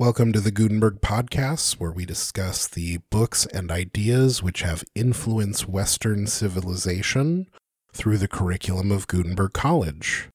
Welcome 0.00 0.32
to 0.32 0.40
the 0.40 0.50
Gutenberg 0.50 1.02
Podcasts, 1.02 1.74
where 1.74 1.92
we 1.92 2.06
discuss 2.06 2.66
the 2.66 3.00
books 3.10 3.44
and 3.44 3.70
ideas 3.70 4.42
which 4.42 4.62
have 4.62 4.82
influenced 4.94 5.68
Western 5.68 6.26
civilization 6.26 7.50
through 7.92 8.16
the 8.16 8.26
curriculum 8.26 8.90
of 8.90 9.06
Gutenberg 9.06 9.52
College. 9.52 10.30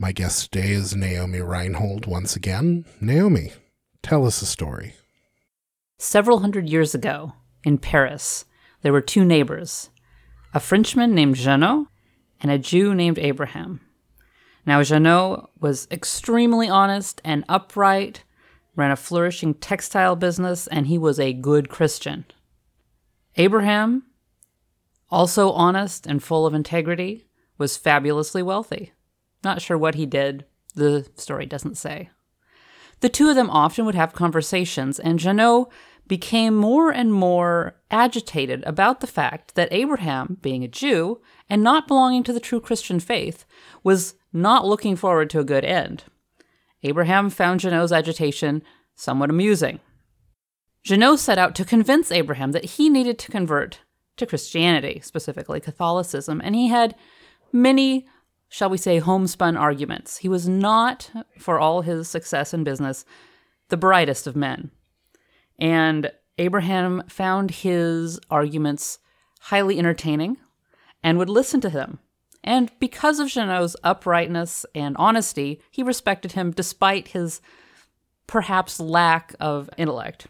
My 0.00 0.10
guest 0.10 0.50
today 0.50 0.72
is 0.72 0.96
Naomi 0.96 1.38
Rinehold 1.38 2.08
once 2.08 2.34
again. 2.34 2.84
Naomi, 3.00 3.52
tell 4.02 4.26
us 4.26 4.42
a 4.42 4.46
story. 4.46 4.94
Several 6.00 6.40
hundred 6.40 6.68
years 6.68 6.92
ago, 6.92 7.34
in 7.62 7.78
Paris, 7.78 8.46
there 8.82 8.92
were 8.92 9.00
two 9.00 9.24
neighbors 9.24 9.90
a 10.52 10.58
Frenchman 10.58 11.14
named 11.14 11.36
Jeannot 11.36 11.86
and 12.40 12.50
a 12.50 12.58
Jew 12.58 12.96
named 12.96 13.20
Abraham. 13.20 13.80
Now, 14.66 14.82
Jeannot 14.82 15.52
was 15.60 15.86
extremely 15.92 16.68
honest 16.68 17.20
and 17.24 17.44
upright 17.48 18.24
ran 18.76 18.90
a 18.90 18.96
flourishing 18.96 19.54
textile 19.54 20.16
business, 20.16 20.66
and 20.66 20.86
he 20.86 20.98
was 20.98 21.20
a 21.20 21.32
good 21.32 21.68
Christian. 21.68 22.24
Abraham, 23.36 24.04
also 25.10 25.50
honest 25.52 26.06
and 26.06 26.22
full 26.22 26.46
of 26.46 26.54
integrity, 26.54 27.26
was 27.58 27.76
fabulously 27.76 28.42
wealthy. 28.42 28.92
Not 29.44 29.60
sure 29.60 29.78
what 29.78 29.94
he 29.94 30.06
did, 30.06 30.44
the 30.74 31.06
story 31.16 31.46
doesn't 31.46 31.76
say. 31.76 32.10
The 33.00 33.08
two 33.08 33.28
of 33.28 33.34
them 33.34 33.50
often 33.50 33.84
would 33.84 33.94
have 33.94 34.12
conversations, 34.12 34.98
and 34.98 35.18
Jeannot 35.18 35.70
became 36.08 36.54
more 36.54 36.90
and 36.90 37.12
more 37.12 37.76
agitated 37.90 38.62
about 38.64 39.00
the 39.00 39.06
fact 39.06 39.54
that 39.54 39.72
Abraham, 39.72 40.38
being 40.40 40.62
a 40.64 40.68
Jew 40.68 41.20
and 41.48 41.62
not 41.62 41.88
belonging 41.88 42.22
to 42.24 42.32
the 42.32 42.40
true 42.40 42.60
Christian 42.60 43.00
faith, 43.00 43.44
was 43.82 44.14
not 44.32 44.66
looking 44.66 44.96
forward 44.96 45.30
to 45.30 45.40
a 45.40 45.44
good 45.44 45.64
end. 45.64 46.04
Abraham 46.82 47.30
found 47.30 47.60
Jeannot's 47.60 47.92
agitation 47.92 48.62
somewhat 48.94 49.30
amusing. 49.30 49.80
Jeannot 50.84 51.20
set 51.20 51.38
out 51.38 51.54
to 51.54 51.64
convince 51.64 52.10
Abraham 52.10 52.52
that 52.52 52.64
he 52.64 52.88
needed 52.88 53.18
to 53.20 53.30
convert 53.30 53.80
to 54.16 54.26
Christianity, 54.26 55.00
specifically 55.02 55.60
Catholicism, 55.60 56.40
and 56.42 56.54
he 56.54 56.68
had 56.68 56.94
many, 57.52 58.06
shall 58.48 58.68
we 58.68 58.76
say, 58.76 58.98
homespun 58.98 59.56
arguments. 59.56 60.18
He 60.18 60.28
was 60.28 60.48
not, 60.48 61.10
for 61.38 61.58
all 61.58 61.82
his 61.82 62.08
success 62.08 62.52
in 62.52 62.64
business, 62.64 63.04
the 63.68 63.76
brightest 63.76 64.26
of 64.26 64.36
men. 64.36 64.70
And 65.58 66.10
Abraham 66.38 67.04
found 67.08 67.50
his 67.50 68.18
arguments 68.28 68.98
highly 69.40 69.78
entertaining 69.78 70.36
and 71.02 71.18
would 71.18 71.28
listen 71.28 71.60
to 71.60 71.70
them 71.70 72.00
and 72.44 72.70
because 72.80 73.20
of 73.20 73.28
Jeannot's 73.28 73.76
uprightness 73.84 74.66
and 74.74 74.96
honesty, 74.98 75.60
he 75.70 75.82
respected 75.82 76.32
him 76.32 76.50
despite 76.50 77.08
his 77.08 77.40
perhaps 78.26 78.80
lack 78.80 79.34
of 79.38 79.70
intellect. 79.76 80.26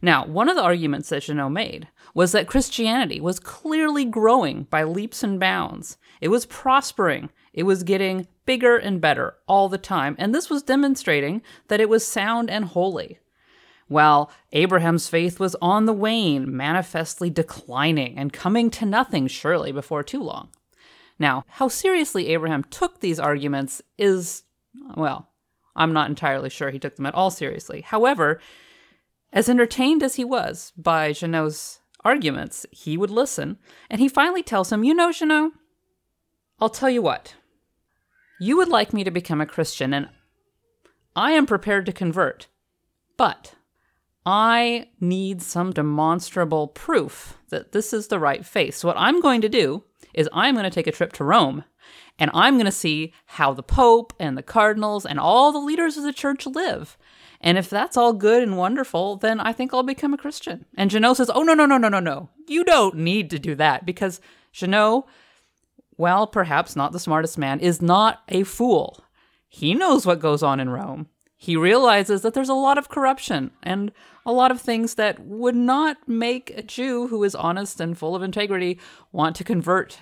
Now, 0.00 0.26
one 0.26 0.48
of 0.48 0.56
the 0.56 0.62
arguments 0.62 1.10
that 1.10 1.22
Jeannot 1.22 1.50
made 1.50 1.88
was 2.14 2.32
that 2.32 2.48
Christianity 2.48 3.20
was 3.20 3.38
clearly 3.38 4.04
growing 4.04 4.64
by 4.64 4.82
leaps 4.82 5.22
and 5.22 5.38
bounds. 5.38 5.96
It 6.20 6.28
was 6.28 6.46
prospering, 6.46 7.30
it 7.52 7.62
was 7.62 7.82
getting 7.82 8.26
bigger 8.44 8.76
and 8.76 9.00
better 9.00 9.34
all 9.46 9.68
the 9.68 9.78
time, 9.78 10.16
and 10.18 10.34
this 10.34 10.50
was 10.50 10.62
demonstrating 10.62 11.42
that 11.68 11.80
it 11.80 11.88
was 11.88 12.06
sound 12.06 12.50
and 12.50 12.64
holy. 12.64 13.18
While 13.86 14.30
Abraham's 14.52 15.08
faith 15.08 15.38
was 15.38 15.54
on 15.60 15.84
the 15.84 15.92
wane, 15.92 16.54
manifestly 16.54 17.30
declining 17.30 18.16
and 18.16 18.32
coming 18.32 18.70
to 18.70 18.86
nothing 18.86 19.26
surely 19.26 19.70
before 19.70 20.02
too 20.02 20.22
long. 20.22 20.48
Now, 21.22 21.44
how 21.46 21.68
seriously 21.68 22.26
Abraham 22.30 22.64
took 22.64 22.98
these 22.98 23.20
arguments 23.20 23.80
is, 23.96 24.42
well, 24.96 25.28
I'm 25.76 25.92
not 25.92 26.10
entirely 26.10 26.50
sure 26.50 26.70
he 26.70 26.80
took 26.80 26.96
them 26.96 27.06
at 27.06 27.14
all 27.14 27.30
seriously. 27.30 27.82
However, 27.82 28.40
as 29.32 29.48
entertained 29.48 30.02
as 30.02 30.16
he 30.16 30.24
was 30.24 30.72
by 30.76 31.12
Jeannot's 31.12 31.78
arguments, 32.04 32.66
he 32.72 32.96
would 32.96 33.08
listen, 33.08 33.58
and 33.88 34.00
he 34.00 34.08
finally 34.08 34.42
tells 34.42 34.72
him, 34.72 34.82
You 34.82 34.94
know, 34.94 35.12
Jeannot, 35.12 35.52
I'll 36.58 36.68
tell 36.68 36.90
you 36.90 37.02
what. 37.02 37.36
You 38.40 38.56
would 38.56 38.68
like 38.68 38.92
me 38.92 39.04
to 39.04 39.12
become 39.12 39.40
a 39.40 39.46
Christian, 39.46 39.94
and 39.94 40.08
I 41.14 41.30
am 41.30 41.46
prepared 41.46 41.86
to 41.86 41.92
convert, 41.92 42.48
but 43.16 43.54
I 44.26 44.88
need 44.98 45.40
some 45.40 45.72
demonstrable 45.72 46.66
proof 46.66 47.38
that 47.50 47.70
this 47.70 47.92
is 47.92 48.08
the 48.08 48.18
right 48.18 48.44
faith. 48.44 48.74
So, 48.74 48.88
what 48.88 48.98
I'm 48.98 49.20
going 49.20 49.40
to 49.42 49.48
do 49.48 49.84
is 50.14 50.28
I'm 50.32 50.54
going 50.54 50.64
to 50.64 50.70
take 50.70 50.86
a 50.86 50.92
trip 50.92 51.12
to 51.14 51.24
Rome 51.24 51.64
and 52.18 52.30
I'm 52.34 52.54
going 52.54 52.66
to 52.66 52.72
see 52.72 53.12
how 53.26 53.52
the 53.52 53.62
Pope 53.62 54.12
and 54.18 54.36
the 54.36 54.42
cardinals 54.42 55.06
and 55.06 55.18
all 55.18 55.52
the 55.52 55.58
leaders 55.58 55.96
of 55.96 56.04
the 56.04 56.12
church 56.12 56.46
live. 56.46 56.96
And 57.40 57.58
if 57.58 57.68
that's 57.68 57.96
all 57.96 58.12
good 58.12 58.42
and 58.42 58.56
wonderful, 58.56 59.16
then 59.16 59.40
I 59.40 59.52
think 59.52 59.74
I'll 59.74 59.82
become 59.82 60.14
a 60.14 60.18
Christian. 60.18 60.64
And 60.76 60.90
Jeannot 60.90 61.16
says, 61.16 61.30
Oh, 61.34 61.42
no, 61.42 61.54
no, 61.54 61.66
no, 61.66 61.76
no, 61.76 61.88
no, 61.88 62.00
no. 62.00 62.30
You 62.46 62.64
don't 62.64 62.96
need 62.96 63.30
to 63.30 63.38
do 63.38 63.54
that 63.56 63.84
because 63.84 64.20
Jeannot, 64.52 65.08
well, 65.96 66.26
perhaps 66.26 66.76
not 66.76 66.92
the 66.92 67.00
smartest 67.00 67.38
man, 67.38 67.58
is 67.58 67.82
not 67.82 68.22
a 68.28 68.44
fool. 68.44 69.04
He 69.48 69.74
knows 69.74 70.06
what 70.06 70.20
goes 70.20 70.42
on 70.42 70.60
in 70.60 70.70
Rome. 70.70 71.08
He 71.42 71.56
realizes 71.56 72.22
that 72.22 72.34
there's 72.34 72.48
a 72.48 72.54
lot 72.54 72.78
of 72.78 72.88
corruption 72.88 73.50
and 73.64 73.90
a 74.24 74.30
lot 74.30 74.52
of 74.52 74.60
things 74.60 74.94
that 74.94 75.18
would 75.18 75.56
not 75.56 75.96
make 76.06 76.50
a 76.56 76.62
Jew 76.62 77.08
who 77.08 77.24
is 77.24 77.34
honest 77.34 77.80
and 77.80 77.98
full 77.98 78.14
of 78.14 78.22
integrity 78.22 78.78
want 79.10 79.34
to 79.34 79.42
convert 79.42 79.98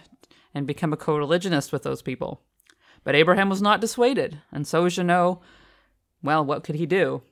and 0.52 0.66
become 0.66 0.92
a 0.92 0.98
co 0.98 1.16
religionist 1.16 1.72
with 1.72 1.82
those 1.82 2.02
people. 2.02 2.42
But 3.04 3.14
Abraham 3.14 3.48
was 3.48 3.62
not 3.62 3.80
dissuaded, 3.80 4.42
and 4.52 4.66
so 4.66 4.84
as 4.84 4.98
you 4.98 5.02
know, 5.02 5.40
well, 6.22 6.44
what 6.44 6.62
could 6.62 6.74
he 6.74 6.84
do? 6.84 7.22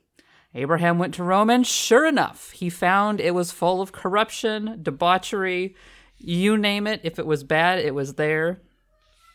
Abraham 0.55 0.97
went 0.97 1.13
to 1.13 1.23
Rome, 1.23 1.51
and 1.51 1.67
sure 1.67 2.07
enough, 2.07 2.49
he 2.49 2.67
found 2.67 3.21
it 3.21 3.35
was 3.35 3.51
full 3.51 3.79
of 3.79 3.91
corruption, 3.91 4.79
debauchery, 4.81 5.75
you 6.17 6.57
name 6.57 6.87
it. 6.87 7.01
If 7.03 7.19
it 7.19 7.27
was 7.27 7.43
bad, 7.43 7.77
it 7.77 7.93
was 7.93 8.15
there. 8.15 8.59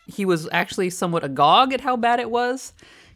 He 0.05 0.25
was 0.25 0.49
actually 0.51 0.89
somewhat 0.89 1.23
agog 1.23 1.71
at 1.71 1.79
how 1.79 1.95
bad 1.95 2.19
it 2.19 2.29
was. 2.29 2.73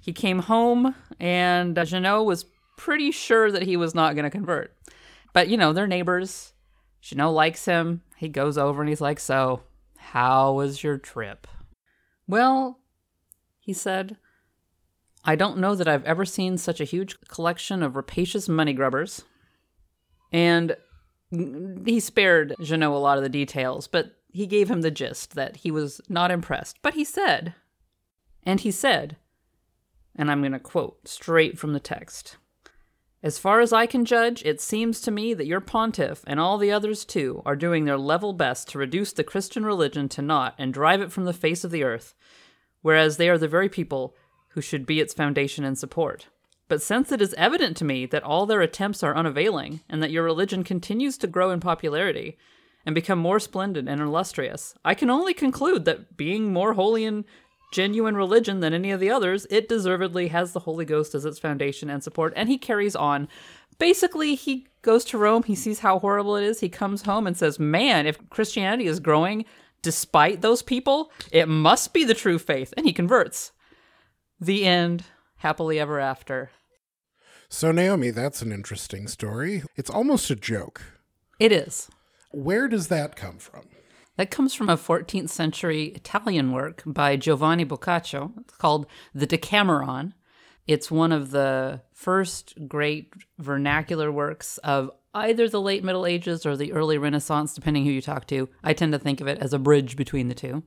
He 0.09 0.13
came 0.13 0.39
home, 0.39 0.95
and 1.19 1.77
uh, 1.77 1.85
Jeannot 1.85 2.25
was 2.25 2.47
pretty 2.77 3.11
sure 3.11 3.51
that 3.51 3.61
he 3.61 3.77
was 3.77 3.93
not 3.93 4.15
going 4.15 4.23
to 4.23 4.31
convert. 4.31 4.75
But, 5.33 5.49
you 5.49 5.55
know, 5.55 5.71
they're 5.71 5.85
neighbors. 5.85 6.53
Jeannot 6.99 7.29
likes 7.29 7.65
him. 7.65 8.01
He 8.17 8.27
goes 8.27 8.57
over 8.57 8.81
and 8.81 8.89
he's 8.89 9.01
like, 9.01 9.19
So, 9.19 9.61
how 9.99 10.53
was 10.53 10.81
your 10.83 10.97
trip? 10.97 11.45
Well, 12.27 12.79
he 13.59 13.71
said, 13.71 14.17
I 15.23 15.35
don't 15.35 15.59
know 15.59 15.75
that 15.75 15.87
I've 15.87 16.05
ever 16.05 16.25
seen 16.25 16.57
such 16.57 16.81
a 16.81 16.85
huge 16.85 17.15
collection 17.27 17.83
of 17.83 17.95
rapacious 17.95 18.49
money 18.49 18.73
grubbers. 18.73 19.25
And 20.31 20.75
he 21.85 21.99
spared 21.99 22.55
Jeannot 22.59 22.95
a 22.95 22.97
lot 22.97 23.19
of 23.19 23.23
the 23.23 23.29
details, 23.29 23.87
but 23.87 24.15
he 24.33 24.47
gave 24.47 24.71
him 24.71 24.81
the 24.81 24.89
gist 24.89 25.35
that 25.35 25.57
he 25.57 25.69
was 25.69 26.01
not 26.09 26.31
impressed. 26.31 26.79
But 26.81 26.95
he 26.95 27.03
said, 27.03 27.53
and 28.41 28.61
he 28.61 28.71
said, 28.71 29.15
and 30.19 30.29
I'm 30.29 30.41
going 30.41 30.51
to 30.51 30.59
quote 30.59 31.07
straight 31.07 31.57
from 31.57 31.71
the 31.71 31.79
text 31.79 32.35
As 33.23 33.39
far 33.39 33.61
as 33.61 33.71
I 33.71 33.85
can 33.85 34.03
judge, 34.03 34.43
it 34.45 34.59
seems 34.59 34.99
to 35.01 35.11
me 35.11 35.33
that 35.33 35.47
your 35.47 35.61
pontiff, 35.61 36.23
and 36.27 36.39
all 36.41 36.57
the 36.57 36.73
others 36.73 37.05
too, 37.05 37.41
are 37.45 37.55
doing 37.55 37.85
their 37.85 37.97
level 37.97 38.33
best 38.33 38.67
to 38.69 38.77
reduce 38.77 39.13
the 39.13 39.23
Christian 39.23 39.65
religion 39.65 40.09
to 40.09 40.21
naught 40.21 40.55
and 40.57 40.73
drive 40.73 41.01
it 41.01 41.11
from 41.11 41.23
the 41.23 41.33
face 41.33 41.63
of 41.63 41.71
the 41.71 41.85
earth, 41.85 42.13
whereas 42.81 43.15
they 43.15 43.29
are 43.29 43.37
the 43.37 43.47
very 43.47 43.69
people 43.69 44.13
who 44.49 44.61
should 44.61 44.85
be 44.85 44.99
its 44.99 45.13
foundation 45.13 45.63
and 45.63 45.77
support. 45.77 46.27
But 46.67 46.81
since 46.81 47.13
it 47.13 47.21
is 47.21 47.33
evident 47.35 47.77
to 47.77 47.85
me 47.85 48.05
that 48.07 48.23
all 48.23 48.45
their 48.45 48.61
attempts 48.61 49.01
are 49.03 49.15
unavailing, 49.15 49.79
and 49.87 50.03
that 50.03 50.11
your 50.11 50.23
religion 50.23 50.65
continues 50.65 51.17
to 51.19 51.27
grow 51.27 51.49
in 51.49 51.61
popularity, 51.61 52.37
and 52.85 52.93
become 52.93 53.19
more 53.19 53.39
splendid 53.39 53.87
and 53.87 54.01
illustrious, 54.01 54.75
I 54.83 54.95
can 54.95 55.09
only 55.09 55.33
conclude 55.33 55.85
that 55.85 56.17
being 56.17 56.51
more 56.51 56.73
holy 56.73 57.05
and 57.05 57.23
genuine 57.71 58.15
religion 58.15 58.59
than 58.59 58.73
any 58.73 58.91
of 58.91 58.99
the 58.99 59.11
others, 59.11 59.45
it 59.49 59.69
deservedly 59.69 60.29
has 60.29 60.53
the 60.53 60.61
Holy 60.61 60.85
Ghost 60.85 61.15
as 61.15 61.25
its 61.25 61.39
foundation 61.39 61.89
and 61.89 62.03
support, 62.03 62.33
and 62.35 62.49
he 62.49 62.57
carries 62.57 62.95
on. 62.95 63.27
Basically, 63.77 64.35
he 64.35 64.67
goes 64.81 65.05
to 65.05 65.17
Rome, 65.17 65.43
he 65.43 65.55
sees 65.55 65.79
how 65.79 65.99
horrible 65.99 66.35
it 66.35 66.43
is, 66.43 66.59
he 66.59 66.69
comes 66.69 67.03
home 67.03 67.27
and 67.27 67.37
says, 67.37 67.59
Man, 67.59 68.05
if 68.05 68.29
Christianity 68.29 68.87
is 68.87 68.99
growing 68.99 69.45
despite 69.81 70.41
those 70.41 70.61
people, 70.61 71.11
it 71.31 71.47
must 71.47 71.93
be 71.93 72.03
the 72.03 72.13
true 72.13 72.39
faith, 72.39 72.73
and 72.75 72.85
he 72.85 72.93
converts. 72.93 73.51
The 74.39 74.65
end. 74.65 75.05
Happily 75.37 75.79
ever 75.79 76.01
after. 76.01 76.51
So, 77.47 77.71
Naomi, 77.71 78.11
that's 78.11 78.41
an 78.41 78.51
interesting 78.51 79.07
story. 79.07 79.63
It's 79.77 79.89
almost 79.89 80.29
a 80.29 80.35
joke. 80.35 80.81
It 81.39 81.53
is. 81.53 81.89
Where 82.31 82.67
does 82.67 82.89
that 82.89 83.15
come 83.15 83.37
from? 83.37 83.63
That 84.19 84.31
comes 84.31 84.53
from 84.53 84.67
a 84.67 84.75
14th 84.75 85.29
century 85.29 85.93
Italian 85.95 86.51
work 86.51 86.83
by 86.85 87.15
Giovanni 87.15 87.63
Boccaccio 87.63 88.33
it's 88.37 88.57
called 88.57 88.85
The 89.15 89.25
Decameron. 89.25 90.13
It's 90.67 90.91
one 90.91 91.13
of 91.13 91.31
the 91.31 91.83
first 91.93 92.67
great 92.67 93.13
vernacular 93.37 94.11
works 94.11 94.57
of 94.57 94.91
either 95.13 95.47
the 95.47 95.61
late 95.61 95.85
Middle 95.85 96.05
Ages 96.05 96.45
or 96.45 96.57
the 96.57 96.73
early 96.73 96.97
Renaissance, 96.97 97.53
depending 97.53 97.85
who 97.85 97.91
you 97.91 98.01
talk 98.01 98.27
to. 98.27 98.49
I 98.61 98.73
tend 98.73 98.91
to 98.91 98.99
think 98.99 99.21
of 99.21 99.27
it 99.27 99.37
as 99.39 99.53
a 99.53 99.57
bridge 99.57 99.95
between 99.95 100.27
the 100.27 100.35
two. 100.35 100.63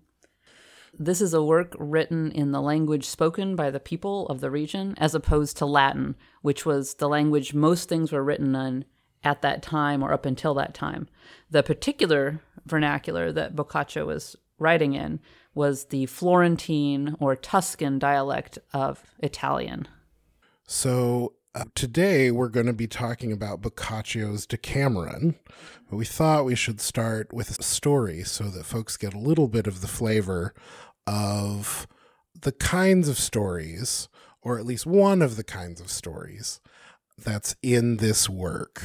This 0.99 1.21
is 1.21 1.35
a 1.35 1.45
work 1.45 1.77
written 1.79 2.33
in 2.33 2.53
the 2.53 2.63
language 2.63 3.05
spoken 3.05 3.55
by 3.55 3.71
the 3.71 3.79
people 3.79 4.29
of 4.29 4.41
the 4.41 4.51
region, 4.51 4.95
as 4.97 5.15
opposed 5.15 5.59
to 5.59 5.67
Latin, 5.67 6.15
which 6.41 6.65
was 6.65 6.95
the 6.95 7.09
language 7.09 7.53
most 7.53 7.91
things 7.91 8.13
were 8.13 8.25
written 8.25 8.55
in 8.55 8.87
at 9.25 9.43
that 9.43 9.63
time 9.63 10.03
or 10.03 10.13
up 10.13 10.27
until 10.27 10.55
that 10.55 10.75
time. 10.75 11.07
The 11.51 11.63
particular 11.63 12.41
vernacular 12.67 13.33
that 13.33 13.57
Boccaccio 13.57 14.07
was 14.07 14.37
writing 14.59 14.95
in 14.95 15.21
was 15.55 15.87
the 15.87 16.07
Florentine 16.07 17.17
or 17.21 17.37
Tuscan 17.37 17.99
dialect 17.99 18.59
of 18.73 19.03
Italian. 19.19 19.89
So 20.67 21.35
uh, 21.55 21.65
today 21.75 22.31
we're 22.31 22.49
going 22.49 22.67
to 22.67 22.73
be 22.73 22.87
talking 22.87 23.33
about 23.33 23.61
Boccaccio's 23.61 24.47
Decameron, 24.47 25.35
but 25.91 25.97
we 25.97 26.07
thought 26.07 26.47
we 26.47 26.55
should 26.55 26.81
start 26.81 27.33
with 27.33 27.59
a 27.59 27.63
story 27.63 28.23
so 28.23 28.45
that 28.45 28.65
folks 28.65 28.97
get 28.97 29.13
a 29.13 29.19
little 29.19 29.49
bit 29.49 29.67
of 29.67 29.83
the 29.83 29.89
flavor 29.89 30.55
of 31.07 31.87
the 32.41 32.53
kinds 32.53 33.09
of 33.09 33.19
stories, 33.19 34.09
or 34.41 34.59
at 34.59 34.65
least 34.65 34.87
one 34.87 35.21
of 35.21 35.37
the 35.37 35.45
kinds 35.45 35.81
of 35.81 35.91
stories, 35.91 36.61
that's 37.19 37.55
in 37.63 37.99
this 37.99 38.31
work. 38.31 38.83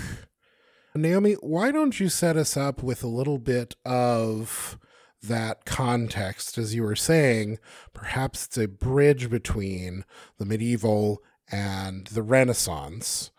Naomi, 1.02 1.34
why 1.34 1.72
don't 1.72 2.00
you 2.00 2.10
set 2.10 2.38
us 2.38 2.58
up 2.58 2.84
with 2.84 3.04
a 3.04 3.08
little 3.08 3.38
bit 3.38 3.76
of 3.86 4.78
that 5.22 5.66
context? 5.66 6.58
As 6.58 6.76
you 6.76 6.84
were 6.84 6.96
saying, 6.96 7.60
perhaps 7.94 8.46
it's 8.46 8.58
a 8.58 8.68
bridge 8.68 9.30
between 9.30 10.06
the 10.38 10.46
medieval 10.46 11.22
and 11.52 12.08
the 12.08 12.22
Renaissance. 12.22 13.32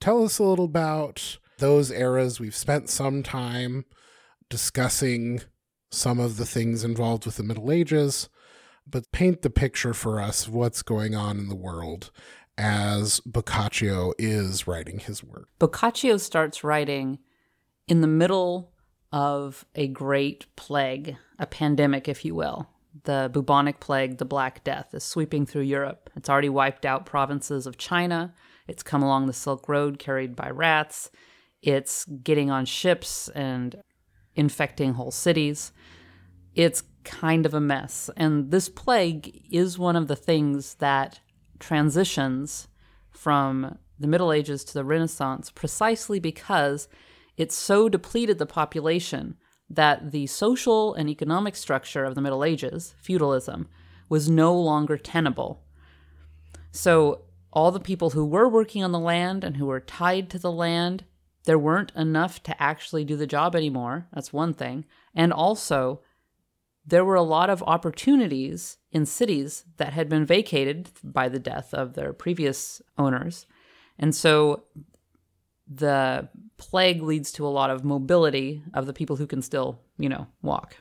Tell 0.00 0.24
us 0.24 0.38
a 0.38 0.44
little 0.44 0.66
about 0.66 1.38
those 1.58 1.90
eras. 1.90 2.38
We've 2.38 2.54
spent 2.54 2.88
some 2.88 3.22
time 3.22 3.84
discussing 4.48 5.42
some 5.90 6.20
of 6.20 6.36
the 6.36 6.46
things 6.46 6.84
involved 6.84 7.26
with 7.26 7.36
the 7.36 7.42
Middle 7.42 7.72
Ages, 7.72 8.28
but 8.86 9.10
paint 9.12 9.42
the 9.42 9.50
picture 9.50 9.94
for 9.94 10.20
us 10.20 10.46
of 10.46 10.54
what's 10.54 10.82
going 10.82 11.14
on 11.14 11.38
in 11.38 11.48
the 11.48 11.56
world 11.56 12.10
as 12.58 13.20
Boccaccio 13.20 14.12
is 14.18 14.66
writing 14.66 14.98
his 14.98 15.22
work. 15.22 15.48
Boccaccio 15.58 16.16
starts 16.16 16.64
writing 16.64 17.18
in 17.86 18.00
the 18.00 18.06
middle 18.06 18.72
of 19.12 19.64
a 19.74 19.88
great 19.88 20.46
plague, 20.56 21.16
a 21.38 21.46
pandemic, 21.46 22.08
if 22.08 22.24
you 22.24 22.34
will. 22.34 22.68
The 23.04 23.30
bubonic 23.32 23.78
plague, 23.78 24.18
the 24.18 24.24
Black 24.24 24.64
Death, 24.64 24.94
is 24.94 25.04
sweeping 25.04 25.44
through 25.46 25.62
Europe. 25.62 26.10
It's 26.16 26.30
already 26.30 26.48
wiped 26.48 26.86
out 26.86 27.06
provinces 27.06 27.66
of 27.66 27.76
China. 27.76 28.34
It's 28.66 28.82
come 28.82 29.02
along 29.02 29.26
the 29.26 29.32
Silk 29.32 29.68
Road 29.68 29.98
carried 29.98 30.34
by 30.34 30.50
rats. 30.50 31.10
It's 31.62 32.04
getting 32.04 32.50
on 32.50 32.64
ships 32.64 33.28
and 33.28 33.82
infecting 34.34 34.94
whole 34.94 35.10
cities. 35.10 35.72
It's 36.54 36.82
kind 37.04 37.46
of 37.46 37.54
a 37.54 37.60
mess. 37.60 38.10
And 38.16 38.50
this 38.50 38.68
plague 38.68 39.44
is 39.50 39.78
one 39.78 39.94
of 39.94 40.08
the 40.08 40.16
things 40.16 40.74
that 40.76 41.20
transitions 41.58 42.68
from 43.10 43.78
the 43.98 44.06
Middle 44.06 44.32
Ages 44.32 44.64
to 44.64 44.74
the 44.74 44.84
Renaissance 44.84 45.50
precisely 45.50 46.18
because 46.18 46.88
it 47.36 47.52
so 47.52 47.88
depleted 47.88 48.38
the 48.38 48.46
population 48.46 49.36
that 49.68 50.12
the 50.12 50.26
social 50.26 50.94
and 50.94 51.08
economic 51.08 51.56
structure 51.56 52.04
of 52.04 52.14
the 52.14 52.20
Middle 52.20 52.44
Ages, 52.44 52.94
feudalism, 52.98 53.68
was 54.08 54.30
no 54.30 54.54
longer 54.54 54.96
tenable. 54.96 55.64
So, 56.70 57.22
all 57.52 57.72
the 57.72 57.80
people 57.80 58.10
who 58.10 58.24
were 58.24 58.48
working 58.48 58.84
on 58.84 58.92
the 58.92 58.98
land 58.98 59.42
and 59.42 59.56
who 59.56 59.66
were 59.66 59.80
tied 59.80 60.28
to 60.30 60.38
the 60.38 60.52
land, 60.52 61.04
there 61.44 61.58
weren't 61.58 61.90
enough 61.96 62.42
to 62.42 62.62
actually 62.62 63.04
do 63.04 63.16
the 63.16 63.26
job 63.26 63.56
anymore. 63.56 64.08
That's 64.12 64.32
one 64.32 64.52
thing. 64.52 64.84
And 65.14 65.32
also, 65.32 66.02
there 66.86 67.04
were 67.04 67.16
a 67.16 67.22
lot 67.22 67.50
of 67.50 67.62
opportunities 67.64 68.78
in 68.92 69.04
cities 69.04 69.64
that 69.76 69.92
had 69.92 70.08
been 70.08 70.24
vacated 70.24 70.90
by 71.02 71.28
the 71.28 71.38
death 71.38 71.74
of 71.74 71.94
their 71.94 72.12
previous 72.12 72.80
owners. 72.96 73.46
And 73.98 74.14
so 74.14 74.64
the 75.66 76.28
plague 76.58 77.02
leads 77.02 77.32
to 77.32 77.46
a 77.46 77.48
lot 77.48 77.70
of 77.70 77.84
mobility 77.84 78.62
of 78.72 78.86
the 78.86 78.92
people 78.92 79.16
who 79.16 79.26
can 79.26 79.42
still, 79.42 79.80
you 79.98 80.08
know, 80.08 80.28
walk. 80.42 80.76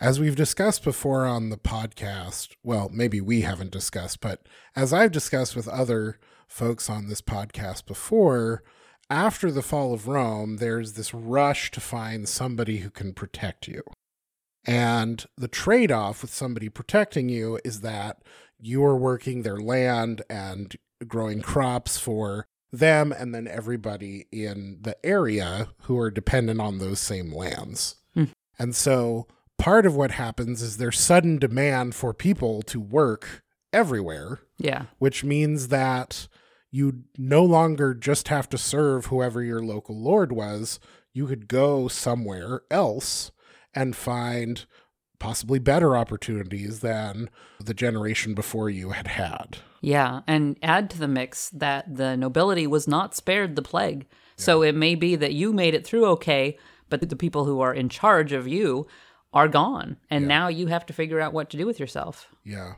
As 0.00 0.18
we've 0.18 0.34
discussed 0.34 0.82
before 0.82 1.26
on 1.26 1.50
the 1.50 1.58
podcast, 1.58 2.56
well, 2.64 2.88
maybe 2.92 3.20
we 3.20 3.42
haven't 3.42 3.70
discussed, 3.70 4.20
but 4.20 4.48
as 4.74 4.92
I've 4.92 5.12
discussed 5.12 5.54
with 5.54 5.68
other 5.68 6.18
folks 6.48 6.88
on 6.88 7.08
this 7.08 7.20
podcast 7.20 7.86
before, 7.86 8.64
after 9.10 9.50
the 9.50 9.62
fall 9.62 9.92
of 9.92 10.08
Rome, 10.08 10.56
there's 10.56 10.94
this 10.94 11.12
rush 11.12 11.70
to 11.72 11.80
find 11.80 12.28
somebody 12.28 12.78
who 12.78 12.90
can 12.90 13.12
protect 13.12 13.68
you. 13.68 13.82
And 14.64 15.24
the 15.36 15.48
trade 15.48 15.90
off 15.90 16.22
with 16.22 16.32
somebody 16.32 16.68
protecting 16.68 17.28
you 17.28 17.58
is 17.64 17.80
that 17.80 18.22
you're 18.60 18.96
working 18.96 19.42
their 19.42 19.58
land 19.58 20.22
and 20.30 20.76
growing 21.06 21.42
crops 21.42 21.98
for 21.98 22.46
them 22.72 23.12
and 23.12 23.34
then 23.34 23.48
everybody 23.48 24.26
in 24.32 24.78
the 24.80 24.96
area 25.04 25.68
who 25.82 25.98
are 25.98 26.10
dependent 26.10 26.60
on 26.60 26.78
those 26.78 27.00
same 27.00 27.32
lands. 27.32 27.96
Hmm. 28.14 28.24
And 28.58 28.74
so 28.74 29.26
part 29.58 29.84
of 29.84 29.96
what 29.96 30.12
happens 30.12 30.62
is 30.62 30.76
there's 30.76 30.98
sudden 30.98 31.38
demand 31.38 31.94
for 31.94 32.14
people 32.14 32.62
to 32.62 32.80
work 32.80 33.42
everywhere, 33.72 34.40
Yeah. 34.58 34.84
which 34.98 35.24
means 35.24 35.68
that 35.68 36.28
you 36.70 37.02
no 37.18 37.44
longer 37.44 37.94
just 37.94 38.28
have 38.28 38.48
to 38.50 38.58
serve 38.58 39.06
whoever 39.06 39.42
your 39.42 39.62
local 39.62 40.00
lord 40.00 40.32
was. 40.32 40.78
You 41.12 41.26
could 41.26 41.48
go 41.48 41.88
somewhere 41.88 42.62
else 42.70 43.32
and 43.74 43.96
find 43.96 44.64
possibly 45.18 45.58
better 45.58 45.96
opportunities 45.96 46.80
than 46.80 47.30
the 47.60 47.74
generation 47.74 48.34
before 48.34 48.68
you 48.68 48.90
had 48.90 49.06
had. 49.06 49.58
Yeah, 49.80 50.20
and 50.26 50.58
add 50.62 50.90
to 50.90 50.98
the 50.98 51.08
mix 51.08 51.48
that 51.50 51.96
the 51.96 52.16
nobility 52.16 52.66
was 52.66 52.88
not 52.88 53.14
spared 53.14 53.56
the 53.56 53.62
plague. 53.62 54.06
So 54.36 54.62
it 54.62 54.74
may 54.74 54.94
be 54.96 55.14
that 55.16 55.34
you 55.34 55.52
made 55.52 55.74
it 55.74 55.86
through 55.86 56.06
okay, 56.06 56.58
but 56.88 57.08
the 57.08 57.16
people 57.16 57.44
who 57.44 57.60
are 57.60 57.72
in 57.72 57.88
charge 57.88 58.32
of 58.32 58.48
you 58.48 58.86
are 59.32 59.48
gone. 59.48 59.98
And 60.10 60.26
now 60.26 60.48
you 60.48 60.66
have 60.66 60.84
to 60.86 60.92
figure 60.92 61.20
out 61.20 61.32
what 61.32 61.50
to 61.50 61.56
do 61.56 61.66
with 61.66 61.78
yourself. 61.78 62.26
Yeah. 62.44 62.74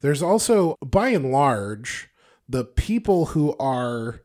There's 0.00 0.22
also, 0.22 0.76
by 0.84 1.08
and 1.08 1.30
large, 1.30 2.08
the 2.48 2.64
people 2.64 3.26
who 3.26 3.54
are 3.58 4.22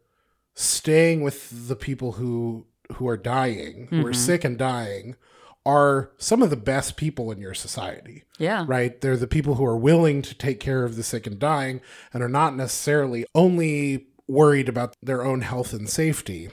staying 0.53 1.21
with 1.21 1.67
the 1.67 1.75
people 1.75 2.13
who 2.13 2.65
who 2.93 3.07
are 3.07 3.17
dying, 3.17 3.87
who 3.89 4.01
are 4.01 4.11
mm-hmm. 4.11 4.13
sick 4.13 4.43
and 4.43 4.59
dying, 4.59 5.15
are 5.65 6.11
some 6.17 6.43
of 6.43 6.49
the 6.49 6.55
best 6.55 6.95
people 6.95 7.31
in 7.31 7.39
your 7.39 7.53
society. 7.53 8.23
Yeah. 8.37 8.65
Right? 8.67 8.99
They're 9.01 9.17
the 9.17 9.27
people 9.27 9.55
who 9.55 9.65
are 9.65 9.77
willing 9.77 10.21
to 10.21 10.35
take 10.35 10.59
care 10.59 10.83
of 10.83 10.95
the 10.95 11.03
sick 11.03 11.25
and 11.25 11.39
dying 11.39 11.81
and 12.13 12.21
are 12.21 12.29
not 12.29 12.55
necessarily 12.55 13.25
only 13.33 14.07
worried 14.27 14.69
about 14.69 14.95
their 15.01 15.23
own 15.23 15.41
health 15.41 15.73
and 15.73 15.89
safety. 15.89 16.49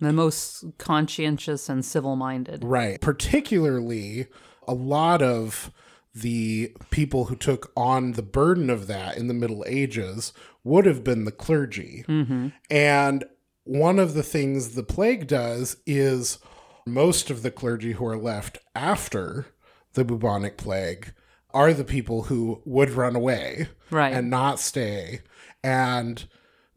The 0.00 0.12
most 0.12 0.64
conscientious 0.78 1.68
and 1.68 1.84
civil 1.84 2.16
minded. 2.16 2.64
Right. 2.64 3.00
Particularly, 3.00 4.26
a 4.66 4.74
lot 4.74 5.22
of 5.22 5.70
the 6.14 6.74
people 6.90 7.26
who 7.26 7.36
took 7.36 7.72
on 7.76 8.12
the 8.12 8.22
burden 8.22 8.70
of 8.70 8.86
that 8.86 9.16
in 9.16 9.28
the 9.28 9.34
Middle 9.34 9.64
Ages 9.66 10.32
would 10.62 10.86
have 10.86 11.02
been 11.04 11.24
the 11.24 11.32
clergy. 11.32 12.04
Mm-hmm. 12.08 12.48
And 12.70 13.24
one 13.64 13.98
of 13.98 14.14
the 14.14 14.22
things 14.22 14.70
the 14.70 14.82
plague 14.82 15.26
does 15.26 15.76
is 15.86 16.38
most 16.86 17.30
of 17.30 17.42
the 17.42 17.50
clergy 17.50 17.92
who 17.92 18.06
are 18.06 18.16
left 18.16 18.58
after 18.74 19.46
the 19.94 20.04
bubonic 20.04 20.56
plague 20.56 21.12
are 21.52 21.72
the 21.72 21.84
people 21.84 22.24
who 22.24 22.60
would 22.64 22.90
run 22.90 23.14
away 23.16 23.68
Right. 23.90 24.12
and 24.12 24.28
not 24.28 24.58
stay. 24.58 25.20
And 25.62 26.24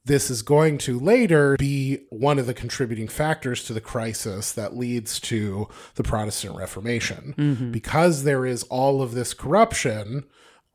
this 0.06 0.30
is 0.30 0.42
going 0.42 0.78
to 0.80 0.98
later 1.00 1.58
be 1.58 2.06
one 2.10 2.40
of 2.40 2.46
the 2.46 2.54
contributing 2.54 3.08
factors 3.10 3.64
to 3.66 3.74
the 3.74 3.82
crisis 3.82 4.54
that 4.54 4.78
leads 4.78 5.20
to 5.22 5.68
the 5.96 6.04
Protestant 6.04 6.56
Reformation. 6.56 7.34
Mm-hmm. 7.38 7.72
Because 7.72 8.24
there 8.24 8.46
is 8.46 8.64
all 8.64 9.02
of 9.02 9.14
this 9.14 9.34
corruption, 9.34 10.24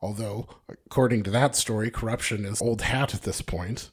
although, 0.01 0.47
according 0.69 1.23
to 1.23 1.31
that 1.31 1.55
story, 1.55 1.89
corruption 1.89 2.45
is 2.45 2.61
old 2.61 2.83
hat 2.83 3.15
at 3.15 3.23
this 3.23 3.41
point, 3.41 3.89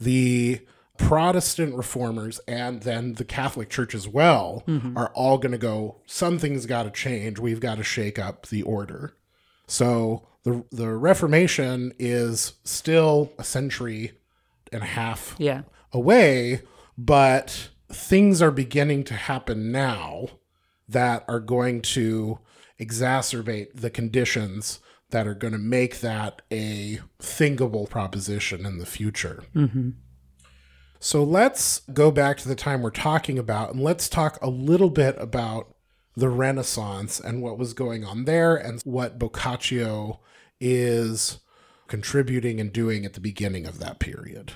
the 0.00 0.60
Protestant 0.98 1.74
reformers 1.74 2.40
and 2.46 2.82
then 2.82 3.14
the 3.14 3.24
Catholic 3.24 3.70
Church 3.70 3.94
as 3.94 4.06
well 4.06 4.62
mm-hmm. 4.66 4.98
are 4.98 5.10
all 5.14 5.38
going 5.38 5.52
to 5.52 5.58
go, 5.58 6.02
something's 6.06 6.66
got 6.66 6.82
to 6.82 6.90
change. 6.90 7.38
We've 7.38 7.60
got 7.60 7.76
to 7.78 7.84
shake 7.84 8.18
up 8.18 8.48
the 8.48 8.62
order. 8.62 9.16
So 9.66 10.28
the 10.42 10.64
the 10.70 10.88
Reformation 10.88 11.94
is 11.98 12.54
still 12.64 13.32
a 13.38 13.44
century 13.44 14.12
and 14.72 14.82
a 14.82 14.86
half 14.86 15.34
Yeah. 15.38 15.62
away, 15.92 16.62
but 16.96 17.70
things 17.90 18.42
are 18.42 18.50
beginning 18.50 19.04
to 19.04 19.14
happen 19.14 19.72
now 19.72 20.28
that 20.88 21.24
are 21.28 21.40
going 21.40 21.80
to 21.82 22.38
exacerbate 22.80 23.68
the 23.74 23.90
conditions 23.90 24.80
that 25.10 25.26
are 25.26 25.34
going 25.34 25.52
to 25.52 25.58
make 25.58 26.00
that 26.00 26.42
a 26.52 27.00
thinkable 27.18 27.86
proposition 27.86 28.66
in 28.66 28.78
the 28.78 28.86
future. 28.86 29.44
Mm-hmm. 29.54 29.90
So 31.00 31.22
let's 31.22 31.80
go 31.92 32.10
back 32.10 32.38
to 32.38 32.48
the 32.48 32.56
time 32.56 32.82
we're 32.82 32.90
talking 32.90 33.38
about 33.38 33.72
and 33.72 33.82
let's 33.82 34.08
talk 34.08 34.38
a 34.42 34.50
little 34.50 34.90
bit 34.90 35.14
about 35.18 35.74
the 36.16 36.28
Renaissance 36.28 37.20
and 37.20 37.40
what 37.40 37.58
was 37.58 37.72
going 37.72 38.04
on 38.04 38.24
there 38.24 38.56
and 38.56 38.82
what 38.82 39.18
Boccaccio 39.18 40.18
is 40.60 41.38
contributing 41.86 42.60
and 42.60 42.72
doing 42.72 43.04
at 43.04 43.14
the 43.14 43.20
beginning 43.20 43.66
of 43.66 43.78
that 43.78 44.00
period. 44.00 44.52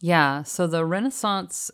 Yeah, 0.00 0.42
so 0.42 0.66
the 0.66 0.84
Renaissance, 0.84 1.70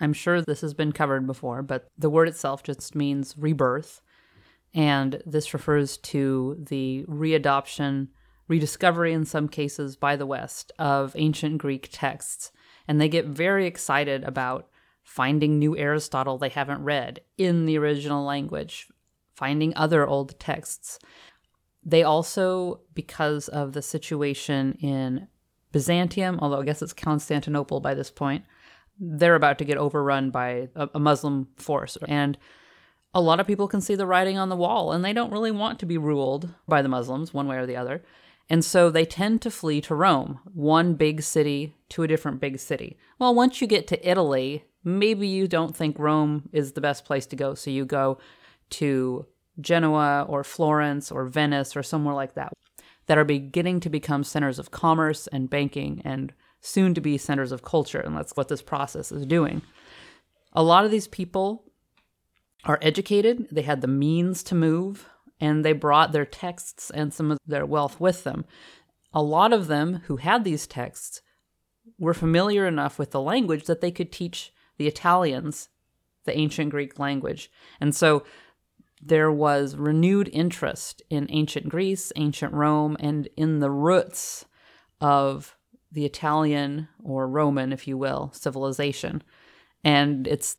I'm 0.00 0.12
sure 0.12 0.42
this 0.42 0.60
has 0.60 0.74
been 0.74 0.92
covered 0.92 1.26
before, 1.26 1.62
but 1.62 1.88
the 1.96 2.10
word 2.10 2.28
itself 2.28 2.62
just 2.62 2.94
means 2.94 3.34
rebirth. 3.38 4.02
And 4.74 5.22
this 5.24 5.54
refers 5.54 5.96
to 5.98 6.56
the 6.58 7.04
readoption, 7.08 8.08
rediscovery 8.48 9.12
in 9.12 9.24
some 9.24 9.48
cases 9.48 9.96
by 9.96 10.16
the 10.16 10.26
West 10.26 10.72
of 10.78 11.14
ancient 11.16 11.58
Greek 11.58 11.88
texts. 11.92 12.52
And 12.92 13.00
they 13.00 13.08
get 13.08 13.24
very 13.24 13.66
excited 13.66 14.22
about 14.22 14.68
finding 15.02 15.58
new 15.58 15.74
Aristotle 15.74 16.36
they 16.36 16.50
haven't 16.50 16.84
read 16.84 17.22
in 17.38 17.64
the 17.64 17.78
original 17.78 18.22
language, 18.22 18.86
finding 19.34 19.74
other 19.74 20.06
old 20.06 20.38
texts. 20.38 20.98
They 21.82 22.02
also, 22.02 22.82
because 22.92 23.48
of 23.48 23.72
the 23.72 23.80
situation 23.80 24.76
in 24.82 25.26
Byzantium, 25.72 26.38
although 26.42 26.60
I 26.60 26.66
guess 26.66 26.82
it's 26.82 26.92
Constantinople 26.92 27.80
by 27.80 27.94
this 27.94 28.10
point, 28.10 28.44
they're 29.00 29.36
about 29.36 29.56
to 29.60 29.64
get 29.64 29.78
overrun 29.78 30.30
by 30.30 30.68
a, 30.74 30.98
Muslim 30.98 31.48
force. 31.56 31.96
And 32.06 32.36
a 33.14 33.22
lot 33.22 33.40
of 33.40 33.46
people 33.46 33.68
can 33.68 33.80
see 33.80 33.94
the 33.94 34.06
writing 34.06 34.36
on 34.36 34.50
the 34.50 34.54
wall, 34.54 34.92
and 34.92 35.02
they 35.02 35.14
don't 35.14 35.32
really 35.32 35.50
want 35.50 35.78
to 35.78 35.86
be 35.86 35.96
ruled 35.96 36.50
by 36.68 36.82
the 36.82 36.90
Muslims 36.90 37.32
one 37.32 37.48
way 37.48 37.56
or 37.56 37.64
the 37.64 37.76
other. 37.76 38.02
And 38.48 38.64
so 38.64 38.90
they 38.90 39.04
tend 39.04 39.40
to 39.42 39.50
flee 39.50 39.80
to 39.82 39.94
Rome, 39.94 40.40
one 40.52 40.94
big 40.94 41.22
city 41.22 41.74
to 41.90 42.02
a 42.02 42.08
different 42.08 42.40
big 42.40 42.58
city. 42.58 42.98
Well, 43.18 43.34
once 43.34 43.60
you 43.60 43.66
get 43.66 43.86
to 43.88 44.08
Italy, 44.08 44.64
maybe 44.84 45.26
you 45.26 45.48
don't 45.48 45.76
think 45.76 45.98
Rome 45.98 46.48
is 46.52 46.72
the 46.72 46.80
best 46.80 47.04
place 47.04 47.26
to 47.26 47.36
go, 47.36 47.54
so 47.54 47.70
you 47.70 47.84
go 47.84 48.18
to 48.70 49.26
Genoa 49.60 50.26
or 50.28 50.44
Florence 50.44 51.10
or 51.12 51.26
Venice 51.26 51.76
or 51.76 51.82
somewhere 51.82 52.14
like 52.14 52.34
that 52.34 52.52
that 53.06 53.18
are 53.18 53.24
beginning 53.24 53.80
to 53.80 53.90
become 53.90 54.24
centers 54.24 54.58
of 54.58 54.70
commerce 54.70 55.26
and 55.28 55.50
banking 55.50 56.00
and 56.04 56.32
soon 56.60 56.94
to 56.94 57.00
be 57.00 57.18
centers 57.18 57.52
of 57.52 57.62
culture. 57.62 58.00
And 58.00 58.16
that's 58.16 58.36
what 58.36 58.48
this 58.48 58.62
process 58.62 59.10
is 59.10 59.26
doing. 59.26 59.62
A 60.52 60.62
lot 60.62 60.84
of 60.84 60.90
these 60.90 61.08
people 61.08 61.64
are 62.64 62.78
educated, 62.80 63.48
they 63.50 63.62
had 63.62 63.80
the 63.80 63.88
means 63.88 64.42
to 64.44 64.54
move, 64.54 65.08
and 65.42 65.64
they 65.64 65.72
brought 65.72 66.12
their 66.12 66.24
texts 66.24 66.88
and 66.90 67.12
some 67.12 67.32
of 67.32 67.38
their 67.44 67.66
wealth 67.66 67.98
with 67.98 68.22
them. 68.22 68.44
A 69.12 69.20
lot 69.20 69.52
of 69.52 69.66
them 69.66 70.02
who 70.06 70.18
had 70.18 70.44
these 70.44 70.68
texts 70.68 71.20
were 71.98 72.14
familiar 72.14 72.64
enough 72.64 72.96
with 72.96 73.10
the 73.10 73.20
language 73.20 73.64
that 73.64 73.80
they 73.80 73.90
could 73.90 74.12
teach 74.12 74.52
the 74.78 74.86
Italians 74.86 75.68
the 76.24 76.38
ancient 76.38 76.70
Greek 76.70 77.00
language. 77.00 77.50
And 77.80 77.92
so 77.92 78.24
there 79.02 79.32
was 79.32 79.74
renewed 79.74 80.30
interest 80.32 81.02
in 81.10 81.26
ancient 81.28 81.68
Greece, 81.68 82.12
ancient 82.14 82.54
Rome, 82.54 82.96
and 83.00 83.28
in 83.36 83.58
the 83.58 83.70
roots 83.70 84.44
of 85.00 85.56
the 85.90 86.06
Italian 86.06 86.86
or 87.02 87.26
Roman, 87.26 87.72
if 87.72 87.88
you 87.88 87.98
will, 87.98 88.30
civilization. 88.32 89.24
And 89.82 90.28
it's 90.28 90.56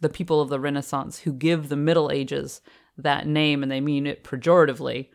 the 0.00 0.08
people 0.08 0.40
of 0.40 0.48
the 0.48 0.58
Renaissance 0.58 1.18
who 1.18 1.34
give 1.34 1.68
the 1.68 1.76
Middle 1.76 2.10
Ages 2.10 2.62
that 2.98 3.26
name, 3.26 3.62
and 3.62 3.70
they 3.70 3.80
mean 3.80 4.06
it 4.06 4.24
pejoratively. 4.24 5.08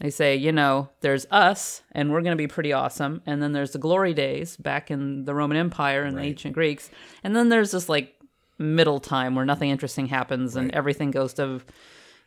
They 0.00 0.10
say, 0.10 0.36
you 0.36 0.52
know, 0.52 0.90
there's 1.00 1.26
us, 1.30 1.82
and 1.92 2.12
we're 2.12 2.20
going 2.20 2.36
to 2.36 2.42
be 2.42 2.46
pretty 2.46 2.72
awesome. 2.72 3.22
And 3.24 3.42
then 3.42 3.52
there's 3.52 3.72
the 3.72 3.78
glory 3.78 4.12
days 4.12 4.56
back 4.56 4.90
in 4.90 5.24
the 5.24 5.34
Roman 5.34 5.56
Empire 5.56 6.02
and 6.02 6.16
right. 6.16 6.22
the 6.22 6.28
ancient 6.28 6.54
Greeks. 6.54 6.90
And 7.24 7.34
then 7.34 7.48
there's 7.48 7.70
this 7.70 7.88
like 7.88 8.14
middle 8.58 9.00
time 9.00 9.34
where 9.34 9.44
nothing 9.44 9.70
interesting 9.70 10.06
happens 10.06 10.56
and 10.56 10.74
everything 10.74 11.10
goes 11.10 11.34
to 11.34 11.62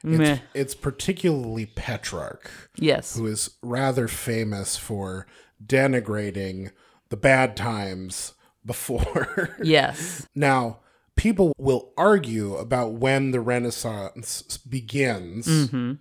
it's, 0.03 0.41
it's, 0.53 0.75
particularly 0.75 1.65
Petrarch. 1.65 2.50
Yes. 2.77 3.18
Who 3.18 3.27
is 3.27 3.51
rather 3.62 4.08
famous 4.08 4.77
for 4.77 5.27
denigrating 5.63 6.72
the 7.10 7.18
bad 7.18 7.58
times 7.58 8.34
before. 8.65 9.58
yes. 9.63 10.27
Now, 10.34 10.79
people 11.19 11.51
will 11.57 11.91
argue 11.97 12.55
about 12.55 12.93
when 12.93 13.31
the 13.31 13.41
Renaissance 13.41 14.57
begins, 14.57 15.47
mm-hmm. 15.47 15.95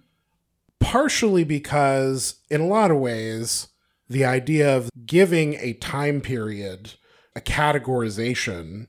partially 0.78 1.42
because, 1.42 2.36
in 2.48 2.60
a 2.60 2.66
lot 2.66 2.92
of 2.92 2.98
ways, 2.98 3.66
the 4.08 4.24
idea 4.24 4.76
of 4.76 4.88
giving 5.04 5.54
a 5.54 5.72
time 5.72 6.20
period 6.20 6.94
a 7.34 7.40
categorization 7.40 8.86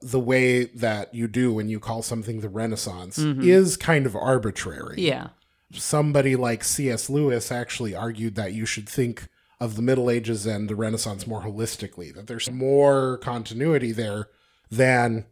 the 0.00 0.20
way 0.20 0.66
that 0.66 1.12
you 1.12 1.26
do 1.26 1.52
when 1.52 1.68
you 1.68 1.80
call 1.80 2.00
something 2.00 2.40
the 2.40 2.48
Renaissance 2.48 3.18
mm-hmm. 3.18 3.42
is 3.42 3.76
kind 3.76 4.06
of 4.06 4.14
arbitrary. 4.14 4.94
Yeah. 4.98 5.30
Somebody 5.72 6.36
like 6.36 6.62
C.S. 6.62 7.10
Lewis 7.10 7.50
actually 7.50 7.92
argued 7.92 8.36
that 8.36 8.52
you 8.52 8.66
should 8.66 8.88
think 8.88 9.26
of 9.58 9.74
the 9.74 9.82
Middle 9.82 10.10
Ages 10.10 10.46
and 10.46 10.68
the 10.68 10.76
Renaissance 10.76 11.26
more 11.26 11.42
holistically, 11.42 12.14
that 12.14 12.28
there's 12.28 12.48
more 12.50 13.18
continuity 13.18 13.90
there 13.90 14.28
than, 14.70 15.24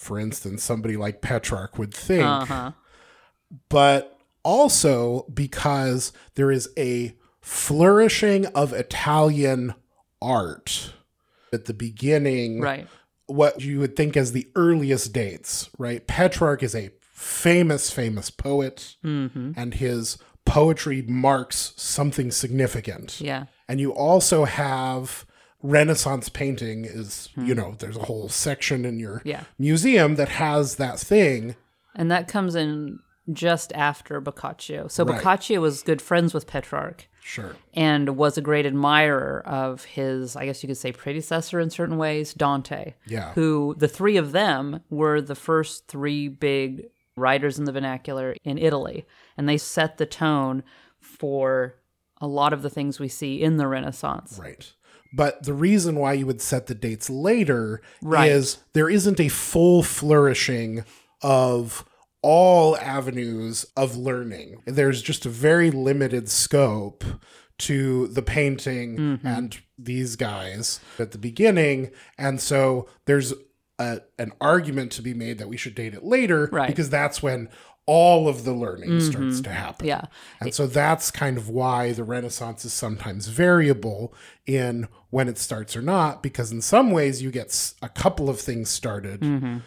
for 0.00 0.18
instance, 0.18 0.62
somebody 0.62 0.96
like 0.96 1.20
Petrarch 1.20 1.78
would 1.78 1.92
think. 1.92 2.24
Uh-huh. 2.24 2.72
But 3.68 4.18
also 4.42 5.26
because 5.32 6.12
there 6.34 6.50
is 6.50 6.70
a 6.78 7.14
flourishing 7.42 8.46
of 8.46 8.72
Italian 8.72 9.74
art 10.22 10.94
at 11.52 11.64
the 11.66 11.74
beginning 11.74 12.60
right 12.60 12.86
what 13.26 13.60
you 13.62 13.78
would 13.78 13.94
think 13.94 14.16
as 14.16 14.32
the 14.32 14.48
earliest 14.56 15.12
dates, 15.12 15.70
right? 15.78 16.06
Petrarch 16.06 16.62
is 16.62 16.74
a 16.74 16.90
famous, 17.00 17.90
famous 17.90 18.28
poet, 18.28 18.96
mm-hmm. 19.04 19.52
and 19.56 19.74
his 19.74 20.18
poetry 20.44 21.02
marks 21.02 21.72
something 21.76 22.32
significant. 22.32 23.20
Yeah. 23.20 23.44
And 23.68 23.80
you 23.80 23.92
also 23.92 24.46
have 24.46 25.24
Renaissance 25.62 26.28
painting 26.28 26.84
is, 26.84 27.28
mm. 27.36 27.46
you 27.46 27.54
know, 27.54 27.74
there's 27.78 27.96
a 27.96 28.04
whole 28.04 28.28
section 28.28 28.84
in 28.84 28.98
your 28.98 29.22
yeah. 29.24 29.44
museum 29.58 30.16
that 30.16 30.28
has 30.28 30.76
that 30.76 30.98
thing. 30.98 31.56
And 31.94 32.10
that 32.10 32.28
comes 32.28 32.54
in 32.54 33.00
just 33.32 33.72
after 33.74 34.20
Boccaccio. 34.20 34.88
So 34.88 35.04
right. 35.04 35.16
Boccaccio 35.16 35.60
was 35.60 35.82
good 35.82 36.00
friends 36.00 36.32
with 36.32 36.46
Petrarch. 36.46 37.06
Sure. 37.22 37.54
And 37.74 38.16
was 38.16 38.38
a 38.38 38.40
great 38.40 38.66
admirer 38.66 39.42
of 39.46 39.84
his, 39.84 40.34
I 40.34 40.46
guess 40.46 40.62
you 40.62 40.66
could 40.66 40.78
say, 40.78 40.90
predecessor 40.90 41.60
in 41.60 41.70
certain 41.70 41.98
ways, 41.98 42.32
Dante. 42.32 42.94
Yeah. 43.06 43.32
Who 43.34 43.74
the 43.78 43.88
three 43.88 44.16
of 44.16 44.32
them 44.32 44.80
were 44.88 45.20
the 45.20 45.34
first 45.34 45.86
three 45.86 46.28
big 46.28 46.88
writers 47.16 47.58
in 47.58 47.66
the 47.66 47.72
vernacular 47.72 48.34
in 48.42 48.56
Italy. 48.56 49.06
And 49.36 49.48
they 49.48 49.58
set 49.58 49.98
the 49.98 50.06
tone 50.06 50.62
for 51.00 51.76
a 52.20 52.26
lot 52.26 52.52
of 52.52 52.62
the 52.62 52.70
things 52.70 52.98
we 52.98 53.08
see 53.08 53.42
in 53.42 53.58
the 53.58 53.66
Renaissance. 53.66 54.38
Right. 54.40 54.72
But 55.12 55.42
the 55.42 55.54
reason 55.54 55.96
why 55.96 56.14
you 56.14 56.26
would 56.26 56.40
set 56.40 56.66
the 56.66 56.74
dates 56.74 57.10
later 57.10 57.82
right. 58.02 58.30
is 58.30 58.58
there 58.72 58.88
isn't 58.88 59.20
a 59.20 59.28
full 59.28 59.82
flourishing 59.82 60.84
of 61.22 61.84
all 62.22 62.76
avenues 62.76 63.66
of 63.76 63.96
learning. 63.96 64.62
There's 64.66 65.02
just 65.02 65.26
a 65.26 65.30
very 65.30 65.70
limited 65.70 66.28
scope 66.28 67.04
to 67.58 68.08
the 68.08 68.22
painting 68.22 68.96
mm-hmm. 68.96 69.26
and 69.26 69.60
these 69.78 70.16
guys 70.16 70.80
at 70.98 71.12
the 71.12 71.18
beginning. 71.18 71.90
And 72.16 72.40
so 72.40 72.88
there's 73.04 73.34
a, 73.78 74.00
an 74.18 74.32
argument 74.40 74.92
to 74.92 75.02
be 75.02 75.14
made 75.14 75.38
that 75.38 75.48
we 75.48 75.56
should 75.56 75.74
date 75.74 75.94
it 75.94 76.04
later 76.04 76.48
right. 76.52 76.68
because 76.68 76.90
that's 76.90 77.22
when 77.22 77.48
all 77.86 78.28
of 78.28 78.44
the 78.44 78.52
learning 78.52 78.90
mm-hmm. 78.90 79.10
starts 79.10 79.40
to 79.40 79.50
happen. 79.50 79.86
Yeah. 79.86 80.04
And 80.40 80.54
so 80.54 80.66
that's 80.66 81.10
kind 81.10 81.36
of 81.36 81.48
why 81.48 81.92
the 81.92 82.04
Renaissance 82.04 82.64
is 82.64 82.72
sometimes 82.72 83.26
variable 83.26 84.14
in 84.46 84.88
when 85.10 85.28
it 85.28 85.38
starts 85.38 85.74
or 85.74 85.82
not, 85.82 86.22
because 86.22 86.52
in 86.52 86.62
some 86.62 86.92
ways 86.92 87.20
you 87.22 87.30
get 87.30 87.74
a 87.82 87.88
couple 87.88 88.28
of 88.30 88.40
things 88.40 88.70
started. 88.70 89.20
Mm-hmm 89.20 89.58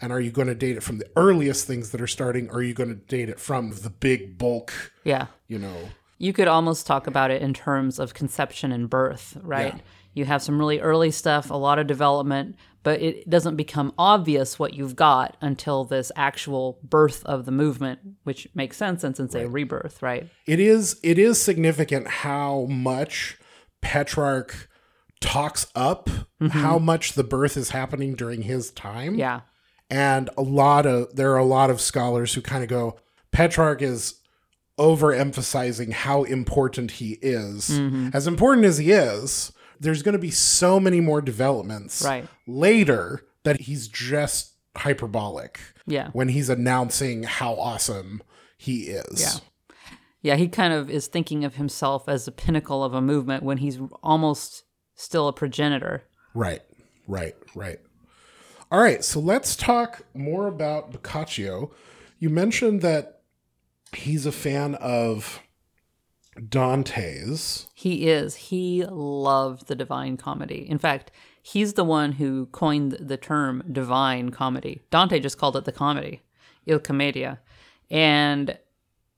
and 0.00 0.12
are 0.12 0.20
you 0.20 0.30
going 0.30 0.48
to 0.48 0.54
date 0.54 0.76
it 0.76 0.82
from 0.82 0.98
the 0.98 1.08
earliest 1.16 1.66
things 1.66 1.90
that 1.90 2.00
are 2.00 2.06
starting 2.06 2.48
or 2.50 2.56
are 2.56 2.62
you 2.62 2.74
going 2.74 2.88
to 2.88 2.94
date 2.94 3.28
it 3.28 3.40
from 3.40 3.70
the 3.82 3.90
big 3.90 4.38
bulk 4.38 4.92
yeah 5.04 5.26
you 5.48 5.58
know 5.58 5.74
you 6.18 6.32
could 6.32 6.48
almost 6.48 6.86
talk 6.86 7.06
about 7.06 7.30
it 7.30 7.42
in 7.42 7.52
terms 7.54 7.98
of 7.98 8.14
conception 8.14 8.72
and 8.72 8.90
birth 8.90 9.36
right 9.42 9.74
yeah. 9.74 9.80
you 10.14 10.24
have 10.24 10.42
some 10.42 10.58
really 10.58 10.80
early 10.80 11.10
stuff 11.10 11.50
a 11.50 11.54
lot 11.54 11.78
of 11.78 11.86
development 11.86 12.56
but 12.86 13.02
it 13.02 13.28
doesn't 13.28 13.56
become 13.56 13.92
obvious 13.98 14.60
what 14.60 14.72
you've 14.72 14.94
got 14.94 15.36
until 15.40 15.82
this 15.82 16.12
actual 16.14 16.78
birth 16.84 17.24
of 17.26 17.44
the 17.44 17.50
movement 17.50 17.98
which 18.22 18.46
makes 18.54 18.76
sense 18.76 19.02
and 19.02 19.16
since 19.16 19.30
it's 19.30 19.34
right. 19.34 19.46
a 19.46 19.48
rebirth 19.48 20.00
right 20.02 20.28
it 20.46 20.60
is 20.60 21.00
it 21.02 21.18
is 21.18 21.40
significant 21.40 22.06
how 22.06 22.64
much 22.66 23.38
petrarch 23.82 24.68
talks 25.20 25.66
up 25.74 26.08
mm-hmm. 26.08 26.46
how 26.46 26.78
much 26.78 27.14
the 27.14 27.24
birth 27.24 27.56
is 27.56 27.70
happening 27.70 28.14
during 28.14 28.42
his 28.42 28.70
time 28.70 29.16
yeah 29.16 29.40
and 29.90 30.30
a 30.38 30.42
lot 30.42 30.86
of 30.86 31.16
there 31.16 31.32
are 31.32 31.38
a 31.38 31.44
lot 31.44 31.70
of 31.70 31.80
scholars 31.80 32.34
who 32.34 32.40
kind 32.40 32.62
of 32.62 32.70
go 32.70 32.96
petrarch 33.32 33.82
is 33.82 34.20
overemphasizing 34.78 35.90
how 35.92 36.22
important 36.22 36.92
he 36.92 37.18
is 37.20 37.70
mm-hmm. 37.70 38.10
as 38.12 38.28
important 38.28 38.64
as 38.64 38.78
he 38.78 38.92
is 38.92 39.50
there's 39.80 40.02
going 40.02 40.14
to 40.14 40.18
be 40.18 40.30
so 40.30 40.78
many 40.80 41.00
more 41.00 41.20
developments 41.20 42.02
right. 42.02 42.26
later 42.46 43.22
that 43.44 43.62
he's 43.62 43.88
just 43.88 44.54
hyperbolic 44.76 45.58
Yeah. 45.86 46.10
when 46.12 46.28
he's 46.28 46.48
announcing 46.48 47.22
how 47.24 47.54
awesome 47.54 48.22
he 48.56 48.84
is. 48.84 49.20
Yeah. 49.20 49.40
Yeah, 50.22 50.34
he 50.36 50.48
kind 50.48 50.72
of 50.72 50.90
is 50.90 51.06
thinking 51.06 51.44
of 51.44 51.54
himself 51.54 52.08
as 52.08 52.24
the 52.24 52.32
pinnacle 52.32 52.82
of 52.82 52.94
a 52.94 53.00
movement 53.00 53.44
when 53.44 53.58
he's 53.58 53.78
almost 54.02 54.64
still 54.96 55.28
a 55.28 55.32
progenitor. 55.32 56.02
Right, 56.34 56.62
right, 57.06 57.36
right. 57.54 57.78
All 58.72 58.80
right, 58.80 59.04
so 59.04 59.20
let's 59.20 59.54
talk 59.54 60.02
more 60.14 60.48
about 60.48 60.90
Boccaccio. 60.90 61.70
You 62.18 62.28
mentioned 62.30 62.80
that 62.80 63.20
he's 63.92 64.26
a 64.26 64.32
fan 64.32 64.74
of 64.76 65.40
Dante's. 66.48 67.68
He 67.74 68.08
is. 68.08 68.34
He 68.34 68.84
loved 68.84 69.66
the 69.66 69.74
Divine 69.74 70.16
Comedy. 70.16 70.66
In 70.68 70.78
fact, 70.78 71.10
he's 71.42 71.74
the 71.74 71.84
one 71.84 72.12
who 72.12 72.46
coined 72.46 72.92
the 72.92 73.16
term 73.16 73.62
Divine 73.70 74.30
Comedy. 74.30 74.82
Dante 74.90 75.20
just 75.20 75.38
called 75.38 75.56
it 75.56 75.64
the 75.64 75.72
comedy, 75.72 76.22
Il 76.66 76.78
Commedia. 76.78 77.40
And 77.90 78.58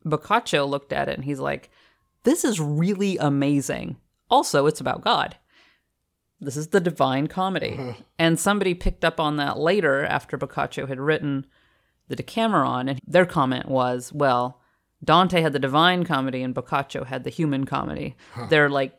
Boccaccio 0.05 0.67
looked 0.67 0.93
at 0.93 1.09
it 1.09 1.17
and 1.17 1.25
he's 1.25 1.41
like, 1.41 1.71
this 2.25 2.45
is 2.45 2.61
really 2.61 3.17
amazing. 3.19 3.97
Also, 4.31 4.67
it's 4.67 4.81
about 4.81 5.03
God. 5.03 5.37
This 6.41 6.57
is 6.57 6.69
the 6.69 6.81
Divine 6.81 7.27
Comedy. 7.27 7.77
Uh-huh. 7.79 7.93
And 8.19 8.39
somebody 8.39 8.75
picked 8.75 9.05
up 9.05 9.19
on 9.19 9.37
that 9.37 9.59
later 9.59 10.05
after 10.05 10.37
Boccaccio 10.37 10.87
had 10.87 11.01
written 11.01 11.47
the 12.09 12.17
Decameron, 12.17 12.89
and 12.89 13.01
their 13.07 13.27
comment 13.27 13.67
was, 13.67 14.13
well, 14.13 14.61
Dante 15.03 15.41
had 15.41 15.53
the 15.53 15.59
Divine 15.59 16.05
Comedy 16.05 16.43
and 16.43 16.55
Boccaccio 16.55 17.05
had 17.05 17.25
the 17.25 17.31
Human 17.31 17.65
Comedy. 17.65 18.17
They're 18.49 18.69
like 18.69 18.99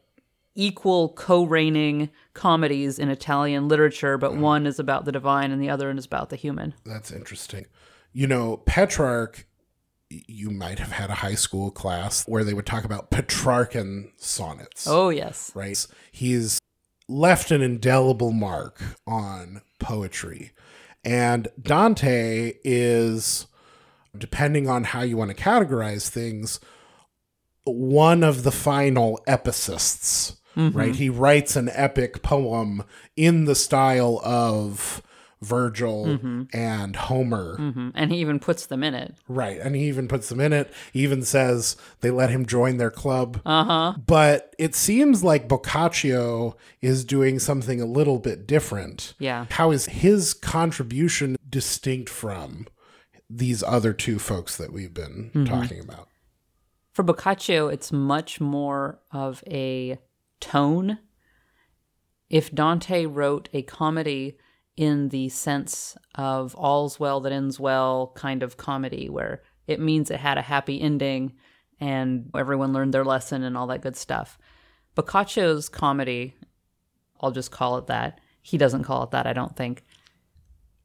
equal 0.56 1.10
co-reigning 1.10 2.10
comedies 2.34 3.00
in 3.00 3.10
Italian 3.10 3.68
literature, 3.68 4.18
but 4.18 4.34
hmm. 4.34 4.42
one 4.42 4.68
is 4.68 4.80
about 4.80 5.06
the 5.06 5.12
divine 5.12 5.52
and 5.52 5.62
the 5.62 5.70
other 5.70 5.88
one 5.88 5.98
is 5.98 6.06
about 6.06 6.30
the 6.30 6.36
human. 6.36 6.74
That's 6.86 7.12
interesting. 7.12 7.66
You 8.12 8.28
know, 8.28 8.58
Petrarch, 8.58 9.48
you 10.10 10.50
might 10.50 10.80
have 10.80 10.92
had 10.92 11.10
a 11.10 11.16
high 11.16 11.36
school 11.36 11.72
class 11.72 12.28
where 12.28 12.44
they 12.44 12.54
would 12.54 12.66
talk 12.66 12.84
about 12.84 13.12
Petrarchan 13.12 14.12
sonnets. 14.18 14.88
Oh 14.88 15.10
yes. 15.10 15.52
right? 15.56 15.86
He's 16.12 16.60
left 17.08 17.52
an 17.52 17.62
indelible 17.62 18.32
mark 18.32 18.82
on 19.08 19.62
poetry. 19.80 20.52
And 21.04 21.48
Dante 21.62 22.54
is, 22.64 23.48
depending 24.18 24.68
on 24.68 24.84
how 24.86 25.02
you 25.02 25.18
want 25.18 25.36
to 25.36 25.44
categorize 25.44 26.10
things, 26.10 26.60
one 27.64 28.24
of 28.24 28.44
the 28.44 28.52
final 28.52 29.20
epicists, 29.28 30.38
right? 30.56 30.96
He 30.96 31.10
writes 31.10 31.56
an 31.56 31.70
epic 31.74 32.22
poem 32.22 32.84
in 33.16 33.46
the 33.46 33.56
style 33.56 34.20
of 34.24 35.02
Virgil 35.42 36.20
and 36.52 36.96
Homer. 36.98 37.56
Mhm. 37.58 37.92
And 37.96 38.12
he 38.12 38.20
even 38.20 38.40
puts 38.40 38.66
them 38.66 38.84
in 38.84 38.94
it. 38.94 39.16
Right. 39.30 39.58
And 39.58 39.74
he 39.74 39.84
even 39.88 40.10
puts 40.10 40.28
them 40.28 40.42
in 40.42 40.52
it. 40.52 40.70
He 40.92 41.00
even 41.00 41.24
says 41.24 41.78
they 42.02 42.12
let 42.12 42.30
him 42.30 42.46
join 42.46 42.76
their 42.76 42.92
club. 42.92 43.40
Uh 43.46 43.64
huh. 43.64 43.94
But 44.06 44.54
it 44.60 44.76
seems 44.76 45.24
like 45.24 45.48
Boccaccio 45.48 46.58
is 46.82 47.06
doing 47.06 47.40
something 47.40 47.80
a 47.80 47.86
little 47.86 48.20
bit 48.20 48.48
different. 48.48 49.14
Yeah. 49.18 49.46
How 49.52 49.72
is 49.72 49.86
his 49.86 50.34
contribution 50.34 51.38
distinct 51.50 52.10
from 52.10 52.68
these 53.30 53.62
other 53.64 53.94
two 53.94 54.20
folks 54.20 54.58
that 54.58 54.74
we've 54.74 54.94
been 54.94 55.32
mm-hmm. 55.34 55.46
talking 55.46 55.80
about? 55.80 56.08
For 56.92 57.04
Boccaccio, 57.04 57.68
it's 57.72 57.92
much 57.92 58.42
more 58.42 59.00
of 59.12 59.44
a 59.48 60.00
tone. 60.40 61.00
If 62.30 62.54
Dante 62.54 63.06
wrote 63.06 63.50
a 63.54 63.62
comedy 63.62 64.38
in 64.76 65.10
the 65.10 65.30
sense 65.30 65.98
of 66.16 66.56
all's 66.56 67.00
well 67.00 67.20
that 67.22 67.32
ends 67.32 67.60
well 67.60 68.12
kind 68.16 68.44
of 68.44 68.58
comedy, 68.58 69.10
where 69.10 69.42
it 69.68 69.80
means 69.80 70.10
it 70.10 70.20
had 70.20 70.38
a 70.38 70.42
happy 70.42 70.80
ending 70.82 71.34
and 71.80 72.30
everyone 72.36 72.74
learned 72.74 72.94
their 72.94 73.06
lesson 73.06 73.44
and 73.44 73.58
all 73.58 73.68
that 73.68 73.82
good 73.82 73.96
stuff. 73.96 74.38
Boccaccio's 74.96 75.70
comedy, 75.70 76.36
I'll 77.22 77.32
just 77.32 77.52
call 77.52 77.78
it 77.78 77.88
that, 77.88 78.20
he 78.42 78.58
doesn't 78.58 78.84
call 78.84 79.04
it 79.04 79.12
that, 79.12 79.28
I 79.28 79.34
don't 79.34 79.56
think, 79.56 79.86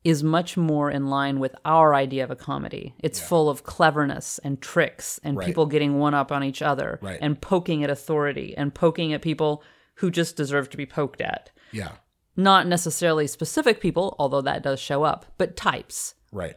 is 0.04 0.22
much 0.22 0.56
more 0.56 0.90
in 0.90 1.06
line 1.06 1.40
with 1.40 1.54
our 1.64 1.94
idea 1.94 2.22
of 2.22 2.30
a 2.30 2.36
comedy. 2.36 2.94
It's 3.02 3.18
full 3.18 3.48
of 3.48 3.64
cleverness 3.64 4.38
and 4.44 4.60
tricks 4.60 5.18
and 5.24 5.36
Right. 5.38 5.46
people 5.46 5.64
getting 5.66 5.98
one 5.98 6.12
up 6.14 6.30
on 6.30 6.44
each 6.44 6.60
other 6.60 6.98
Right. 7.02 7.18
and 7.22 7.40
poking 7.40 7.82
at 7.82 7.88
authority 7.90 8.54
and 8.56 8.74
poking 8.74 9.12
at 9.14 9.22
people 9.22 9.62
who 9.96 10.10
just 10.10 10.36
deserve 10.36 10.68
to 10.70 10.76
be 10.76 10.84
poked 10.86 11.22
at. 11.22 11.50
Yeah. 11.72 11.92
Not 12.36 12.66
necessarily 12.66 13.26
specific 13.26 13.80
people, 13.80 14.14
although 14.18 14.42
that 14.42 14.62
does 14.62 14.78
show 14.78 15.04
up, 15.04 15.24
but 15.38 15.56
types. 15.56 16.14
Right. 16.32 16.56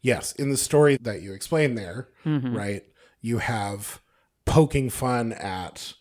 Yes. 0.00 0.32
In 0.32 0.48
the 0.50 0.56
story 0.56 0.96
that 1.02 1.20
you 1.20 1.34
explained 1.34 1.76
there, 1.76 2.08
right, 2.24 2.82
you 3.20 3.38
have 3.38 4.00
poking 4.46 4.88
fun 4.88 5.32
at 5.34 5.92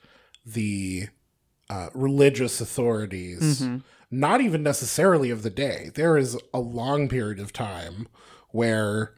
the 0.46 1.08
uh, 1.70 1.90
religious 1.94 2.62
authorities, 2.62 3.68
not 4.12 4.42
even 4.42 4.64
necessarily 4.64 5.30
of 5.30 5.44
the 5.44 5.50
day. 5.50 5.92
There 5.94 6.18
is 6.18 6.38
a 6.54 6.60
long 6.60 7.08
period 7.10 7.40
of 7.40 7.54
time 7.54 8.08
where 8.50 9.14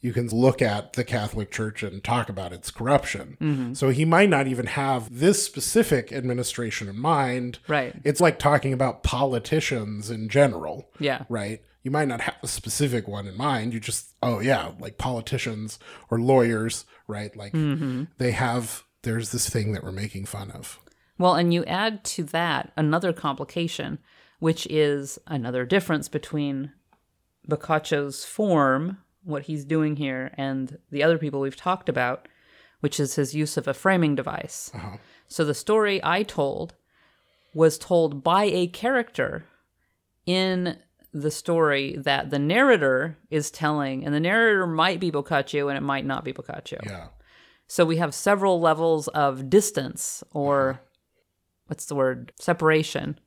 you 0.00 0.12
can 0.12 0.28
look 0.28 0.60
at 0.60 0.94
the 0.94 1.04
Catholic 1.04 1.52
Church 1.52 1.84
and 1.84 2.02
talk 2.02 2.28
about 2.28 2.52
its 2.52 2.72
corruption. 2.72 3.36
Mm-hmm. 3.40 3.74
So 3.74 3.90
he 3.90 4.04
might 4.04 4.28
not 4.28 4.48
even 4.48 4.66
have 4.66 5.16
this 5.16 5.44
specific 5.44 6.12
administration 6.12 6.88
in 6.88 6.98
mind. 6.98 7.60
Right. 7.68 7.94
It's 8.02 8.20
like 8.20 8.40
talking 8.40 8.72
about 8.72 9.04
politicians 9.04 10.10
in 10.10 10.28
general 10.28 10.90
Yeah. 10.98 11.24
right? 11.28 11.62
You 11.84 11.92
might 11.92 12.08
not 12.08 12.22
have 12.22 12.36
a 12.42 12.48
specific 12.48 13.06
one 13.06 13.28
in 13.28 13.36
mind. 13.36 13.74
You 13.74 13.80
just, 13.80 14.14
oh 14.22 14.40
yeah, 14.40 14.72
like 14.80 14.98
politicians 14.98 15.78
or 16.10 16.20
lawyers, 16.20 16.84
right? 17.06 17.34
Like 17.36 17.52
mm-hmm. 17.52 18.04
they 18.18 18.32
have, 18.32 18.82
there's 19.02 19.30
this 19.30 19.48
thing 19.48 19.72
that 19.72 19.84
we're 19.84 19.92
making 19.92 20.26
fun 20.26 20.50
of. 20.50 20.80
Well, 21.18 21.34
and 21.34 21.54
you 21.54 21.64
add 21.66 22.02
to 22.04 22.24
that 22.24 22.72
another 22.76 23.12
complication, 23.12 23.98
which 24.42 24.66
is 24.66 25.20
another 25.28 25.64
difference 25.64 26.08
between 26.08 26.72
Boccaccio's 27.46 28.24
form, 28.24 28.98
what 29.22 29.44
he's 29.44 29.64
doing 29.64 29.94
here, 29.94 30.32
and 30.36 30.78
the 30.90 31.00
other 31.00 31.16
people 31.16 31.38
we've 31.38 31.54
talked 31.54 31.88
about, 31.88 32.26
which 32.80 32.98
is 32.98 33.14
his 33.14 33.36
use 33.36 33.56
of 33.56 33.68
a 33.68 33.72
framing 33.72 34.16
device. 34.16 34.72
Uh-huh. 34.74 34.96
So 35.28 35.44
the 35.44 35.54
story 35.54 36.00
I 36.02 36.24
told 36.24 36.74
was 37.54 37.78
told 37.78 38.24
by 38.24 38.46
a 38.46 38.66
character 38.66 39.44
in 40.26 40.76
the 41.12 41.30
story 41.30 41.94
that 41.98 42.30
the 42.30 42.40
narrator 42.40 43.16
is 43.30 43.48
telling, 43.48 44.04
and 44.04 44.12
the 44.12 44.18
narrator 44.18 44.66
might 44.66 44.98
be 44.98 45.12
Boccaccio 45.12 45.68
and 45.68 45.78
it 45.78 45.82
might 45.82 46.04
not 46.04 46.24
be 46.24 46.32
Boccaccio. 46.32 46.80
Yeah. 46.84 47.10
So 47.68 47.84
we 47.84 47.98
have 47.98 48.12
several 48.12 48.60
levels 48.60 49.06
of 49.06 49.48
distance 49.48 50.24
or 50.32 50.70
uh-huh. 50.70 50.80
what's 51.68 51.86
the 51.86 51.94
word? 51.94 52.32
Separation 52.40 53.20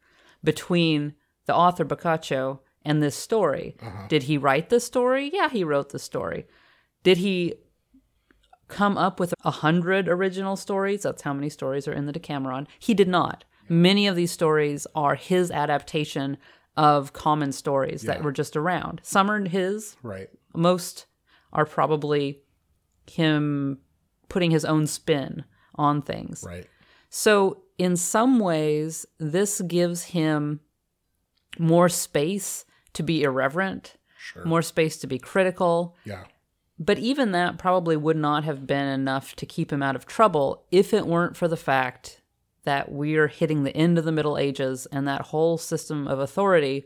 between 0.46 1.14
the 1.46 1.56
author 1.56 1.84
Boccaccio 1.84 2.62
and 2.84 3.02
this 3.04 3.16
story. 3.16 3.76
Uh-huh. 3.82 4.08
Did 4.08 4.24
he 4.24 4.38
write 4.38 4.70
the 4.70 4.80
story? 4.80 5.30
Yeah, 5.34 5.50
he 5.50 5.64
wrote 5.64 5.90
the 5.90 6.00
story. 6.00 6.46
Did 7.04 7.18
he 7.18 7.56
come 8.68 8.98
up 8.98 9.20
with 9.20 9.34
a 9.44 9.52
hundred 9.52 10.08
original 10.08 10.56
stories? 10.56 11.04
That's 11.04 11.22
how 11.24 11.34
many 11.34 11.50
stories 11.50 11.88
are 11.88 11.94
in 11.94 12.06
the 12.06 12.12
Decameron. 12.14 12.68
He 12.80 12.94
did 12.94 13.08
not. 13.08 13.44
Many 13.68 14.08
of 14.08 14.16
these 14.16 14.32
stories 14.32 14.86
are 14.96 15.16
his 15.16 15.52
adaptation 15.52 16.38
of 16.78 17.14
common 17.14 17.52
stories 17.52 18.02
that 18.04 18.22
were 18.24 18.32
just 18.32 18.56
around. 18.56 19.02
Some 19.04 19.32
are 19.32 19.44
his, 19.48 19.98
Right. 20.04 20.30
most 20.54 21.06
are 21.54 21.66
probably 21.66 22.42
him 23.10 23.80
putting 24.30 24.52
his 24.52 24.66
own 24.66 24.88
spin 24.88 25.46
on 25.76 26.02
things. 26.02 26.44
Right. 26.46 26.68
So, 27.10 27.64
in 27.78 27.96
some 27.98 28.40
ways, 28.40 29.06
this 29.18 29.62
gives 29.62 30.04
him 30.06 30.60
more 31.60 31.90
space 31.90 32.66
to 32.94 33.04
be 33.04 33.24
irreverent, 33.24 33.96
Sure. 34.18 34.46
more 34.46 34.62
space 34.62 34.98
to 35.00 35.08
be 35.08 35.20
critical. 35.20 35.96
Yeah. 36.06 36.24
But 36.80 36.98
even 37.00 37.32
that 37.32 37.58
probably 37.58 37.96
would 37.96 38.18
not 38.18 38.44
have 38.44 38.68
been 38.68 38.88
enough 38.88 39.36
to 39.38 39.46
keep 39.46 39.72
him 39.72 39.82
out 39.84 39.96
of 39.96 40.06
trouble 40.06 40.66
if 40.72 40.94
it 40.94 41.06
weren't 41.08 41.38
for 41.38 41.48
the 41.48 41.56
fact 41.58 42.22
that 42.64 42.92
we're 42.92 43.28
hitting 43.28 43.64
the 43.64 43.76
end 43.76 43.98
of 43.98 44.06
the 44.06 44.12
Middle 44.12 44.38
Ages 44.38 44.86
and 44.92 45.08
that 45.08 45.22
whole 45.22 45.58
system 45.58 46.08
of 46.08 46.20
authority 46.20 46.86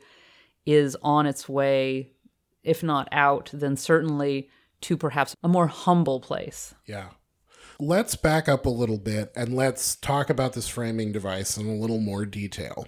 is 0.66 0.96
on 1.02 1.26
its 1.26 1.48
way, 1.50 2.12
if 2.64 2.84
not 2.84 3.08
out, 3.12 3.50
then 3.54 3.76
certainly 3.78 4.50
to 4.82 4.98
perhaps 4.98 5.36
a 5.44 5.48
more 5.48 5.68
humble 5.68 6.20
place. 6.20 6.76
Yeah. 6.86 7.10
Let's 7.80 8.16
back 8.16 8.50
up 8.50 8.66
a 8.66 8.70
little 8.70 8.98
bit 8.98 9.32
and 9.36 9.56
let's 9.56 9.96
talk 9.96 10.30
about 10.30 10.54
this 10.54 10.68
framing 10.68 11.12
device 11.12 11.58
in 11.58 11.68
a 11.68 11.76
little 11.76 12.00
more 12.00 12.26
detail. 12.26 12.88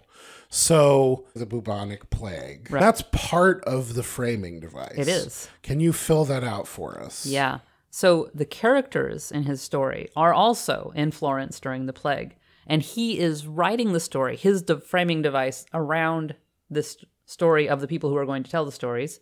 So, 0.50 1.26
the 1.34 1.46
bubonic 1.46 2.10
plague. 2.10 2.70
Right. 2.70 2.82
That's 2.82 3.04
part 3.14 3.64
of 3.64 3.94
the 3.94 4.04
framing 4.04 4.60
device. 4.60 4.96
It 4.98 5.08
is. 5.08 5.48
Can 5.64 5.80
you 5.80 5.94
fill 5.94 6.26
that 6.26 6.44
out 6.44 6.68
for 6.68 7.00
us? 7.00 7.26
Yeah. 7.26 7.60
So 7.90 8.30
the 8.34 8.46
characters 8.46 9.32
in 9.32 9.44
his 9.44 9.62
story 9.62 10.10
are 10.16 10.34
also 10.34 10.92
in 10.96 11.12
Florence 11.12 11.60
during 11.60 11.86
the 11.86 11.94
plague. 11.94 12.36
And 12.68 12.82
he 12.82 13.18
is 13.20 13.48
writing 13.48 13.94
the 13.94 14.00
story, 14.00 14.36
his 14.36 14.62
de- 14.62 14.80
framing 14.80 15.22
device 15.22 15.66
around 15.74 16.36
this 16.70 16.98
story 17.26 17.68
of 17.68 17.80
the 17.82 17.88
people 17.88 18.10
who 18.10 18.18
are 18.18 18.26
going 18.26 18.44
to 18.44 18.52
tell 18.52 18.66
the 18.66 18.72
stories. 18.72 19.20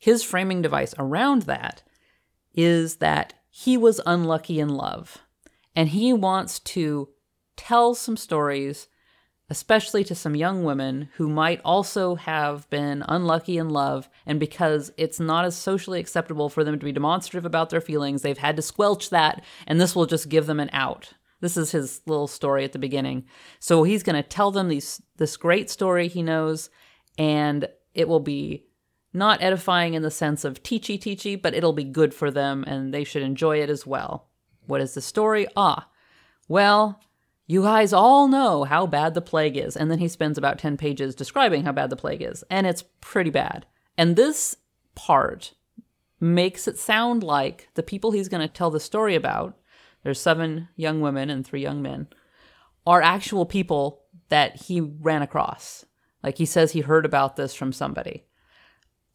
his 0.00 0.22
framing 0.22 0.62
device 0.62 0.94
around 0.98 1.42
that 1.42 1.82
is 2.54 2.96
that 2.96 3.34
he 3.64 3.76
was 3.76 4.00
unlucky 4.06 4.60
in 4.60 4.68
love. 4.68 5.18
And 5.74 5.88
he 5.88 6.12
wants 6.12 6.60
to 6.60 7.08
tell 7.56 7.92
some 7.96 8.16
stories, 8.16 8.86
especially 9.50 10.04
to 10.04 10.14
some 10.14 10.36
young 10.36 10.62
women 10.62 11.08
who 11.16 11.28
might 11.28 11.60
also 11.64 12.14
have 12.14 12.70
been 12.70 13.02
unlucky 13.08 13.58
in 13.58 13.70
love. 13.70 14.08
And 14.26 14.38
because 14.38 14.92
it's 14.96 15.18
not 15.18 15.44
as 15.44 15.56
socially 15.56 15.98
acceptable 15.98 16.48
for 16.48 16.62
them 16.62 16.78
to 16.78 16.84
be 16.84 16.92
demonstrative 16.92 17.44
about 17.44 17.70
their 17.70 17.80
feelings, 17.80 18.22
they've 18.22 18.38
had 18.38 18.54
to 18.54 18.62
squelch 18.62 19.10
that. 19.10 19.42
And 19.66 19.80
this 19.80 19.96
will 19.96 20.06
just 20.06 20.28
give 20.28 20.46
them 20.46 20.60
an 20.60 20.70
out. 20.72 21.14
This 21.40 21.56
is 21.56 21.72
his 21.72 22.00
little 22.06 22.28
story 22.28 22.62
at 22.62 22.70
the 22.70 22.78
beginning. 22.78 23.24
So 23.58 23.82
he's 23.82 24.04
going 24.04 24.22
to 24.22 24.28
tell 24.28 24.52
them 24.52 24.68
these 24.68 25.02
this 25.16 25.36
great 25.36 25.68
story 25.68 26.06
he 26.06 26.22
knows, 26.22 26.70
and 27.18 27.68
it 27.92 28.06
will 28.06 28.20
be 28.20 28.67
not 29.12 29.42
edifying 29.42 29.94
in 29.94 30.02
the 30.02 30.10
sense 30.10 30.44
of 30.44 30.62
teachy 30.62 30.98
teachy, 30.98 31.40
but 31.40 31.54
it'll 31.54 31.72
be 31.72 31.84
good 31.84 32.12
for 32.12 32.30
them 32.30 32.64
and 32.66 32.92
they 32.92 33.04
should 33.04 33.22
enjoy 33.22 33.60
it 33.60 33.70
as 33.70 33.86
well. 33.86 34.28
What 34.66 34.80
is 34.80 34.94
the 34.94 35.00
story? 35.00 35.46
Ah, 35.56 35.88
well, 36.48 37.00
you 37.46 37.62
guys 37.62 37.94
all 37.94 38.28
know 38.28 38.64
how 38.64 38.86
bad 38.86 39.14
the 39.14 39.22
plague 39.22 39.56
is. 39.56 39.76
And 39.76 39.90
then 39.90 39.98
he 39.98 40.06
spends 40.06 40.36
about 40.36 40.58
10 40.58 40.76
pages 40.76 41.14
describing 41.14 41.64
how 41.64 41.72
bad 41.72 41.90
the 41.90 41.96
plague 41.96 42.22
is, 42.22 42.44
and 42.50 42.66
it's 42.66 42.84
pretty 43.00 43.30
bad. 43.30 43.66
And 43.96 44.14
this 44.14 44.56
part 44.94 45.54
makes 46.20 46.68
it 46.68 46.78
sound 46.78 47.22
like 47.22 47.68
the 47.74 47.82
people 47.82 48.10
he's 48.10 48.28
going 48.28 48.46
to 48.46 48.52
tell 48.52 48.70
the 48.70 48.78
story 48.78 49.14
about, 49.14 49.56
there's 50.02 50.20
seven 50.20 50.68
young 50.76 51.00
women 51.00 51.30
and 51.30 51.46
three 51.46 51.62
young 51.62 51.80
men, 51.80 52.08
are 52.86 53.02
actual 53.02 53.46
people 53.46 54.02
that 54.28 54.56
he 54.62 54.80
ran 54.80 55.22
across. 55.22 55.86
Like 56.22 56.36
he 56.36 56.46
says 56.46 56.72
he 56.72 56.80
heard 56.80 57.06
about 57.06 57.36
this 57.36 57.54
from 57.54 57.72
somebody. 57.72 58.24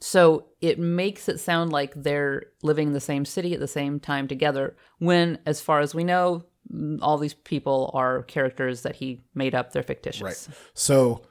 So 0.03 0.47
it 0.59 0.79
makes 0.79 1.29
it 1.29 1.39
sound 1.39 1.71
like 1.71 1.93
they're 1.95 2.47
living 2.61 2.87
in 2.87 2.93
the 2.93 2.99
same 2.99 3.23
city 3.23 3.53
at 3.53 3.61
the 3.61 3.69
same 3.69 4.01
time 4.01 4.27
together, 4.27 4.75
when, 4.97 5.39
as 5.45 5.61
far 5.61 5.79
as 5.79 5.95
we 5.95 6.03
know, 6.03 6.43
mm, 6.69 6.99
all 7.01 7.17
these 7.17 7.33
people 7.33 7.89
are 7.93 8.23
characters 8.23 8.81
that 8.81 8.97
he 8.97 9.21
made 9.33 9.55
up. 9.55 9.71
They're 9.71 9.81
fictitious. 9.81 10.21
Right. 10.21 10.57
So 10.73 11.25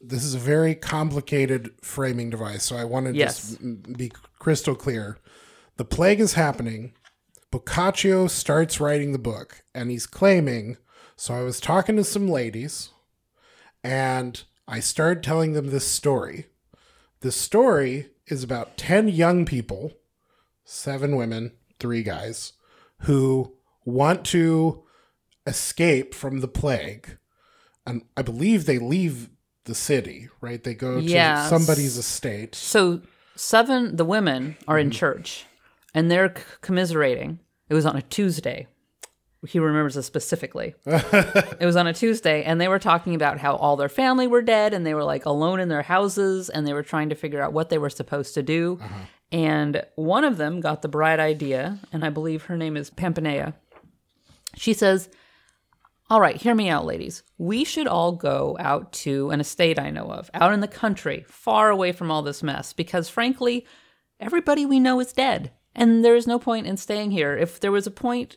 this 0.00 0.24
is 0.24 0.34
a 0.34 0.40
very 0.40 0.74
complicated 0.74 1.70
framing 1.82 2.30
device. 2.30 2.64
So 2.64 2.76
I 2.76 2.82
want 2.82 3.06
to 3.06 3.14
Yes. 3.14 3.36
just 3.58 3.96
be 3.96 4.10
crystal 4.40 4.74
clear. 4.74 5.18
The 5.76 5.84
plague 5.84 6.18
is 6.18 6.32
happening. 6.32 6.94
Boccaccio 7.52 8.26
starts 8.26 8.80
writing 8.80 9.12
the 9.12 9.20
book 9.20 9.62
and 9.72 9.88
he's 9.88 10.08
claiming. 10.08 10.78
So 11.14 11.32
I 11.32 11.42
was 11.44 11.60
talking 11.60 11.94
to 11.94 12.02
some 12.02 12.26
ladies 12.26 12.90
and 13.84 14.42
I 14.66 14.80
started 14.80 15.22
telling 15.22 15.52
them 15.52 15.70
this 15.70 15.86
story. 15.86 16.46
The 17.20 17.30
story 17.30 18.08
is 18.28 18.42
about 18.42 18.76
10 18.76 19.08
young 19.08 19.44
people, 19.44 19.92
seven 20.64 21.16
women, 21.16 21.52
three 21.78 22.02
guys, 22.02 22.52
who 23.00 23.54
want 23.84 24.24
to 24.26 24.82
escape 25.46 26.14
from 26.14 26.40
the 26.40 26.48
plague. 26.48 27.18
And 27.86 28.02
I 28.16 28.22
believe 28.22 28.66
they 28.66 28.78
leave 28.78 29.30
the 29.64 29.74
city, 29.74 30.28
right? 30.40 30.62
They 30.62 30.74
go 30.74 31.00
to 31.00 31.02
Yes. 31.02 31.48
somebody's 31.48 31.96
estate. 31.96 32.54
So 32.54 33.02
seven, 33.36 33.96
the 33.96 34.04
women 34.04 34.56
are 34.66 34.78
in 34.78 34.88
mm-hmm. 34.88 34.98
church, 34.98 35.46
and 35.94 36.10
they're 36.10 36.34
commiserating. 36.60 37.40
It 37.68 37.74
was 37.74 37.86
on 37.86 37.96
a 37.96 38.02
Tuesday. 38.02 38.66
He 39.46 39.58
remembers 39.58 39.94
this 39.94 40.06
specifically. 40.06 40.74
it 40.86 41.64
was 41.64 41.76
on 41.76 41.86
a 41.86 41.92
Tuesday, 41.92 42.42
and 42.44 42.60
they 42.60 42.68
were 42.68 42.78
talking 42.78 43.14
about 43.14 43.38
how 43.38 43.56
all 43.56 43.76
their 43.76 43.88
family 43.88 44.26
were 44.26 44.42
dead, 44.42 44.74
and 44.74 44.86
they 44.86 44.94
were 44.94 45.04
like 45.04 45.24
alone 45.26 45.60
in 45.60 45.68
their 45.68 45.82
houses, 45.82 46.50
and 46.50 46.66
they 46.66 46.72
were 46.72 46.82
trying 46.82 47.08
to 47.08 47.14
figure 47.14 47.42
out 47.42 47.52
what 47.52 47.68
they 47.68 47.78
were 47.78 47.90
supposed 47.90 48.34
to 48.34 48.42
do. 48.42 48.78
Uh-huh. 48.80 48.98
And 49.32 49.84
one 49.96 50.24
of 50.24 50.36
them 50.36 50.60
got 50.60 50.82
the 50.82 50.88
bright 50.88 51.20
idea, 51.20 51.78
and 51.92 52.04
I 52.04 52.10
believe 52.10 52.44
her 52.44 52.56
name 52.56 52.76
is 52.76 52.90
Pampinea. 52.90 53.54
She 54.56 54.72
says, 54.72 55.08
all 56.08 56.20
right, 56.20 56.36
hear 56.36 56.54
me 56.54 56.68
out, 56.68 56.86
ladies. 56.86 57.24
We 57.36 57.64
should 57.64 57.88
all 57.88 58.12
go 58.12 58.56
out 58.60 58.92
to 58.92 59.30
an 59.30 59.40
estate 59.40 59.78
I 59.78 59.90
know 59.90 60.04
of, 60.04 60.30
out 60.34 60.52
in 60.52 60.60
the 60.60 60.68
country, 60.68 61.24
far 61.28 61.70
away 61.70 61.90
from 61.90 62.12
all 62.12 62.22
this 62.22 62.44
mess, 62.44 62.72
because 62.72 63.08
frankly, 63.08 63.66
everybody 64.20 64.64
we 64.64 64.78
know 64.78 65.00
is 65.00 65.12
dead. 65.12 65.50
And 65.74 66.04
there 66.04 66.14
is 66.14 66.26
no 66.26 66.38
point 66.38 66.66
in 66.66 66.76
staying 66.76 67.10
here. 67.10 67.36
If 67.36 67.58
there 67.58 67.72
was 67.72 67.86
a 67.86 67.90
point 67.90 68.36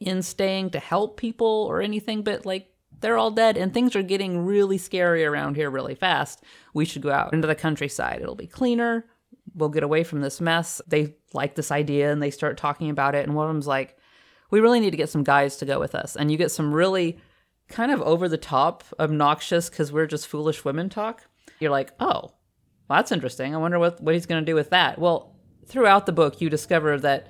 in 0.00 0.22
staying 0.22 0.70
to 0.70 0.78
help 0.78 1.16
people 1.16 1.66
or 1.68 1.80
anything, 1.80 2.22
but 2.22 2.44
like 2.44 2.68
they're 3.00 3.18
all 3.18 3.30
dead 3.30 3.56
and 3.56 3.72
things 3.72 3.94
are 3.96 4.02
getting 4.02 4.44
really 4.44 4.78
scary 4.78 5.24
around 5.24 5.56
here 5.56 5.70
really 5.70 5.94
fast, 5.94 6.42
we 6.72 6.84
should 6.84 7.02
go 7.02 7.10
out 7.10 7.32
into 7.32 7.46
the 7.46 7.54
countryside. 7.54 8.20
It'll 8.20 8.34
be 8.34 8.46
cleaner. 8.46 9.06
We'll 9.54 9.68
get 9.68 9.82
away 9.82 10.04
from 10.04 10.20
this 10.20 10.40
mess. 10.40 10.80
They 10.86 11.14
like 11.32 11.54
this 11.54 11.70
idea 11.70 12.12
and 12.12 12.22
they 12.22 12.30
start 12.30 12.56
talking 12.56 12.90
about 12.90 13.14
it. 13.14 13.26
And 13.26 13.34
one 13.34 13.46
of 13.46 13.54
them's 13.54 13.66
like, 13.66 13.96
we 14.50 14.60
really 14.60 14.80
need 14.80 14.90
to 14.90 14.96
get 14.96 15.10
some 15.10 15.24
guys 15.24 15.56
to 15.58 15.66
go 15.66 15.78
with 15.78 15.94
us. 15.94 16.16
And 16.16 16.30
you 16.30 16.38
get 16.38 16.50
some 16.50 16.72
really 16.72 17.18
kind 17.68 17.90
of 17.90 18.00
over 18.02 18.28
the 18.28 18.38
top, 18.38 18.84
obnoxious, 18.98 19.68
because 19.68 19.92
we're 19.92 20.06
just 20.06 20.28
foolish 20.28 20.64
women 20.64 20.88
talk. 20.88 21.24
You're 21.60 21.70
like, 21.70 21.92
oh, 22.00 22.32
well, 22.88 22.98
that's 22.98 23.12
interesting. 23.12 23.54
I 23.54 23.58
wonder 23.58 23.78
what, 23.78 24.00
what 24.00 24.14
he's 24.14 24.26
going 24.26 24.44
to 24.44 24.50
do 24.50 24.54
with 24.54 24.70
that. 24.70 24.98
Well, 24.98 25.34
throughout 25.66 26.06
the 26.06 26.12
book, 26.12 26.40
you 26.40 26.50
discover 26.50 26.98
that 27.00 27.28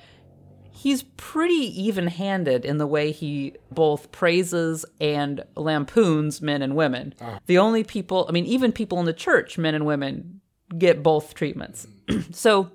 he's 0.75 1.05
pretty 1.17 1.83
even 1.83 2.09
handed 2.09 2.65
in 2.65 2.79
the 2.79 2.87
way 2.87 3.13
he 3.13 3.55
both 3.71 4.11
praises 4.11 4.85
and 5.01 5.45
lampoons 5.55 6.43
men 6.43 6.63
and 6.63 6.75
women. 6.75 7.15
Ah. 7.21 7.39
The 7.47 7.59
only 7.59 7.85
people, 7.85 8.27
I 8.29 8.33
mean, 8.33 8.45
even 8.45 8.73
people 8.73 8.99
in 8.99 9.07
the 9.07 9.13
church, 9.13 9.57
men 9.57 9.75
and 9.75 9.87
women, 9.87 10.41
get 10.77 11.03
both 11.03 11.35
treatments. 11.35 11.87
so 12.33 12.73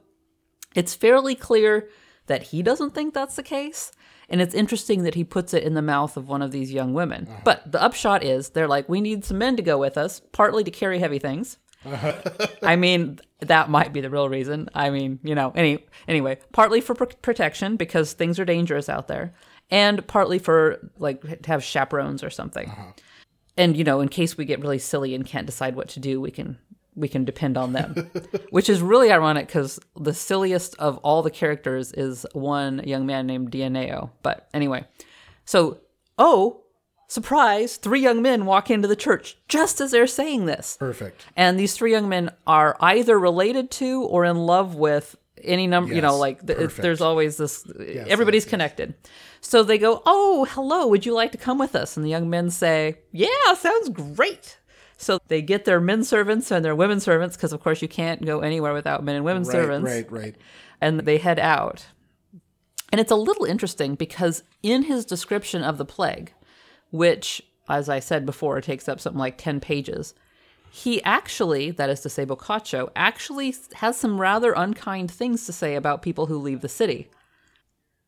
it's 0.75 0.95
fairly 0.95 1.35
clear 1.35 1.89
that 2.27 2.43
he 2.43 2.63
doesn't 2.63 2.95
think 2.95 3.13
that's 3.13 3.35
the 3.35 3.43
case. 3.43 3.91
And 4.29 4.41
it's 4.41 4.53
interesting 4.55 5.03
that 5.03 5.15
he 5.15 5.23
puts 5.23 5.53
it 5.53 5.63
in 5.63 5.73
the 5.73 5.81
mouth 5.81 6.15
of 6.15 6.29
one 6.29 6.41
of 6.41 6.51
these 6.51 6.71
young 6.71 6.93
women. 6.93 7.27
Ah. 7.29 7.41
But 7.43 7.69
the 7.69 7.81
upshot 7.81 8.23
is 8.23 8.51
they're 8.51 8.67
like, 8.67 8.87
we 8.87 9.01
need 9.01 9.25
some 9.25 9.39
men 9.39 9.57
to 9.57 9.61
go 9.61 9.77
with 9.77 9.97
us, 9.97 10.21
partly 10.31 10.63
to 10.63 10.71
carry 10.71 10.99
heavy 10.99 11.19
things. 11.19 11.57
I 11.85 12.75
mean, 12.75 13.19
that 13.39 13.69
might 13.69 13.93
be 13.93 14.01
the 14.01 14.09
real 14.09 14.29
reason. 14.29 14.69
I 14.73 14.89
mean, 14.89 15.19
you 15.23 15.35
know, 15.35 15.51
any 15.55 15.85
anyway, 16.07 16.37
partly 16.51 16.81
for 16.81 16.93
pr- 16.93 17.05
protection 17.21 17.77
because 17.77 18.13
things 18.13 18.39
are 18.39 18.45
dangerous 18.45 18.89
out 18.89 19.07
there, 19.07 19.33
and 19.71 20.05
partly 20.07 20.39
for 20.39 20.89
like 20.97 21.21
to 21.21 21.47
have 21.47 21.63
chaperones 21.63 22.23
or 22.23 22.29
something. 22.29 22.69
Uh-huh. 22.69 22.91
And 23.57 23.77
you 23.77 23.83
know, 23.83 24.01
in 24.01 24.09
case 24.09 24.37
we 24.37 24.45
get 24.45 24.61
really 24.61 24.79
silly 24.79 25.15
and 25.15 25.25
can't 25.25 25.45
decide 25.45 25.75
what 25.75 25.89
to 25.89 25.99
do, 25.99 26.19
we 26.19 26.31
can 26.31 26.57
we 26.95 27.07
can 27.07 27.23
depend 27.23 27.57
on 27.57 27.73
them. 27.73 28.09
Which 28.49 28.69
is 28.69 28.81
really 28.81 29.11
ironic 29.11 29.47
because 29.47 29.79
the 29.95 30.13
silliest 30.13 30.75
of 30.79 30.97
all 30.97 31.21
the 31.23 31.31
characters 31.31 31.91
is 31.93 32.25
one 32.33 32.81
young 32.85 33.05
man 33.05 33.25
named 33.25 33.51
Dioneo. 33.51 34.11
But 34.21 34.49
anyway, 34.53 34.85
so 35.45 35.79
oh, 36.17 36.63
surprise! 37.09 37.75
Three 37.75 37.99
young 37.99 38.21
men 38.21 38.45
walk 38.45 38.71
into 38.71 38.87
the 38.87 38.95
church 38.95 39.37
just 39.49 39.81
as 39.81 39.91
they're 39.91 40.07
saying 40.07 40.45
this. 40.45 40.77
Perfect. 40.79 41.25
And 41.35 41.59
these 41.59 41.73
three 41.75 41.91
young 41.91 42.07
men 42.07 42.31
are 42.47 42.77
either 42.79 43.19
related 43.19 43.69
to 43.71 44.03
or 44.03 44.23
in 44.23 44.37
love 44.37 44.75
with 44.75 45.17
any 45.43 45.67
number, 45.67 45.93
you 45.93 46.01
know, 46.01 46.17
like 46.17 46.39
th- 46.45 46.57
it's, 46.57 46.65
perfect. 46.67 46.81
there's 46.81 47.01
always 47.01 47.37
this, 47.37 47.65
everybody's 48.07 48.45
connected. 48.45 48.93
So 49.41 49.63
they 49.63 49.77
go, 49.77 50.01
Oh, 50.05 50.45
hello, 50.51 50.87
would 50.87 51.05
you 51.05 51.13
like 51.13 51.31
to 51.33 51.37
come 51.37 51.57
with 51.57 51.75
us? 51.75 51.95
And 51.97 52.05
the 52.05 52.09
young 52.09 52.29
men 52.29 52.49
say, 52.49 52.99
Yeah, 53.11 53.53
sounds 53.57 53.89
great. 53.89 54.57
So 54.97 55.17
they 55.29 55.41
get 55.41 55.63
their 55.63 55.79
men 55.79 56.03
servants 56.03 56.51
and 56.51 56.63
their 56.63 56.75
women 56.75 56.99
servants, 56.99 57.37
because 57.37 57.53
of 57.53 57.61
course 57.61 57.81
you 57.81 57.87
can't 57.87 58.25
go 58.25 58.41
anywhere 58.41 58.73
without 58.73 59.01
men 59.03 59.15
and 59.15 59.23
women 59.23 59.43
Right, 59.43 59.51
servants 59.53 59.89
right, 59.89 60.11
right. 60.11 60.35
and 60.81 60.99
they 60.99 61.17
head 61.17 61.39
out. 61.39 61.85
And 62.91 62.99
it's 62.99 63.11
a 63.11 63.15
little 63.15 63.45
interesting 63.45 63.95
because 63.95 64.43
in 64.61 64.83
his 64.83 65.05
description 65.05 65.63
of 65.63 65.77
the 65.77 65.85
plague, 65.85 66.33
which, 66.91 67.41
as 67.67 67.89
I 67.89 67.99
said 67.99 68.25
before, 68.25 68.61
takes 68.61 68.89
up 68.89 68.99
something 68.99 69.19
like 69.19 69.37
10 69.37 69.59
pages, 69.59 70.13
he 70.71 71.03
actually, 71.03 71.71
that 71.71 71.89
is 71.89 72.01
to 72.01 72.09
say, 72.09 72.25
Boccaccio, 72.25 72.91
actually 72.95 73.55
has 73.75 73.97
some 73.97 74.21
rather 74.21 74.53
unkind 74.53 75.09
things 75.09 75.45
to 75.45 75.53
say 75.53 75.75
about 75.75 76.01
people 76.01 76.27
who 76.27 76.37
leave 76.37 76.61
the 76.61 76.69
city. 76.69 77.09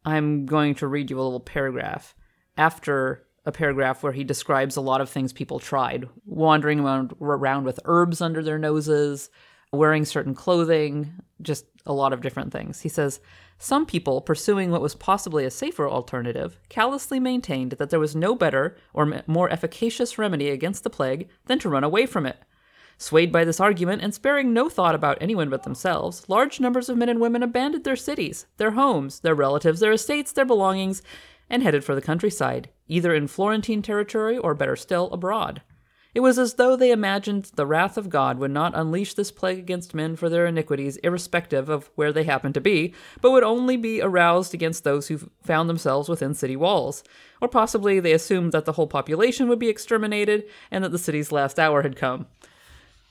I'm 0.05 0.45
going 0.45 0.75
to 0.75 0.87
read 0.87 1.09
you 1.09 1.19
a 1.19 1.21
little 1.21 1.39
paragraph 1.39 2.15
after 2.57 3.23
a 3.45 3.51
paragraph 3.51 4.03
where 4.03 4.11
he 4.11 4.23
describes 4.23 4.75
a 4.75 4.81
lot 4.81 5.01
of 5.01 5.09
things 5.09 5.33
people 5.33 5.59
tried 5.59 6.07
wandering 6.25 6.79
around, 6.79 7.13
around 7.19 7.65
with 7.65 7.79
herbs 7.85 8.21
under 8.21 8.43
their 8.43 8.59
noses, 8.59 9.29
wearing 9.71 10.05
certain 10.05 10.35
clothing, 10.35 11.13
just 11.41 11.65
a 11.85 11.93
lot 11.93 12.13
of 12.13 12.21
different 12.21 12.51
things. 12.51 12.81
He 12.81 12.89
says, 12.89 13.19
Some 13.63 13.85
people, 13.85 14.21
pursuing 14.21 14.71
what 14.71 14.81
was 14.81 14.95
possibly 14.95 15.45
a 15.45 15.51
safer 15.51 15.87
alternative, 15.87 16.57
callously 16.67 17.19
maintained 17.19 17.73
that 17.73 17.91
there 17.91 17.99
was 17.99 18.15
no 18.15 18.33
better 18.33 18.75
or 18.91 19.21
more 19.27 19.51
efficacious 19.51 20.17
remedy 20.17 20.49
against 20.49 20.83
the 20.83 20.89
plague 20.89 21.29
than 21.45 21.59
to 21.59 21.69
run 21.69 21.83
away 21.83 22.07
from 22.07 22.25
it. 22.25 22.37
Swayed 22.97 23.31
by 23.31 23.45
this 23.45 23.59
argument 23.59 24.01
and 24.01 24.15
sparing 24.15 24.51
no 24.51 24.67
thought 24.67 24.95
about 24.95 25.19
anyone 25.21 25.51
but 25.51 25.61
themselves, 25.61 26.27
large 26.27 26.59
numbers 26.59 26.89
of 26.89 26.97
men 26.97 27.07
and 27.07 27.21
women 27.21 27.43
abandoned 27.43 27.83
their 27.83 27.95
cities, 27.95 28.47
their 28.57 28.71
homes, 28.71 29.19
their 29.19 29.35
relatives, 29.35 29.79
their 29.79 29.91
estates, 29.91 30.31
their 30.31 30.43
belongings, 30.43 31.03
and 31.47 31.61
headed 31.61 31.83
for 31.83 31.93
the 31.93 32.01
countryside, 32.01 32.69
either 32.87 33.13
in 33.13 33.27
Florentine 33.27 33.83
territory 33.83 34.39
or 34.39 34.55
better 34.55 34.75
still, 34.75 35.07
abroad. 35.11 35.61
It 36.13 36.19
was 36.19 36.37
as 36.37 36.55
though 36.55 36.75
they 36.75 36.91
imagined 36.91 37.51
the 37.55 37.65
wrath 37.65 37.97
of 37.97 38.09
God 38.09 38.37
would 38.37 38.51
not 38.51 38.73
unleash 38.75 39.13
this 39.13 39.31
plague 39.31 39.59
against 39.59 39.93
men 39.93 40.17
for 40.17 40.27
their 40.27 40.45
iniquities, 40.45 40.97
irrespective 40.97 41.69
of 41.69 41.89
where 41.95 42.11
they 42.11 42.25
happened 42.25 42.53
to 42.55 42.61
be, 42.61 42.93
but 43.21 43.31
would 43.31 43.43
only 43.43 43.77
be 43.77 44.01
aroused 44.01 44.53
against 44.53 44.83
those 44.83 45.07
who 45.07 45.29
found 45.41 45.69
themselves 45.69 46.09
within 46.09 46.33
city 46.33 46.57
walls. 46.57 47.01
Or 47.39 47.47
possibly 47.47 48.01
they 48.01 48.11
assumed 48.11 48.51
that 48.51 48.65
the 48.65 48.73
whole 48.73 48.87
population 48.87 49.47
would 49.47 49.59
be 49.59 49.69
exterminated 49.69 50.43
and 50.69 50.83
that 50.83 50.91
the 50.91 50.97
city's 50.97 51.31
last 51.31 51.57
hour 51.57 51.81
had 51.81 51.95
come. 51.95 52.27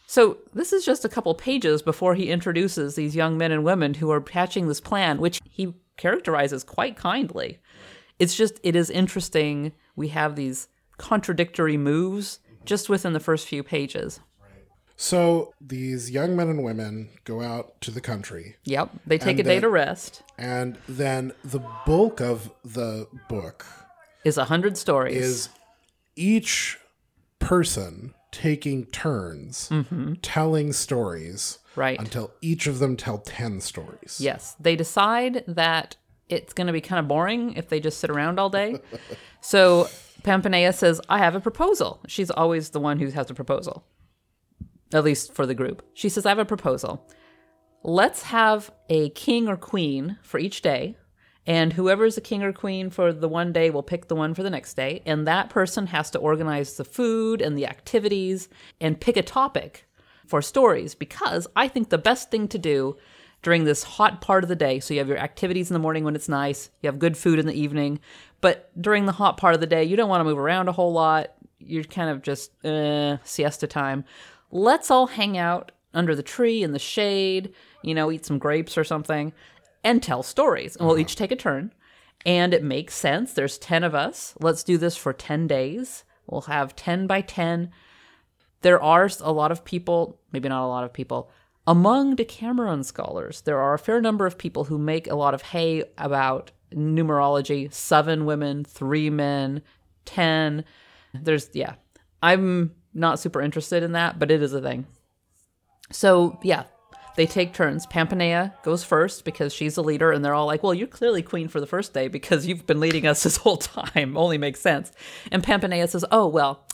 So, 0.06 0.38
this 0.52 0.72
is 0.72 0.84
just 0.84 1.04
a 1.04 1.08
couple 1.08 1.34
pages 1.34 1.82
before 1.82 2.16
he 2.16 2.30
introduces 2.30 2.96
these 2.96 3.14
young 3.14 3.38
men 3.38 3.52
and 3.52 3.64
women 3.64 3.94
who 3.94 4.10
are 4.10 4.22
hatching 4.30 4.66
this 4.66 4.80
plan, 4.80 5.20
which 5.20 5.40
he 5.48 5.72
characterizes 5.96 6.64
quite 6.64 6.96
kindly. 6.96 7.60
It's 8.18 8.34
just, 8.34 8.58
it 8.62 8.74
is 8.74 8.90
interesting. 8.90 9.72
We 9.94 10.08
have 10.08 10.34
these 10.34 10.68
contradictory 10.98 11.76
moves 11.76 12.40
just 12.64 12.88
within 12.88 13.12
the 13.12 13.20
first 13.20 13.46
few 13.46 13.62
pages. 13.62 14.20
So 14.96 15.54
these 15.62 16.10
young 16.10 16.36
men 16.36 16.48
and 16.48 16.62
women 16.62 17.08
go 17.24 17.40
out 17.40 17.80
to 17.80 17.90
the 17.90 18.02
country, 18.02 18.56
Yep, 18.64 18.90
they 19.06 19.16
take 19.16 19.38
a 19.38 19.42
day 19.42 19.58
to 19.58 19.68
rest. 19.68 20.22
and 20.36 20.76
then 20.86 21.32
the 21.42 21.60
bulk 21.86 22.20
of 22.20 22.50
the 22.62 23.06
book 23.28 23.64
Is 24.24 24.36
a 24.36 24.44
hundred 24.44 24.76
stories. 24.76 25.16
is 25.16 25.48
each 26.16 26.78
person 27.38 28.12
taking 28.30 28.84
turns 28.86 29.68
mm-hmm. 29.70 30.14
telling 30.22 30.72
stories 30.72 31.58
right. 31.76 31.98
until 31.98 32.32
each 32.40 32.66
of 32.66 32.78
them 32.78 32.96
tell 32.96 33.18
10 33.18 33.60
stories. 33.60 34.18
Yes, 34.20 34.54
they 34.60 34.76
decide 34.76 35.44
that 35.48 35.96
it's 36.28 36.52
going 36.52 36.66
to 36.66 36.72
be 36.72 36.80
kind 36.80 37.00
of 37.00 37.08
boring 37.08 37.54
if 37.54 37.68
they 37.68 37.80
just 37.80 37.98
sit 37.98 38.10
around 38.10 38.38
all 38.38 38.50
day. 38.50 38.80
so 39.40 39.88
Pampinea 40.22 40.74
says, 40.74 41.00
"I 41.08 41.18
have 41.18 41.34
a 41.34 41.40
proposal." 41.40 42.00
She's 42.06 42.30
always 42.30 42.70
the 42.70 42.80
one 42.80 42.98
who 42.98 43.08
has 43.10 43.30
a 43.30 43.34
proposal, 43.34 43.84
at 44.92 45.04
least 45.04 45.34
for 45.34 45.46
the 45.46 45.54
group. 45.54 45.82
She 45.94 46.08
says, 46.08 46.26
"I 46.26 46.30
have 46.30 46.38
a 46.38 46.44
proposal. 46.44 47.06
Let's 47.82 48.24
have 48.24 48.70
a 48.88 49.10
king 49.10 49.48
or 49.48 49.56
queen 49.56 50.18
for 50.22 50.38
each 50.38 50.62
day." 50.62 50.96
And 51.46 51.72
whoever's 51.72 52.18
a 52.18 52.20
king 52.20 52.42
or 52.42 52.52
queen 52.52 52.90
for 52.90 53.12
the 53.12 53.28
one 53.28 53.52
day 53.52 53.70
will 53.70 53.82
pick 53.82 54.08
the 54.08 54.14
one 54.14 54.34
for 54.34 54.42
the 54.42 54.50
next 54.50 54.74
day. 54.74 55.02
And 55.06 55.26
that 55.26 55.48
person 55.48 55.86
has 55.86 56.10
to 56.10 56.18
organize 56.18 56.74
the 56.74 56.84
food 56.84 57.40
and 57.40 57.56
the 57.56 57.66
activities 57.66 58.48
and 58.80 59.00
pick 59.00 59.16
a 59.16 59.22
topic 59.22 59.88
for 60.26 60.42
stories 60.42 60.94
because 60.94 61.48
I 61.56 61.66
think 61.66 61.88
the 61.88 61.98
best 61.98 62.30
thing 62.30 62.46
to 62.48 62.58
do 62.58 62.96
during 63.42 63.64
this 63.64 63.82
hot 63.82 64.20
part 64.20 64.44
of 64.44 64.48
the 64.48 64.54
day, 64.54 64.80
so 64.80 64.92
you 64.92 65.00
have 65.00 65.08
your 65.08 65.16
activities 65.16 65.70
in 65.70 65.74
the 65.74 65.80
morning 65.80 66.04
when 66.04 66.14
it's 66.14 66.28
nice, 66.28 66.68
you 66.82 66.88
have 66.88 66.98
good 66.98 67.16
food 67.16 67.38
in 67.38 67.46
the 67.46 67.58
evening, 67.58 67.98
but 68.40 68.70
during 68.80 69.06
the 69.06 69.12
hot 69.12 69.36
part 69.36 69.54
of 69.54 69.60
the 69.60 69.66
day, 69.66 69.84
you 69.84 69.96
don't 69.96 70.08
want 70.08 70.20
to 70.20 70.24
move 70.24 70.38
around 70.38 70.68
a 70.68 70.72
whole 70.72 70.92
lot. 70.92 71.32
You're 71.58 71.84
kind 71.84 72.10
of 72.10 72.22
just 72.22 72.64
uh, 72.64 73.18
siesta 73.24 73.66
time. 73.66 74.04
Let's 74.50 74.90
all 74.90 75.06
hang 75.06 75.36
out 75.36 75.72
under 75.92 76.14
the 76.14 76.22
tree 76.22 76.62
in 76.62 76.72
the 76.72 76.78
shade, 76.78 77.52
you 77.82 77.94
know, 77.94 78.10
eat 78.10 78.24
some 78.24 78.38
grapes 78.38 78.78
or 78.78 78.84
something, 78.84 79.32
and 79.84 80.02
tell 80.02 80.22
stories. 80.22 80.76
And 80.76 80.86
we'll 80.86 80.98
each 80.98 81.16
take 81.16 81.32
a 81.32 81.36
turn. 81.36 81.72
And 82.26 82.52
it 82.52 82.62
makes 82.62 82.94
sense. 82.94 83.32
There's 83.32 83.58
10 83.58 83.82
of 83.82 83.94
us. 83.94 84.34
Let's 84.40 84.62
do 84.62 84.76
this 84.76 84.96
for 84.96 85.12
10 85.12 85.46
days. 85.46 86.04
We'll 86.26 86.42
have 86.42 86.76
10 86.76 87.06
by 87.06 87.22
10 87.22 87.70
there 88.62 88.82
are 88.82 89.08
a 89.20 89.32
lot 89.32 89.52
of 89.52 89.64
people, 89.64 90.18
maybe 90.32 90.48
not 90.48 90.64
a 90.64 90.68
lot 90.68 90.84
of 90.84 90.92
people, 90.92 91.30
among 91.66 92.16
Decameron 92.16 92.84
scholars, 92.84 93.42
there 93.42 93.58
are 93.58 93.74
a 93.74 93.78
fair 93.78 94.00
number 94.00 94.26
of 94.26 94.38
people 94.38 94.64
who 94.64 94.78
make 94.78 95.06
a 95.06 95.14
lot 95.14 95.34
of 95.34 95.42
hay 95.42 95.84
about 95.98 96.50
numerology 96.74 97.72
seven 97.72 98.24
women, 98.24 98.64
three 98.64 99.10
men, 99.10 99.62
ten. 100.04 100.64
There's, 101.12 101.50
yeah. 101.52 101.74
I'm 102.22 102.74
not 102.92 103.18
super 103.18 103.40
interested 103.40 103.82
in 103.82 103.92
that, 103.92 104.18
but 104.18 104.30
it 104.30 104.42
is 104.42 104.52
a 104.52 104.60
thing. 104.60 104.86
So, 105.90 106.38
yeah, 106.42 106.64
they 107.16 107.26
take 107.26 107.52
turns. 107.52 107.86
Pampinea 107.86 108.52
goes 108.62 108.84
first 108.84 109.24
because 109.24 109.52
she's 109.52 109.74
the 109.74 109.82
leader, 109.82 110.12
and 110.12 110.24
they're 110.24 110.34
all 110.34 110.46
like, 110.46 110.62
Well, 110.62 110.74
you're 110.74 110.88
clearly 110.88 111.22
queen 111.22 111.48
for 111.48 111.60
the 111.60 111.66
first 111.66 111.92
day 111.92 112.08
because 112.08 112.46
you've 112.46 112.66
been 112.66 112.80
leading 112.80 113.06
us 113.06 113.22
this 113.22 113.36
whole 113.38 113.56
time. 113.56 114.16
Only 114.16 114.38
makes 114.38 114.60
sense. 114.60 114.92
And 115.30 115.42
Pampinea 115.42 115.88
says, 115.88 116.04
Oh, 116.10 116.26
well, 116.26 116.66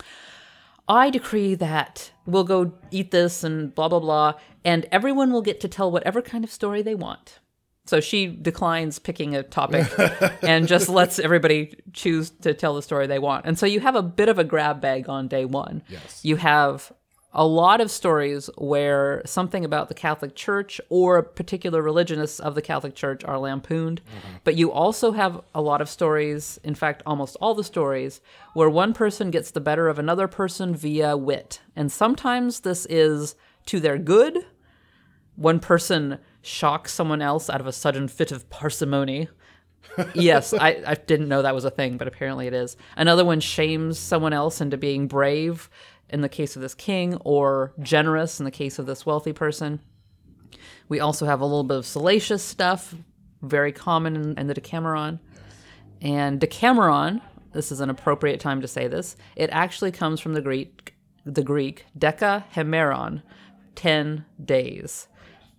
I 0.88 1.10
decree 1.10 1.54
that 1.56 2.12
we'll 2.26 2.44
go 2.44 2.72
eat 2.90 3.10
this 3.10 3.42
and 3.42 3.74
blah, 3.74 3.88
blah, 3.88 4.00
blah, 4.00 4.34
and 4.64 4.86
everyone 4.92 5.32
will 5.32 5.42
get 5.42 5.60
to 5.60 5.68
tell 5.68 5.90
whatever 5.90 6.22
kind 6.22 6.44
of 6.44 6.50
story 6.50 6.82
they 6.82 6.94
want. 6.94 7.40
So 7.86 8.00
she 8.00 8.26
declines 8.26 8.98
picking 8.98 9.34
a 9.36 9.42
topic 9.42 9.86
and 10.42 10.68
just 10.68 10.88
lets 10.88 11.18
everybody 11.18 11.74
choose 11.92 12.30
to 12.42 12.52
tell 12.52 12.74
the 12.74 12.82
story 12.82 13.06
they 13.06 13.18
want. 13.18 13.46
And 13.46 13.58
so 13.58 13.64
you 13.64 13.80
have 13.80 13.94
a 13.94 14.02
bit 14.02 14.28
of 14.28 14.38
a 14.38 14.44
grab 14.44 14.80
bag 14.80 15.08
on 15.08 15.28
day 15.28 15.44
one. 15.44 15.82
Yes. 15.88 16.24
You 16.24 16.36
have 16.36 16.92
a 17.32 17.46
lot 17.46 17.82
of 17.82 17.90
stories 17.90 18.48
where 18.56 19.20
something 19.26 19.62
about 19.62 19.88
the 19.88 19.94
Catholic 19.94 20.34
Church 20.34 20.80
or 20.88 21.22
particular 21.22 21.82
religionists 21.82 22.40
of 22.40 22.54
the 22.54 22.62
Catholic 22.62 22.94
Church 22.94 23.22
are 23.24 23.38
lampooned. 23.38 24.00
Mm-hmm. 24.00 24.36
But 24.42 24.56
you 24.56 24.72
also 24.72 25.12
have 25.12 25.42
a 25.54 25.60
lot 25.60 25.82
of 25.82 25.90
stories, 25.90 26.58
in 26.64 26.74
fact, 26.74 27.02
almost 27.04 27.36
all 27.38 27.54
the 27.54 27.62
stories, 27.62 28.22
where 28.54 28.70
one 28.70 28.94
person 28.94 29.30
gets 29.30 29.50
the 29.50 29.60
better 29.60 29.88
of 29.88 29.98
another 29.98 30.26
person 30.26 30.74
via 30.74 31.14
wit. 31.14 31.60
And 31.76 31.92
sometimes 31.92 32.60
this 32.60 32.86
is 32.86 33.36
to 33.66 33.80
their 33.80 33.98
good. 33.98 34.38
One 35.34 35.60
person 35.60 36.18
shocks 36.46 36.92
someone 36.92 37.22
else 37.22 37.50
out 37.50 37.60
of 37.60 37.66
a 37.66 37.72
sudden 37.72 38.08
fit 38.08 38.32
of 38.32 38.48
parsimony 38.50 39.28
yes, 40.14 40.52
I, 40.52 40.82
I 40.86 40.94
didn't 40.94 41.28
know 41.28 41.42
that 41.42 41.54
was 41.54 41.64
a 41.64 41.70
thing, 41.70 41.96
but 41.96 42.08
apparently 42.08 42.46
it 42.46 42.54
is. 42.54 42.76
Another 42.96 43.24
one 43.24 43.40
shames 43.40 43.98
someone 43.98 44.32
else 44.32 44.60
into 44.60 44.76
being 44.76 45.06
brave 45.08 45.70
in 46.08 46.20
the 46.20 46.28
case 46.28 46.54
of 46.54 46.62
this 46.62 46.74
king, 46.74 47.16
or 47.24 47.72
generous 47.82 48.38
in 48.38 48.44
the 48.44 48.50
case 48.50 48.78
of 48.78 48.86
this 48.86 49.04
wealthy 49.04 49.32
person. 49.32 49.80
We 50.88 51.00
also 51.00 51.26
have 51.26 51.40
a 51.40 51.44
little 51.44 51.64
bit 51.64 51.78
of 51.78 51.86
salacious 51.86 52.44
stuff, 52.44 52.94
very 53.42 53.72
common 53.72 54.14
in, 54.14 54.38
in 54.38 54.46
the 54.46 54.54
Decameron. 54.54 55.18
And 56.00 56.40
Decameron, 56.40 57.20
this 57.52 57.72
is 57.72 57.80
an 57.80 57.90
appropriate 57.90 58.38
time 58.38 58.60
to 58.60 58.68
say 58.68 58.86
this, 58.86 59.16
it 59.34 59.50
actually 59.50 59.90
comes 59.90 60.20
from 60.20 60.34
the 60.34 60.42
Greek, 60.42 60.94
the 61.24 61.42
Greek 61.42 61.86
deca 61.98 62.44
hemeron, 62.54 63.22
10 63.74 64.24
days. 64.44 65.08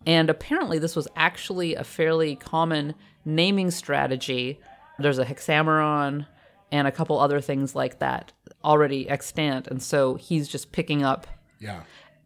And 0.08 0.30
apparently, 0.30 0.80
this 0.80 0.96
was 0.96 1.08
actually 1.18 1.76
a 1.76 1.84
fairly 1.84 2.38
common 2.38 2.96
naming 3.26 3.70
strategy. 3.70 4.60
There's 4.98 5.20
a 5.20 5.26
hexameron 5.26 6.26
and 6.72 6.88
a 6.88 6.94
couple 6.94 7.20
other 7.20 7.42
things 7.42 7.76
like 7.76 8.00
that 8.00 8.32
already 8.64 9.10
extant. 9.10 9.68
And 9.68 9.84
so 9.84 10.16
he's 10.16 10.48
just 10.48 10.72
picking 10.72 11.04
up. 11.04 11.28
Yeah. 11.60 11.82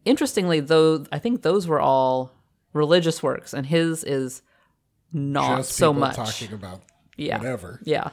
Interestingly, 0.06 0.60
though, 0.60 1.06
I 1.12 1.18
think 1.18 1.42
those 1.42 1.68
were 1.68 1.82
all 1.82 2.32
religious 2.72 3.24
works, 3.24 3.52
and 3.54 3.66
his 3.66 4.04
is 4.04 4.44
not 5.12 5.58
Just 5.58 5.74
so 5.74 5.92
much. 5.92 6.16
talking 6.16 6.54
about 6.54 6.84
yeah. 7.18 7.40
whatever. 7.40 7.82
Yeah. 7.84 8.12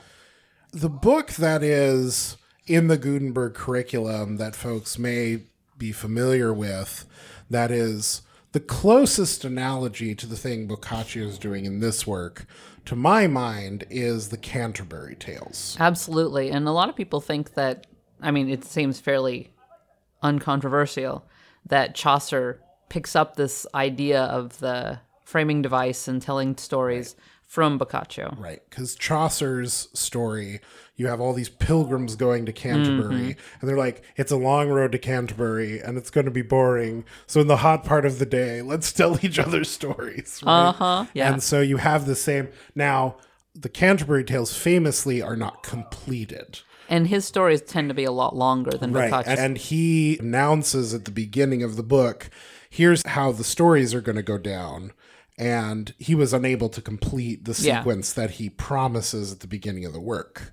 The 0.73 0.89
book 0.89 1.33
that 1.33 1.63
is 1.63 2.39
in 2.67 2.89
the 2.89 2.99
Gutenberg 2.99 3.55
curriculum 3.55 4.39
that 4.39 4.57
folks 4.57 4.99
may 4.99 5.43
be 5.77 5.93
familiar 5.93 6.53
with, 6.55 7.07
that 7.51 7.71
is 7.71 8.23
the 8.53 8.61
closest 8.61 9.45
analogy 9.45 10.15
to 10.15 10.27
the 10.27 10.37
thing 10.37 10.67
Boccaccio 10.67 11.27
is 11.27 11.39
doing 11.39 11.65
in 11.65 11.81
this 11.81 12.07
work, 12.07 12.47
to 12.87 12.97
my 12.97 13.27
mind, 13.27 13.85
is 13.91 14.31
the 14.31 14.39
Canterbury 14.39 15.15
Tales. 15.15 15.77
Absolutely. 15.79 16.51
And 16.51 16.67
a 16.67 16.73
lot 16.73 16.89
of 16.89 16.97
people 16.97 17.21
think 17.21 17.55
that, 17.55 17.87
I 18.23 18.31
mean, 18.31 18.49
it 18.49 18.65
seems 18.65 19.01
fairly 19.01 19.53
uncontroversial 20.23 21.27
that 21.67 21.95
Chaucer 21.95 22.61
picks 22.89 23.15
up 23.15 23.37
this 23.37 23.67
idea 23.75 24.23
of 24.23 24.59
the 24.61 25.01
framing 25.25 25.61
device 25.61 26.09
and 26.09 26.23
telling 26.23 26.57
stories 26.57 27.15
from 27.49 27.79
Boccaccio. 27.79 28.37
Right, 28.39 28.61
because 28.69 28.95
Chaucer's 28.95 29.89
story, 29.95 30.61
you 30.97 31.07
have 31.07 31.19
all 31.19 31.33
these 31.33 31.49
pilgrims 31.49 32.15
going 32.15 32.45
to 32.45 32.53
Canterbury, 32.53 33.37
and 33.61 33.69
they're 33.69 33.79
like, 33.79 34.03
it's 34.17 34.31
a 34.31 34.37
long 34.37 34.69
road 34.69 34.93
to 34.93 34.99
Canterbury, 34.99 35.81
and 35.81 35.97
it's 35.97 36.11
going 36.11 36.27
to 36.27 36.31
be 36.31 36.43
boring. 36.43 37.07
So 37.27 37.41
in 37.41 37.47
the 37.47 37.57
hot 37.57 37.85
part 37.85 38.05
of 38.05 38.19
the 38.19 38.27
day, 38.27 38.61
let's 38.61 38.93
tell 38.99 39.25
each 39.25 39.39
other 39.39 39.65
stories. 39.65 40.43
Right? 40.45 40.69
Uh 40.69 40.73
huh. 40.73 41.05
Yeah. 41.15 41.33
And 41.33 41.43
so 41.43 41.63
you 41.63 41.79
have 41.79 42.05
the 42.05 42.15
same. 42.15 42.49
Now, 42.75 43.17
the 43.55 43.71
Canterbury 43.71 44.25
Tales 44.25 44.55
famously 44.55 45.23
are 45.23 45.37
not 45.37 45.63
completed. 45.63 46.61
And 46.91 47.09
his 47.09 47.25
stories 47.25 47.63
tend 47.63 47.89
to 47.89 47.95
be 47.95 48.05
a 48.05 48.13
lot 48.13 48.37
longer 48.37 48.71
than 48.73 48.93
Right. 48.93 49.11
Boccaccio. 49.11 49.43
And 49.43 49.57
he 49.57 50.19
announces 50.19 50.93
at 50.93 51.07
the 51.07 51.11
beginning 51.11 51.63
of 51.63 51.77
the 51.77 51.83
book, 51.83 52.29
here's 52.69 53.07
how 53.07 53.33
the 53.33 53.45
stories 53.45 53.95
are 53.95 54.01
going 54.03 54.17
to 54.17 54.23
go 54.23 54.37
down. 54.39 54.93
And 55.39 55.95
he 55.99 56.15
was 56.17 56.33
unable 56.33 56.69
to 56.71 56.81
complete 56.83 57.45
the 57.45 57.53
Yeah. 57.63 57.79
sequence 57.81 58.13
that 58.13 58.33
he 58.33 58.51
promises 58.51 59.31
at 59.33 59.41
the 59.41 59.47
beginning 59.47 59.85
of 59.85 59.93
the 59.93 60.01
work. 60.01 60.53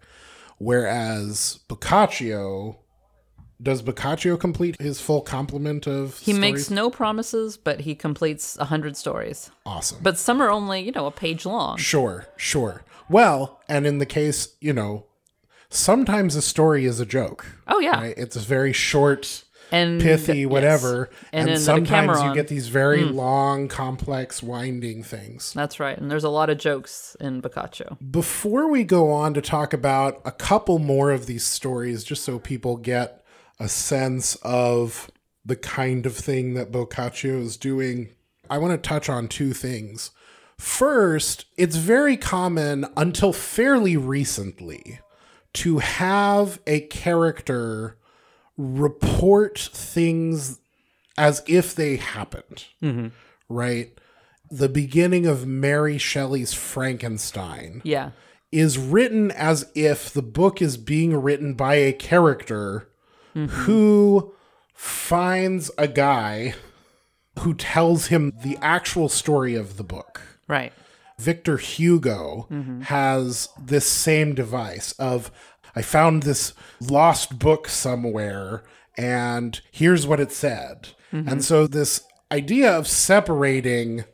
Whereas 0.60 1.60
Boccaccio, 1.68 2.78
does 3.62 3.82
Boccaccio 3.82 4.38
complete 4.38 4.80
his 4.82 5.00
full 5.00 5.22
complement 5.22 5.88
of 5.88 6.18
he 6.20 6.34
stories? 6.34 6.40
makes 6.40 6.70
no 6.70 6.90
promises, 6.90 7.58
but 7.58 7.82
he 7.82 7.96
completes 7.96 8.58
a 8.58 8.66
hundred 8.66 8.98
stories. 8.98 9.50
awesome. 9.66 10.00
But 10.02 10.18
some 10.18 10.42
are 10.42 10.50
only, 10.52 10.82
you 10.82 10.92
know, 10.92 11.06
a 11.08 11.12
page 11.12 11.46
long. 11.46 11.78
Sure, 11.78 12.28
sure. 12.36 12.84
Well, 13.10 13.62
and 13.70 13.88
in 13.88 14.00
the 14.00 14.06
case, 14.06 14.50
you 14.60 14.74
know, 14.74 15.06
sometimes 15.70 16.36
a 16.36 16.42
story 16.42 16.86
is 16.86 17.00
a 17.00 17.06
joke. 17.06 17.46
Oh 17.68 17.80
yeah. 17.80 17.96
Right? 18.00 18.18
It's 18.18 18.36
very 18.38 18.74
short. 18.74 19.45
And 19.76 20.02
pithy, 20.02 20.40
yes. 20.40 20.50
whatever. 20.50 21.10
And 21.34 21.50
And, 21.50 21.60
sometimes 21.60 22.22
you 22.22 22.34
get 22.34 22.48
these 22.48 22.68
very 22.68 23.04
hmm. 23.04 23.16
long, 23.16 23.68
complex, 23.68 24.42
winding 24.42 25.04
things. 25.04 25.54
That's 25.54 25.80
right. 25.80 25.98
And 25.98 26.10
there's 26.10 26.24
a 26.24 26.30
lot 26.30 26.50
of 26.50 26.58
jokes 26.58 27.16
in 27.20 27.42
Boccaccio. 27.42 27.98
Before 28.12 28.70
we 28.70 28.84
go 28.84 29.12
on 29.12 29.34
to 29.34 29.42
talk 29.42 29.74
about 29.74 30.22
a 30.26 30.32
couple 30.32 30.80
more 30.80 31.12
of 31.12 31.26
these 31.26 31.46
stories, 31.46 32.04
just 32.04 32.24
so 32.24 32.40
people 32.40 32.78
get 32.78 33.24
a 33.60 33.68
sense 33.68 34.36
of 34.44 35.12
the 35.46 35.56
kind 35.56 36.06
of 36.06 36.16
thing 36.16 36.56
that 36.56 36.72
Boccaccio 36.72 37.40
is 37.40 37.58
doing, 37.58 38.10
I 38.50 38.58
want 38.58 38.72
to 38.72 38.90
touch 38.90 39.10
on 39.10 39.28
two 39.28 39.54
things. 39.54 40.12
First, 40.58 41.46
it's 41.58 41.76
very 41.76 42.18
common 42.18 42.86
until 42.96 43.34
fairly 43.34 43.98
recently 43.98 45.00
to 45.54 45.80
have 45.80 46.60
a 46.66 46.82
character 46.82 47.98
report 48.58 49.58
things 49.60 50.60
as 51.18 51.44
if 51.48 51.76
they 51.76 51.98
happened, 51.98 52.66
mm-hmm. 52.82 53.08
right? 53.50 53.98
The 54.52 54.70
beginning 54.70 55.26
of 55.26 55.48
Mary 55.48 55.98
Shelley's 55.98 56.54
Frankenstein 56.54 57.82
Yeah. 57.84 58.12
is 58.52 58.78
written 58.78 59.32
as 59.32 59.70
if 59.76 60.12
the 60.12 60.22
book 60.22 60.62
is 60.62 60.78
being 60.78 61.16
written 61.22 61.54
by 61.54 61.76
a 61.76 61.94
character 61.94 62.90
mm-hmm. 63.36 63.48
who 63.62 64.34
finds 64.74 65.72
a 65.78 65.88
guy 65.88 66.54
who 67.40 67.54
tells 67.54 68.08
him 68.08 68.34
the 68.44 68.58
actual 68.62 69.10
story 69.10 69.56
of 69.56 69.78
the 69.78 69.84
book. 69.84 70.22
Right. 70.48 70.74
Victor 71.18 71.58
Hugo 71.58 72.48
mm-hmm. 72.52 72.82
has 72.82 73.50
this 73.60 73.86
same 73.86 74.36
device 74.36 74.92
of 74.94 75.32
I 75.76 75.82
found 75.82 76.24
this 76.24 76.54
lost 76.80 77.40
book 77.40 77.68
somewhere 77.68 78.64
and 78.98 79.60
here's 79.72 80.08
what 80.08 80.20
it 80.20 80.32
said. 80.32 80.90
Mm-hmm. 81.12 81.28
And 81.28 81.44
so 81.44 81.68
this 81.68 82.06
idea 82.32 82.72
of 82.72 82.88
separating 82.88 84.06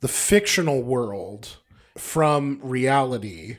the 0.00 0.08
fictional 0.08 0.82
world 0.82 1.58
from 1.96 2.58
reality 2.62 3.58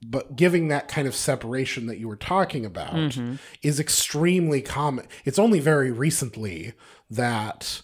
but 0.00 0.36
giving 0.36 0.68
that 0.68 0.86
kind 0.88 1.08
of 1.08 1.14
separation 1.14 1.86
that 1.86 1.98
you 1.98 2.06
were 2.06 2.16
talking 2.16 2.64
about 2.64 2.94
mm-hmm. 2.94 3.34
is 3.62 3.80
extremely 3.80 4.62
common. 4.62 5.06
It's 5.24 5.38
only 5.38 5.58
very 5.58 5.90
recently 5.90 6.72
that 7.10 7.82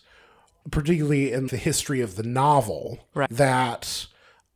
particularly 0.70 1.32
in 1.32 1.48
the 1.48 1.56
history 1.56 2.00
of 2.00 2.16
the 2.16 2.22
novel, 2.22 3.06
Right. 3.14 3.28
that 3.30 4.06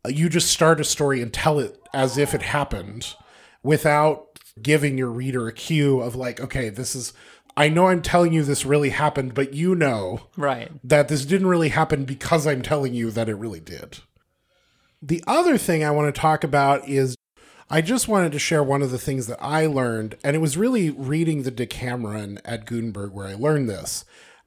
uh, 0.05 0.09
you 0.09 0.29
just 0.29 0.51
start 0.51 0.81
a 0.81 0.85
story 0.85 1.21
and 1.21 1.33
tell 1.33 1.59
it 1.59 1.81
as 1.93 2.17
if 2.17 2.35
it 2.35 2.43
happened 2.43 3.15
without 3.63 4.28
giving 4.63 4.99
your 4.99 5.11
reader 5.11 5.47
a 5.49 5.53
cue 5.53 6.01
of 6.01 6.15
like, 6.17 6.41
okay, 6.41 6.69
this 6.69 6.95
is, 6.95 7.13
I 7.57 7.69
know 7.69 7.89
I'm 7.89 8.03
telling 8.03 8.33
you 8.33 8.43
this 8.45 8.65
really 8.65 8.91
happened, 8.91 9.35
but 9.35 9.55
you 9.55 9.75
know 9.75 10.21
Right. 10.37 10.71
that 10.85 11.09
this 11.09 11.25
didn't 11.25 11.49
really 11.49 11.71
happen 11.71 12.05
because 12.05 12.47
I'm 12.47 12.63
telling 12.63 12.95
you 12.95 13.11
that 13.11 13.29
it 13.29 13.35
really 13.35 13.61
did. 13.61 13.99
The 15.03 15.23
other 15.27 15.59
thing 15.59 15.85
I 15.85 15.91
want 15.91 16.13
to 16.15 16.21
talk 16.21 16.43
about 16.45 16.89
is 16.89 17.17
I 17.71 17.81
just 17.83 18.09
wanted 18.09 18.33
to 18.33 18.39
share 18.39 18.63
one 18.63 18.83
of 18.83 18.91
the 18.91 18.99
things 18.99 19.27
that 19.27 19.39
I 19.43 19.67
learned, 19.67 20.17
and 20.25 20.35
it 20.35 20.41
was 20.41 20.57
really 20.57 20.91
reading 20.91 21.43
the 21.43 21.51
Decameron 21.51 22.41
at 22.45 22.65
Gutenberg 22.65 23.13
where 23.13 23.27
I 23.27 23.35
learned 23.35 23.69
this. 23.69 24.05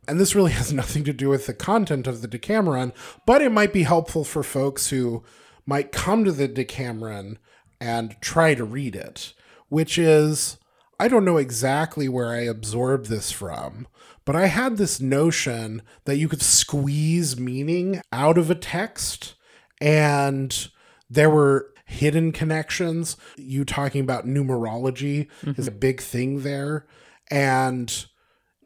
And 0.08 0.19
this 0.19 0.34
really 0.36 0.52
has 0.60 0.74
nothing 0.74 1.04
to 1.04 1.13
do 1.13 1.30
with 1.30 1.45
the 1.45 1.54
content 1.54 2.08
of 2.08 2.21
the 2.21 2.28
Decameron, 2.28 2.93
but 3.26 3.41
it 3.41 3.52
might 3.52 3.74
be 3.74 3.84
helpful 3.84 4.24
for 4.24 4.43
folks 4.43 4.89
who 4.89 5.24
might 5.65 5.91
come 5.91 6.24
to 6.26 6.32
the 6.32 6.47
Decameron 6.47 7.38
and 7.80 8.15
try 8.21 8.54
to 8.56 8.63
read 8.63 8.95
it, 8.95 9.34
which 9.71 9.97
is 9.97 10.57
I 10.99 11.07
don't 11.07 11.25
know 11.25 11.38
exactly 11.38 12.10
where 12.10 12.27
I 12.27 12.41
absorbed 12.41 13.07
this 13.07 13.31
from, 13.31 13.88
but 14.25 14.36
I 14.36 14.47
had 14.47 14.75
this 14.75 14.99
notion 14.99 15.81
that 16.03 16.17
you 16.17 16.27
could 16.27 16.41
squeeze 16.41 17.39
meaning 17.39 18.01
out 18.12 18.38
of 18.38 18.51
a 18.51 18.55
text 18.55 19.34
and 19.79 20.69
there 21.10 21.29
were 21.29 21.73
hidden 21.86 22.34
connections. 22.34 23.15
You 23.38 23.63
talking 23.63 24.01
about 24.01 24.27
numerology 24.27 25.27
is 25.41 25.67
a 25.67 25.71
mm-hmm. 25.71 25.79
big 25.79 26.01
thing 26.01 26.41
there. 26.43 26.86
And 27.31 28.05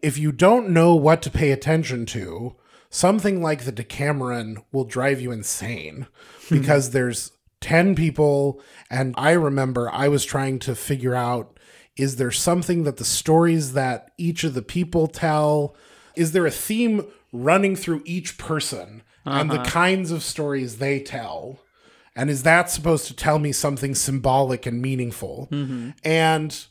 if 0.01 0.17
you 0.17 0.31
don't 0.31 0.71
know 0.71 0.95
what 0.95 1.21
to 1.21 1.29
pay 1.29 1.51
attention 1.51 2.07
to, 2.07 2.55
something 2.89 3.43
like 3.43 3.63
the 3.63 3.71
Decameron 3.71 4.63
will 4.71 4.85
drive 4.85 5.21
you 5.21 5.31
insane 5.31 6.07
hmm. 6.47 6.59
because 6.59 6.89
there's 6.89 7.31
10 7.65 7.95
people. 7.95 8.61
And 8.91 9.15
I 9.17 9.31
remember 9.31 9.89
I 9.91 10.07
was 10.07 10.23
trying 10.23 10.59
to 10.59 10.75
figure 10.75 11.15
out 11.15 11.59
is 11.97 12.17
there 12.17 12.29
something 12.29 12.83
that 12.83 12.97
the 12.97 13.05
stories 13.05 13.73
that 13.73 14.11
each 14.19 14.43
of 14.43 14.53
the 14.53 14.61
people 14.61 15.07
tell, 15.07 15.75
is 16.15 16.31
there 16.31 16.45
a 16.45 16.51
theme 16.51 17.07
running 17.31 17.75
through 17.75 18.03
each 18.05 18.37
person 18.37 19.01
and 19.25 19.49
the 19.49 19.55
uh-huh. 19.55 19.65
kinds 19.65 20.11
of 20.11 20.21
stories 20.21 20.77
they 20.77 20.99
tell? 20.99 21.59
And 22.15 22.29
is 22.29 22.43
that 22.43 22.69
supposed 22.69 23.07
to 23.07 23.15
tell 23.15 23.39
me 23.39 23.51
something 23.51 23.95
symbolic 23.95 24.67
and 24.67 24.79
meaningful? 24.79 25.47
Mm-hmm. 25.51 25.89
And 26.03 26.65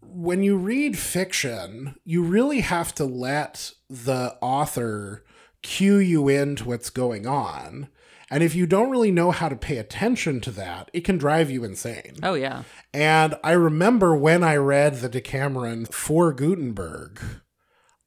when 0.00 0.44
you 0.44 0.56
read 0.56 0.96
fiction, 0.96 1.96
you 2.04 2.22
really 2.22 2.60
have 2.60 2.94
to 2.96 3.04
let 3.04 3.72
the 3.90 4.36
author 4.40 5.24
cue 5.62 5.96
you 5.96 6.28
into 6.28 6.68
what's 6.68 6.90
going 6.90 7.26
on. 7.26 7.88
And 8.30 8.42
if 8.42 8.54
you 8.54 8.66
don't 8.66 8.90
really 8.90 9.10
know 9.10 9.30
how 9.30 9.48
to 9.48 9.56
pay 9.56 9.78
attention 9.78 10.40
to 10.42 10.50
that, 10.52 10.90
it 10.92 11.02
can 11.02 11.16
drive 11.18 11.50
you 11.50 11.64
insane. 11.64 12.16
Oh 12.22 12.34
yeah. 12.34 12.64
And 12.92 13.36
I 13.42 13.52
remember 13.52 14.14
when 14.14 14.44
I 14.44 14.56
read 14.56 14.96
the 14.96 15.08
Decameron 15.08 15.86
for 15.86 16.32
Gutenberg, 16.32 17.20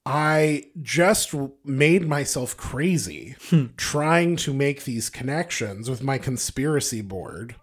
I 0.06 0.66
just 0.82 1.34
made 1.64 2.08
myself 2.08 2.58
crazy 2.58 3.36
hmm. 3.50 3.68
trying 3.78 4.36
to 4.38 4.54
make 4.54 4.84
these 4.84 5.10
connections 5.10 5.90
with 5.90 6.04
my 6.04 6.18
conspiracy 6.18 7.02
board. 7.02 7.56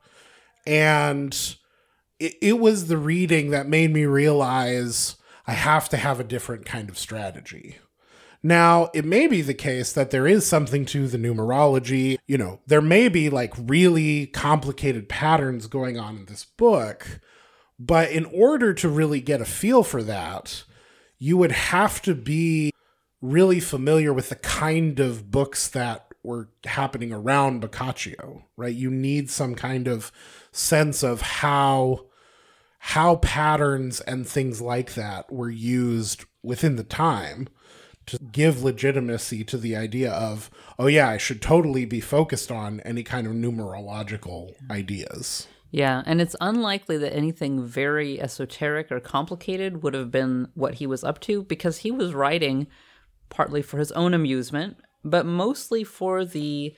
And 0.66 1.34
it, 2.18 2.34
it 2.40 2.58
was 2.58 2.86
the 2.86 2.98
reading 2.98 3.50
that 3.50 3.68
made 3.68 3.92
me 3.92 4.04
realize 4.04 5.16
I 5.46 5.52
have 5.52 5.88
to 5.90 5.96
have 5.96 6.20
a 6.20 6.24
different 6.24 6.64
kind 6.66 6.88
of 6.88 6.98
strategy. 6.98 7.78
Now, 8.42 8.90
it 8.94 9.04
may 9.04 9.26
be 9.26 9.42
the 9.42 9.54
case 9.54 9.92
that 9.92 10.10
there 10.10 10.26
is 10.26 10.46
something 10.46 10.84
to 10.86 11.08
the 11.08 11.18
numerology. 11.18 12.18
You 12.26 12.38
know, 12.38 12.60
there 12.66 12.80
may 12.80 13.08
be 13.08 13.30
like 13.30 13.52
really 13.58 14.26
complicated 14.26 15.08
patterns 15.08 15.66
going 15.66 15.98
on 15.98 16.16
in 16.16 16.24
this 16.26 16.44
book, 16.44 17.20
but 17.78 18.10
in 18.10 18.24
order 18.26 18.72
to 18.74 18.88
really 18.88 19.20
get 19.20 19.40
a 19.40 19.44
feel 19.44 19.82
for 19.82 20.02
that, 20.04 20.64
you 21.18 21.36
would 21.36 21.52
have 21.52 22.00
to 22.02 22.14
be 22.14 22.72
really 23.20 23.58
familiar 23.58 24.12
with 24.12 24.28
the 24.28 24.36
kind 24.36 25.00
of 25.00 25.30
books 25.30 25.66
that 25.68 26.08
were 26.22 26.48
happening 26.64 27.12
around 27.12 27.60
Boccaccio, 27.60 28.44
right? 28.56 28.74
You 28.74 28.90
need 28.90 29.30
some 29.30 29.54
kind 29.54 29.88
of 29.88 30.12
sense 30.52 31.02
of 31.02 31.20
how 31.22 32.06
how 32.80 33.16
patterns 33.16 34.00
and 34.02 34.26
things 34.26 34.60
like 34.60 34.94
that 34.94 35.32
were 35.32 35.50
used 35.50 36.24
within 36.44 36.76
the 36.76 36.84
time 36.84 37.48
to 38.08 38.18
give 38.18 38.62
legitimacy 38.62 39.44
to 39.44 39.56
the 39.56 39.76
idea 39.76 40.10
of, 40.10 40.50
oh 40.78 40.86
yeah, 40.86 41.08
I 41.08 41.16
should 41.16 41.40
totally 41.40 41.84
be 41.84 42.00
focused 42.00 42.50
on 42.50 42.80
any 42.80 43.02
kind 43.02 43.26
of 43.26 43.32
numerological 43.32 44.52
ideas. 44.70 45.46
Yeah, 45.70 46.02
and 46.06 46.20
it's 46.20 46.36
unlikely 46.40 46.96
that 46.98 47.14
anything 47.14 47.64
very 47.64 48.20
esoteric 48.20 48.90
or 48.90 49.00
complicated 49.00 49.82
would 49.82 49.94
have 49.94 50.10
been 50.10 50.48
what 50.54 50.74
he 50.74 50.86
was 50.86 51.04
up 51.04 51.20
to 51.22 51.42
because 51.42 51.78
he 51.78 51.90
was 51.90 52.14
writing 52.14 52.66
partly 53.28 53.60
for 53.60 53.78
his 53.78 53.92
own 53.92 54.14
amusement, 54.14 54.78
but 55.04 55.26
mostly 55.26 55.84
for 55.84 56.24
the 56.24 56.74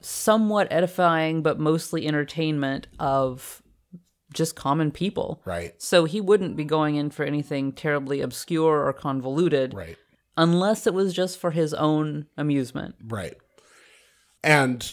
somewhat 0.00 0.68
edifying 0.70 1.42
but 1.42 1.58
mostly 1.58 2.06
entertainment 2.06 2.88
of 2.98 3.62
just 4.34 4.56
common 4.56 4.90
people. 4.90 5.40
Right. 5.44 5.80
So 5.80 6.04
he 6.04 6.20
wouldn't 6.20 6.56
be 6.56 6.64
going 6.64 6.96
in 6.96 7.10
for 7.10 7.24
anything 7.24 7.72
terribly 7.72 8.20
obscure 8.20 8.84
or 8.84 8.92
convoluted 8.92 9.72
Right. 9.72 9.96
Unless 10.36 10.86
it 10.86 10.94
was 10.94 11.14
just 11.14 11.38
for 11.38 11.50
his 11.50 11.74
own 11.74 12.26
amusement. 12.36 12.94
Right. 13.02 13.34
And, 14.42 14.92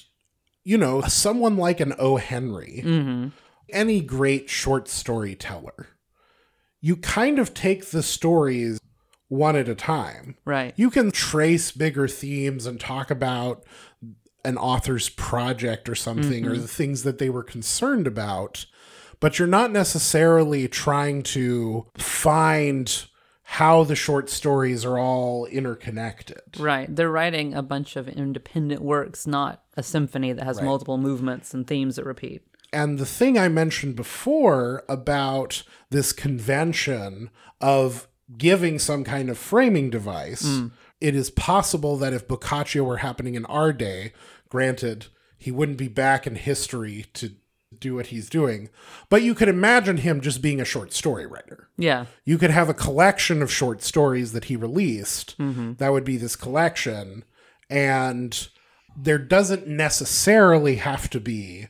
you 0.63 0.77
know, 0.77 1.01
someone 1.01 1.57
like 1.57 1.79
an 1.79 1.93
O. 1.99 2.17
Henry, 2.17 2.81
mm-hmm. 2.85 3.29
any 3.69 4.01
great 4.01 4.49
short 4.49 4.87
storyteller, 4.87 5.87
you 6.79 6.95
kind 6.95 7.39
of 7.39 7.53
take 7.53 7.87
the 7.87 8.03
stories 8.03 8.79
one 9.27 9.55
at 9.55 9.69
a 9.69 9.75
time. 9.75 10.35
Right. 10.45 10.73
You 10.75 10.89
can 10.89 11.11
trace 11.11 11.71
bigger 11.71 12.07
themes 12.07 12.65
and 12.65 12.79
talk 12.79 13.09
about 13.09 13.63
an 14.43 14.57
author's 14.57 15.09
project 15.09 15.87
or 15.87 15.95
something 15.95 16.45
or 16.45 16.51
mm-hmm. 16.51 16.61
the 16.61 16.67
things 16.67 17.03
that 17.03 17.17
they 17.17 17.29
were 17.29 17.43
concerned 17.43 18.07
about, 18.07 18.65
but 19.19 19.37
you're 19.37 19.47
not 19.47 19.71
necessarily 19.71 20.67
trying 20.67 21.21
to 21.23 21.87
find 21.97 23.05
how 23.55 23.83
the 23.83 23.97
short 23.97 24.29
stories 24.29 24.85
are 24.85 24.97
all 24.97 25.45
interconnected. 25.45 26.39
Right. 26.57 26.93
They're 26.95 27.11
writing 27.11 27.53
a 27.53 27.61
bunch 27.61 27.97
of 27.97 28.07
independent 28.07 28.81
works, 28.81 29.27
not 29.27 29.61
a 29.75 29.83
symphony 29.83 30.31
that 30.31 30.45
has 30.45 30.59
Right. 30.59 30.65
multiple 30.65 30.97
movements 30.97 31.53
and 31.53 31.67
themes 31.67 31.97
that 31.97 32.05
repeat. 32.05 32.43
And 32.71 32.97
the 32.97 33.05
thing 33.05 33.37
I 33.37 33.49
mentioned 33.49 33.97
before 33.97 34.85
about 34.87 35.63
this 35.89 36.13
convention 36.13 37.29
of 37.59 38.07
giving 38.37 38.79
some 38.79 39.03
kind 39.03 39.29
of 39.29 39.37
framing 39.37 39.89
device, 39.89 40.43
mm. 40.43 40.71
it 41.01 41.13
is 41.13 41.29
possible 41.29 41.97
that 41.97 42.13
if 42.13 42.29
Boccaccio 42.29 42.85
were 42.85 42.97
happening 42.97 43.35
in 43.35 43.45
our 43.47 43.73
day, 43.73 44.13
granted, 44.47 45.07
he 45.37 45.51
wouldn't 45.51 45.77
be 45.77 45.89
back 45.89 46.25
in 46.25 46.35
history 46.35 47.07
to 47.15 47.33
do 47.81 47.95
what 47.95 48.07
he's 48.07 48.29
doing, 48.29 48.69
but 49.09 49.23
you 49.23 49.35
could 49.35 49.49
imagine 49.49 49.97
him 49.97 50.21
just 50.21 50.41
being 50.41 50.61
a 50.61 50.65
short 50.65 50.93
story 50.93 51.25
writer. 51.25 51.67
Yeah. 51.77 52.05
You 52.23 52.37
could 52.37 52.51
have 52.51 52.69
a 52.69 52.73
collection 52.73 53.41
of 53.41 53.51
short 53.51 53.83
stories 53.83 54.31
that 54.31 54.45
he 54.45 54.55
released. 54.55 55.37
Mm-hmm. 55.37 55.73
That 55.73 55.91
would 55.91 56.05
be 56.05 56.15
this 56.15 56.37
collection. 56.37 57.25
And 57.69 58.47
there 58.95 59.17
doesn't 59.17 59.67
necessarily 59.67 60.75
have 60.75 61.09
to 61.09 61.19
be 61.19 61.67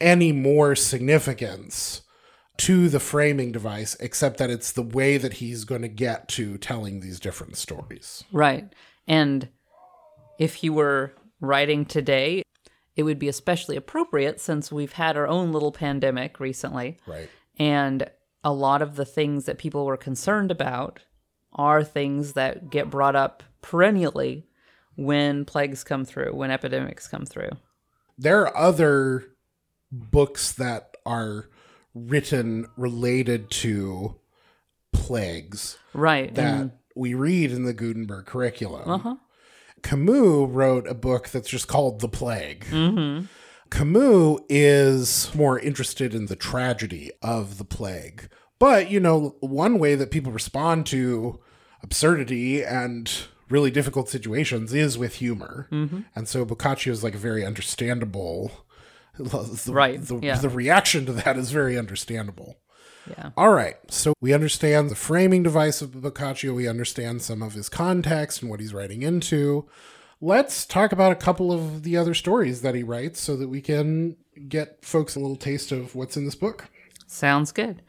any 0.00 0.32
more 0.32 0.74
significance 0.74 2.02
to 2.56 2.88
the 2.88 3.00
framing 3.00 3.52
device, 3.52 3.96
except 4.00 4.38
that 4.38 4.50
it's 4.50 4.72
the 4.72 4.82
way 4.82 5.16
that 5.18 5.34
he's 5.34 5.64
going 5.64 5.82
to 5.82 5.88
get 5.88 6.28
to 6.28 6.56
telling 6.58 7.00
these 7.00 7.18
different 7.18 7.56
stories. 7.56 8.24
Right. 8.32 8.72
And 9.08 9.48
if 10.38 10.56
he 10.56 10.70
were 10.70 11.12
writing 11.40 11.84
today, 11.84 12.42
it 12.96 13.02
would 13.02 13.18
be 13.18 13.28
especially 13.28 13.76
appropriate 13.76 14.40
since 14.40 14.70
we've 14.70 14.92
had 14.92 15.16
our 15.16 15.26
own 15.26 15.52
little 15.52 15.72
pandemic 15.72 16.38
recently. 16.40 16.96
Right. 17.06 17.28
And 17.58 18.08
a 18.44 18.52
lot 18.52 18.82
of 18.82 18.96
the 18.96 19.04
things 19.04 19.46
that 19.46 19.58
people 19.58 19.84
were 19.86 19.96
concerned 19.96 20.50
about 20.50 21.00
are 21.52 21.82
things 21.84 22.32
that 22.34 22.70
get 22.70 22.90
brought 22.90 23.16
up 23.16 23.42
perennially 23.62 24.46
when 24.96 25.44
plagues 25.44 25.82
come 25.82 26.04
through, 26.04 26.34
when 26.34 26.50
epidemics 26.50 27.08
come 27.08 27.24
through. 27.26 27.50
There 28.18 28.42
are 28.46 28.56
other 28.56 29.24
books 29.90 30.52
that 30.52 30.96
are 31.06 31.48
written 31.94 32.66
related 32.76 33.50
to 33.50 34.16
plagues 34.92 35.78
Right. 35.92 36.34
that 36.34 36.60
and- 36.60 36.72
we 36.96 37.14
read 37.14 37.50
in 37.50 37.64
the 37.64 37.72
Gutenberg 37.72 38.26
curriculum. 38.26 38.88
uh-huh. 38.88 39.16
Camus 39.84 40.48
wrote 40.50 40.88
a 40.88 40.94
book 40.94 41.28
that's 41.28 41.48
just 41.48 41.68
called 41.68 42.00
The 42.00 42.08
Plague. 42.08 42.64
Mm-hmm. 42.70 43.26
Camus 43.70 44.40
is 44.48 45.34
more 45.34 45.58
interested 45.58 46.14
in 46.14 46.26
the 46.26 46.36
tragedy 46.36 47.10
of 47.22 47.58
the 47.58 47.64
plague. 47.64 48.28
But, 48.58 48.90
you 48.90 48.98
know, 48.98 49.36
one 49.40 49.78
way 49.78 49.94
that 49.94 50.10
people 50.10 50.32
respond 50.32 50.86
to 50.86 51.38
absurdity 51.82 52.64
and 52.64 53.12
really 53.50 53.70
difficult 53.70 54.08
situations 54.08 54.72
is 54.72 54.96
with 54.96 55.16
humor. 55.16 55.68
Mm-hmm. 55.70 56.00
And 56.16 56.28
so 56.28 56.44
Boccaccio 56.44 56.92
is 56.92 57.04
like 57.04 57.14
a 57.14 57.18
very 57.18 57.44
understandable. 57.44 58.50
The, 59.16 59.72
Right, 59.72 60.02
The, 60.02 60.18
yeah. 60.18 60.38
the 60.38 60.48
reaction 60.48 61.06
to 61.06 61.12
that 61.12 61.36
is 61.36 61.52
very 61.52 61.78
understandable. 61.78 62.56
Yeah. 63.08 63.30
All 63.36 63.52
right. 63.52 63.76
So 63.90 64.14
we 64.20 64.32
understand 64.32 64.90
the 64.90 64.94
framing 64.94 65.42
device 65.42 65.82
of 65.82 66.00
Boccaccio. 66.00 66.54
We 66.54 66.68
understand 66.68 67.22
some 67.22 67.42
of 67.42 67.52
his 67.52 67.68
context 67.68 68.40
and 68.40 68.50
what 68.50 68.60
he's 68.60 68.74
writing 68.74 69.02
into. 69.02 69.68
Let's 70.20 70.64
talk 70.64 70.92
about 70.92 71.12
a 71.12 71.16
couple 71.16 71.52
of 71.52 71.82
the 71.82 71.96
other 71.96 72.14
stories 72.14 72.62
that 72.62 72.74
he 72.74 72.82
writes 72.82 73.20
so 73.20 73.36
that 73.36 73.48
we 73.48 73.60
can 73.60 74.16
get 74.48 74.84
folks 74.84 75.16
a 75.16 75.20
little 75.20 75.36
taste 75.36 75.70
of 75.70 75.94
what's 75.94 76.16
in 76.16 76.24
this 76.24 76.34
book. 76.34 76.68
Sounds 77.06 77.52
good. 77.52 77.82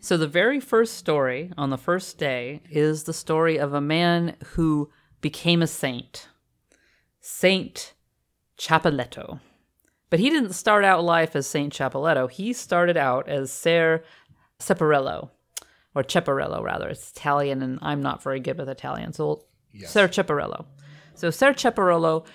So, 0.00 0.16
the 0.16 0.28
very 0.28 0.60
first 0.60 0.94
story 0.94 1.52
on 1.58 1.70
the 1.70 1.78
first 1.78 2.16
day 2.16 2.60
is 2.70 3.04
the 3.04 3.12
story 3.12 3.58
of 3.58 3.74
a 3.74 3.80
man 3.80 4.36
who 4.54 4.90
became 5.20 5.62
a 5.62 5.66
saint, 5.66 6.28
Saint 7.20 7.94
Chapeletto. 8.56 9.40
But 10.08 10.20
he 10.20 10.30
didn't 10.30 10.52
start 10.52 10.84
out 10.84 11.02
life 11.02 11.34
as 11.34 11.46
Saint 11.46 11.72
Chapeletto. 11.72 12.30
He 12.30 12.52
started 12.52 12.96
out 12.96 13.28
as 13.28 13.50
Ser 13.50 14.04
Ceparello, 14.60 15.30
or 15.94 16.02
Ceparello 16.02 16.62
rather. 16.62 16.88
It's 16.88 17.10
Italian, 17.10 17.62
and 17.62 17.78
I'm 17.82 18.02
not 18.02 18.22
very 18.22 18.40
good 18.40 18.58
with 18.58 18.68
Italian, 18.68 19.12
so 19.12 19.44
Ser 19.84 20.08
Ceparello. 20.08 20.66
So 21.14 21.30
Ser 21.30 21.52
Ceparello 21.52 22.26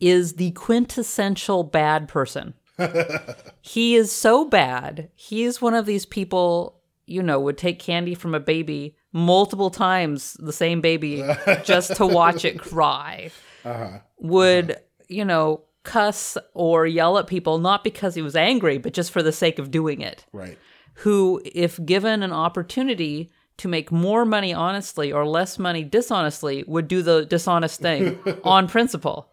is 0.00 0.34
the 0.34 0.52
quintessential 0.52 1.64
bad 1.64 2.08
person. 2.08 2.54
he 3.60 3.96
is 3.96 4.12
so 4.12 4.44
bad. 4.44 5.10
He 5.14 5.44
is 5.44 5.60
one 5.60 5.74
of 5.74 5.86
these 5.86 6.06
people, 6.06 6.80
you 7.06 7.22
know, 7.22 7.40
would 7.40 7.58
take 7.58 7.78
candy 7.78 8.14
from 8.14 8.34
a 8.34 8.40
baby 8.40 8.96
multiple 9.12 9.70
times, 9.70 10.34
the 10.34 10.52
same 10.52 10.80
baby, 10.80 11.24
just 11.64 11.96
to 11.96 12.06
watch 12.06 12.44
it 12.44 12.58
cry. 12.58 13.30
Uh-huh. 13.64 13.98
Would, 14.18 14.70
uh-huh. 14.72 14.80
you 15.08 15.24
know, 15.24 15.64
cuss 15.82 16.36
or 16.54 16.86
yell 16.86 17.18
at 17.18 17.26
people, 17.26 17.58
not 17.58 17.82
because 17.82 18.14
he 18.14 18.22
was 18.22 18.36
angry, 18.36 18.78
but 18.78 18.92
just 18.92 19.10
for 19.10 19.22
the 19.22 19.32
sake 19.32 19.58
of 19.58 19.70
doing 19.70 20.00
it 20.00 20.24
Right. 20.32 20.58
Who, 21.02 21.40
if 21.44 21.84
given 21.84 22.22
an 22.22 22.32
opportunity 22.32 23.30
to 23.58 23.68
make 23.68 23.92
more 23.92 24.24
money 24.24 24.52
honestly 24.52 25.12
or 25.12 25.26
less 25.26 25.58
money 25.58 25.84
dishonestly, 25.84 26.64
would 26.66 26.88
do 26.88 27.02
the 27.02 27.24
dishonest 27.24 27.80
thing 27.80 28.18
on 28.44 28.66
principle. 28.68 29.32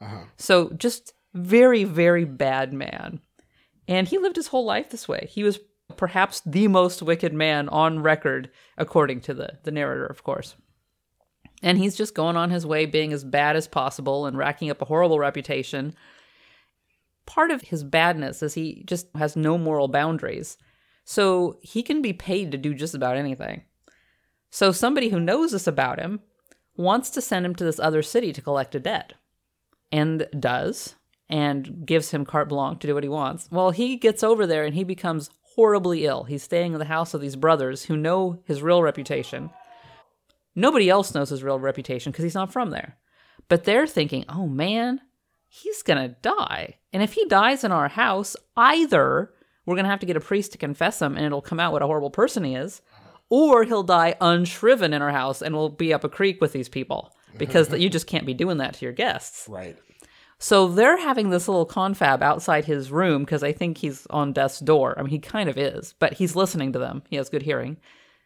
Uh-huh. 0.00 0.24
So, 0.36 0.70
just 0.70 1.12
very, 1.34 1.84
very 1.84 2.24
bad 2.24 2.72
man. 2.72 3.20
And 3.88 4.08
he 4.08 4.18
lived 4.18 4.36
his 4.36 4.48
whole 4.48 4.64
life 4.64 4.90
this 4.90 5.06
way. 5.06 5.28
He 5.30 5.44
was 5.44 5.58
perhaps 5.96 6.40
the 6.46 6.68
most 6.68 7.02
wicked 7.02 7.34
man 7.34 7.68
on 7.68 8.02
record, 8.02 8.50
according 8.78 9.20
to 9.22 9.34
the, 9.34 9.58
the 9.64 9.70
narrator, 9.70 10.06
of 10.06 10.22
course. 10.24 10.54
And 11.62 11.76
he's 11.76 11.96
just 11.96 12.14
going 12.14 12.36
on 12.36 12.50
his 12.50 12.66
way 12.66 12.86
being 12.86 13.12
as 13.12 13.22
bad 13.22 13.54
as 13.54 13.68
possible 13.68 14.24
and 14.24 14.36
racking 14.36 14.70
up 14.70 14.80
a 14.80 14.86
horrible 14.86 15.18
reputation. 15.18 15.94
Part 17.26 17.50
of 17.50 17.62
his 17.62 17.84
badness 17.84 18.42
is 18.42 18.54
he 18.54 18.82
just 18.86 19.08
has 19.14 19.36
no 19.36 19.58
moral 19.58 19.88
boundaries. 19.88 20.56
So 21.04 21.58
he 21.62 21.82
can 21.82 22.02
be 22.02 22.12
paid 22.12 22.52
to 22.52 22.58
do 22.58 22.74
just 22.74 22.94
about 22.94 23.16
anything. 23.16 23.64
So 24.50 24.72
somebody 24.72 25.08
who 25.08 25.20
knows 25.20 25.52
this 25.52 25.66
about 25.66 25.98
him 25.98 26.20
wants 26.76 27.10
to 27.10 27.20
send 27.20 27.44
him 27.44 27.54
to 27.56 27.64
this 27.64 27.80
other 27.80 28.02
city 28.02 28.32
to 28.32 28.42
collect 28.42 28.74
a 28.74 28.80
debt 28.80 29.14
and 29.90 30.26
does 30.38 30.94
and 31.28 31.86
gives 31.86 32.10
him 32.10 32.24
carte 32.24 32.48
blanche 32.48 32.80
to 32.80 32.86
do 32.86 32.94
what 32.94 33.02
he 33.02 33.08
wants. 33.08 33.48
Well, 33.50 33.70
he 33.70 33.96
gets 33.96 34.22
over 34.22 34.46
there 34.46 34.64
and 34.64 34.74
he 34.74 34.84
becomes 34.84 35.30
horribly 35.54 36.04
ill. 36.04 36.24
He's 36.24 36.42
staying 36.42 36.72
in 36.72 36.78
the 36.78 36.84
house 36.84 37.14
of 37.14 37.20
these 37.20 37.36
brothers 37.36 37.84
who 37.84 37.96
know 37.96 38.42
his 38.44 38.62
real 38.62 38.82
reputation. 38.82 39.50
Nobody 40.54 40.88
else 40.90 41.14
knows 41.14 41.30
his 41.30 41.42
real 41.42 41.58
reputation 41.58 42.12
because 42.12 42.24
he's 42.24 42.34
not 42.34 42.52
from 42.52 42.70
there. 42.70 42.96
But 43.48 43.64
they're 43.64 43.86
thinking, 43.86 44.24
oh 44.28 44.46
man, 44.46 45.00
he's 45.48 45.82
going 45.82 46.02
to 46.02 46.16
die. 46.20 46.76
And 46.92 47.02
if 47.02 47.14
he 47.14 47.24
dies 47.26 47.64
in 47.64 47.72
our 47.72 47.88
house, 47.88 48.36
either 48.56 49.32
we're 49.66 49.74
going 49.74 49.84
to 49.84 49.90
have 49.90 50.00
to 50.00 50.06
get 50.06 50.16
a 50.16 50.20
priest 50.20 50.52
to 50.52 50.58
confess 50.58 51.00
him 51.00 51.16
and 51.16 51.24
it'll 51.24 51.42
come 51.42 51.60
out 51.60 51.72
what 51.72 51.82
a 51.82 51.86
horrible 51.86 52.10
person 52.10 52.44
he 52.44 52.54
is, 52.54 52.82
or 53.28 53.64
he'll 53.64 53.82
die 53.82 54.14
unshriven 54.20 54.92
in 54.92 55.02
our 55.02 55.10
house 55.10 55.42
and 55.42 55.54
we'll 55.54 55.68
be 55.68 55.94
up 55.94 56.04
a 56.04 56.08
creek 56.08 56.40
with 56.40 56.52
these 56.52 56.68
people 56.68 57.14
because 57.38 57.72
you 57.78 57.88
just 57.88 58.06
can't 58.06 58.26
be 58.26 58.34
doing 58.34 58.58
that 58.58 58.74
to 58.74 58.84
your 58.84 58.92
guests. 58.92 59.48
Right. 59.48 59.76
So 60.38 60.66
they're 60.66 60.98
having 60.98 61.30
this 61.30 61.46
little 61.46 61.64
confab 61.64 62.20
outside 62.20 62.64
his 62.64 62.90
room 62.90 63.22
because 63.22 63.44
I 63.44 63.52
think 63.52 63.78
he's 63.78 64.06
on 64.10 64.32
death's 64.32 64.58
door. 64.58 64.98
I 64.98 65.02
mean, 65.02 65.10
he 65.10 65.20
kind 65.20 65.48
of 65.48 65.56
is, 65.56 65.94
but 66.00 66.14
he's 66.14 66.34
listening 66.34 66.72
to 66.72 66.80
them. 66.80 67.04
He 67.08 67.16
has 67.16 67.28
good 67.28 67.42
hearing. 67.42 67.76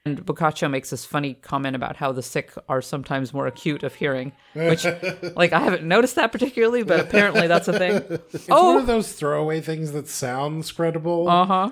And 0.06 0.24
Boccaccio 0.24 0.68
makes 0.68 0.90
this 0.90 1.04
funny 1.04 1.34
comment 1.34 1.74
about 1.74 1.96
how 1.96 2.12
the 2.12 2.22
sick 2.22 2.52
are 2.68 2.80
sometimes 2.80 3.34
more 3.34 3.48
acute 3.48 3.82
of 3.82 3.96
hearing, 3.96 4.30
which, 4.54 4.84
like, 5.36 5.52
I 5.52 5.58
haven't 5.58 5.82
noticed 5.82 6.14
that 6.14 6.30
particularly, 6.30 6.84
but 6.84 7.00
apparently 7.00 7.48
that's 7.48 7.66
a 7.66 7.76
thing. 7.76 7.96
It's 8.32 8.46
one 8.48 8.58
oh, 8.58 8.78
of 8.78 8.86
those 8.86 9.12
throwaway 9.12 9.60
things 9.60 9.90
that 9.92 10.06
sounds 10.08 10.70
credible, 10.70 11.28
uh 11.28 11.44
huh. 11.46 11.70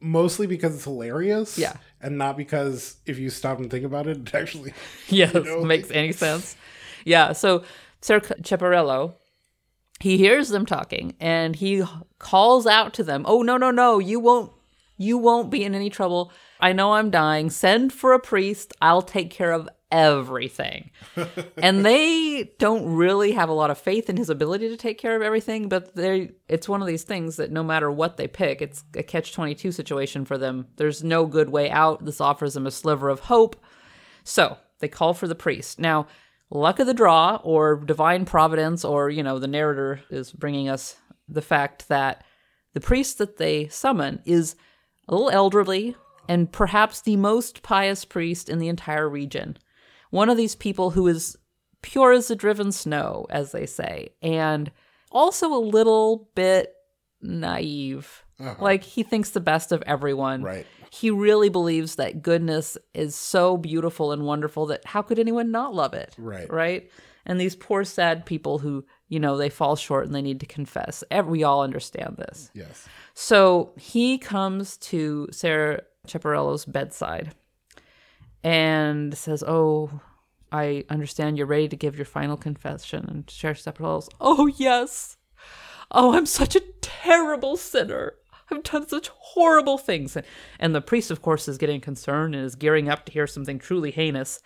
mostly 0.00 0.46
because 0.46 0.74
it's 0.74 0.84
hilarious. 0.84 1.58
Yeah. 1.58 1.74
And 2.00 2.16
not 2.16 2.38
because 2.38 2.96
if 3.04 3.18
you 3.18 3.28
stop 3.28 3.58
and 3.58 3.70
think 3.70 3.84
about 3.84 4.06
it, 4.06 4.16
it 4.16 4.34
actually. 4.34 4.72
Yes, 5.08 5.34
know? 5.34 5.62
makes 5.62 5.90
any 5.90 6.12
sense. 6.12 6.56
Yeah, 7.04 7.32
so 7.32 7.62
Ser 8.00 8.20
Ceparello, 8.20 9.16
he 10.00 10.16
hears 10.16 10.48
them 10.48 10.64
talking 10.64 11.14
and 11.20 11.56
he 11.56 11.84
calls 12.18 12.66
out 12.66 12.94
to 12.94 13.04
them, 13.04 13.24
"Oh 13.26 13.42
no, 13.42 13.58
no, 13.58 13.70
no, 13.70 13.98
you 13.98 14.18
won't 14.18 14.52
you 14.96 15.18
won't 15.18 15.50
be 15.50 15.64
in 15.64 15.74
any 15.74 15.90
trouble. 15.90 16.32
I 16.60 16.72
know 16.72 16.94
I'm 16.94 17.10
dying. 17.10 17.50
Send 17.50 17.92
for 17.92 18.12
a 18.12 18.20
priest. 18.20 18.72
I'll 18.80 19.02
take 19.02 19.30
care 19.30 19.52
of 19.52 19.68
everything." 19.90 20.90
and 21.56 21.84
they 21.84 22.52
don't 22.58 22.94
really 22.94 23.32
have 23.32 23.48
a 23.48 23.54
lot 23.54 23.70
of 23.70 23.78
faith 23.78 24.08
in 24.10 24.16
his 24.16 24.30
ability 24.30 24.68
to 24.68 24.76
take 24.76 24.98
care 24.98 25.16
of 25.16 25.22
everything, 25.22 25.68
but 25.68 25.94
they 25.94 26.32
it's 26.48 26.68
one 26.68 26.80
of 26.80 26.86
these 26.86 27.04
things 27.04 27.36
that 27.36 27.52
no 27.52 27.62
matter 27.62 27.90
what 27.90 28.16
they 28.16 28.26
pick, 28.26 28.62
it's 28.62 28.84
a 28.94 29.02
catch-22 29.02 29.72
situation 29.72 30.24
for 30.24 30.38
them. 30.38 30.66
There's 30.76 31.04
no 31.04 31.26
good 31.26 31.50
way 31.50 31.70
out. 31.70 32.04
This 32.04 32.20
offers 32.20 32.54
them 32.54 32.66
a 32.66 32.70
sliver 32.70 33.08
of 33.08 33.20
hope. 33.20 33.56
So 34.24 34.58
they 34.80 34.88
call 34.88 35.14
for 35.14 35.28
the 35.28 35.34
priest. 35.34 35.78
Now, 35.78 36.06
luck 36.50 36.78
of 36.78 36.86
the 36.86 36.94
draw, 36.94 37.40
or 37.42 37.76
divine 37.76 38.24
providence, 38.24 38.84
or, 38.84 39.10
you 39.10 39.22
know, 39.22 39.38
the 39.38 39.48
narrator 39.48 40.00
is 40.10 40.32
bringing 40.32 40.68
us 40.68 40.96
the 41.28 41.42
fact 41.42 41.88
that 41.88 42.24
the 42.74 42.80
priest 42.80 43.18
that 43.18 43.36
they 43.36 43.68
summon 43.68 44.20
is 44.24 44.54
a 45.08 45.14
little 45.14 45.30
elderly 45.30 45.96
and 46.28 46.50
perhaps 46.50 47.00
the 47.00 47.16
most 47.16 47.62
pious 47.62 48.04
priest 48.04 48.48
in 48.48 48.58
the 48.58 48.68
entire 48.68 49.08
region. 49.08 49.58
One 50.10 50.28
of 50.28 50.36
these 50.36 50.54
people 50.54 50.90
who 50.90 51.06
is 51.06 51.36
pure 51.82 52.12
as 52.12 52.28
the 52.28 52.36
driven 52.36 52.72
snow, 52.72 53.26
as 53.30 53.52
they 53.52 53.66
say, 53.66 54.10
and 54.22 54.70
also 55.10 55.52
a 55.52 55.58
little 55.58 56.28
bit 56.34 56.74
naive. 57.22 58.24
Uh-huh. 58.38 58.54
Like 58.60 58.82
he 58.82 59.02
thinks 59.02 59.30
the 59.30 59.40
best 59.40 59.72
of 59.72 59.82
everyone 59.86 60.42
Right. 60.42 60.66
He 60.90 61.10
really 61.10 61.48
believes 61.48 61.96
that 61.96 62.22
goodness 62.22 62.78
is 62.94 63.14
so 63.14 63.56
beautiful 63.56 64.12
and 64.12 64.24
wonderful 64.24 64.66
that 64.66 64.84
how 64.86 65.02
could 65.02 65.18
anyone 65.18 65.50
not 65.50 65.74
love 65.74 65.94
it? 65.94 66.14
Right. 66.16 66.50
Right? 66.50 66.90
And 67.26 67.40
these 67.40 67.56
poor, 67.56 67.82
sad 67.84 68.24
people 68.24 68.58
who, 68.58 68.84
you 69.08 69.18
know, 69.18 69.36
they 69.36 69.48
fall 69.50 69.76
short 69.76 70.06
and 70.06 70.14
they 70.14 70.22
need 70.22 70.40
to 70.40 70.46
confess. 70.46 71.02
We 71.24 71.42
all 71.42 71.62
understand 71.62 72.16
this. 72.18 72.50
Yes. 72.54 72.86
So 73.14 73.72
he 73.76 74.16
comes 74.16 74.76
to 74.78 75.28
Ser 75.32 75.82
Chaparello's 76.06 76.64
bedside 76.64 77.34
and 78.42 79.16
says, 79.16 79.44
Oh, 79.46 80.00
I 80.52 80.84
understand 80.88 81.36
you're 81.36 81.46
ready 81.46 81.68
to 81.68 81.76
give 81.76 81.96
your 81.96 82.04
final 82.04 82.36
confession. 82.36 83.06
And 83.08 83.28
Ser 83.28 83.54
Chaparello's, 83.54 84.08
Oh, 84.20 84.46
yes. 84.46 85.16
Oh, 85.90 86.14
I'm 86.14 86.26
such 86.26 86.56
a 86.56 86.62
terrible 86.80 87.56
sinner. 87.56 88.14
I've 88.50 88.62
done 88.62 88.88
such 88.88 89.08
horrible 89.08 89.76
things. 89.76 90.16
And, 90.16 90.24
and 90.60 90.74
the 90.74 90.80
priest, 90.80 91.10
of 91.10 91.20
course, 91.22 91.48
is 91.48 91.58
getting 91.58 91.80
concerned 91.80 92.34
and 92.34 92.44
is 92.44 92.54
gearing 92.54 92.88
up 92.88 93.04
to 93.06 93.12
hear 93.12 93.26
something 93.26 93.58
truly 93.58 93.90
heinous. 93.90 94.40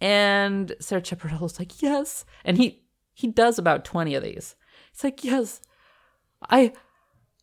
And 0.00 0.74
Ser 0.80 1.00
Chaparello's 1.00 1.58
like, 1.58 1.82
Yes. 1.82 2.24
And 2.44 2.58
he, 2.58 2.84
he 3.14 3.28
does 3.28 3.58
about 3.58 3.84
20 3.84 4.14
of 4.14 4.22
these. 4.22 4.54
It's 4.92 5.02
like, 5.02 5.24
Yes, 5.24 5.60
I 6.48 6.72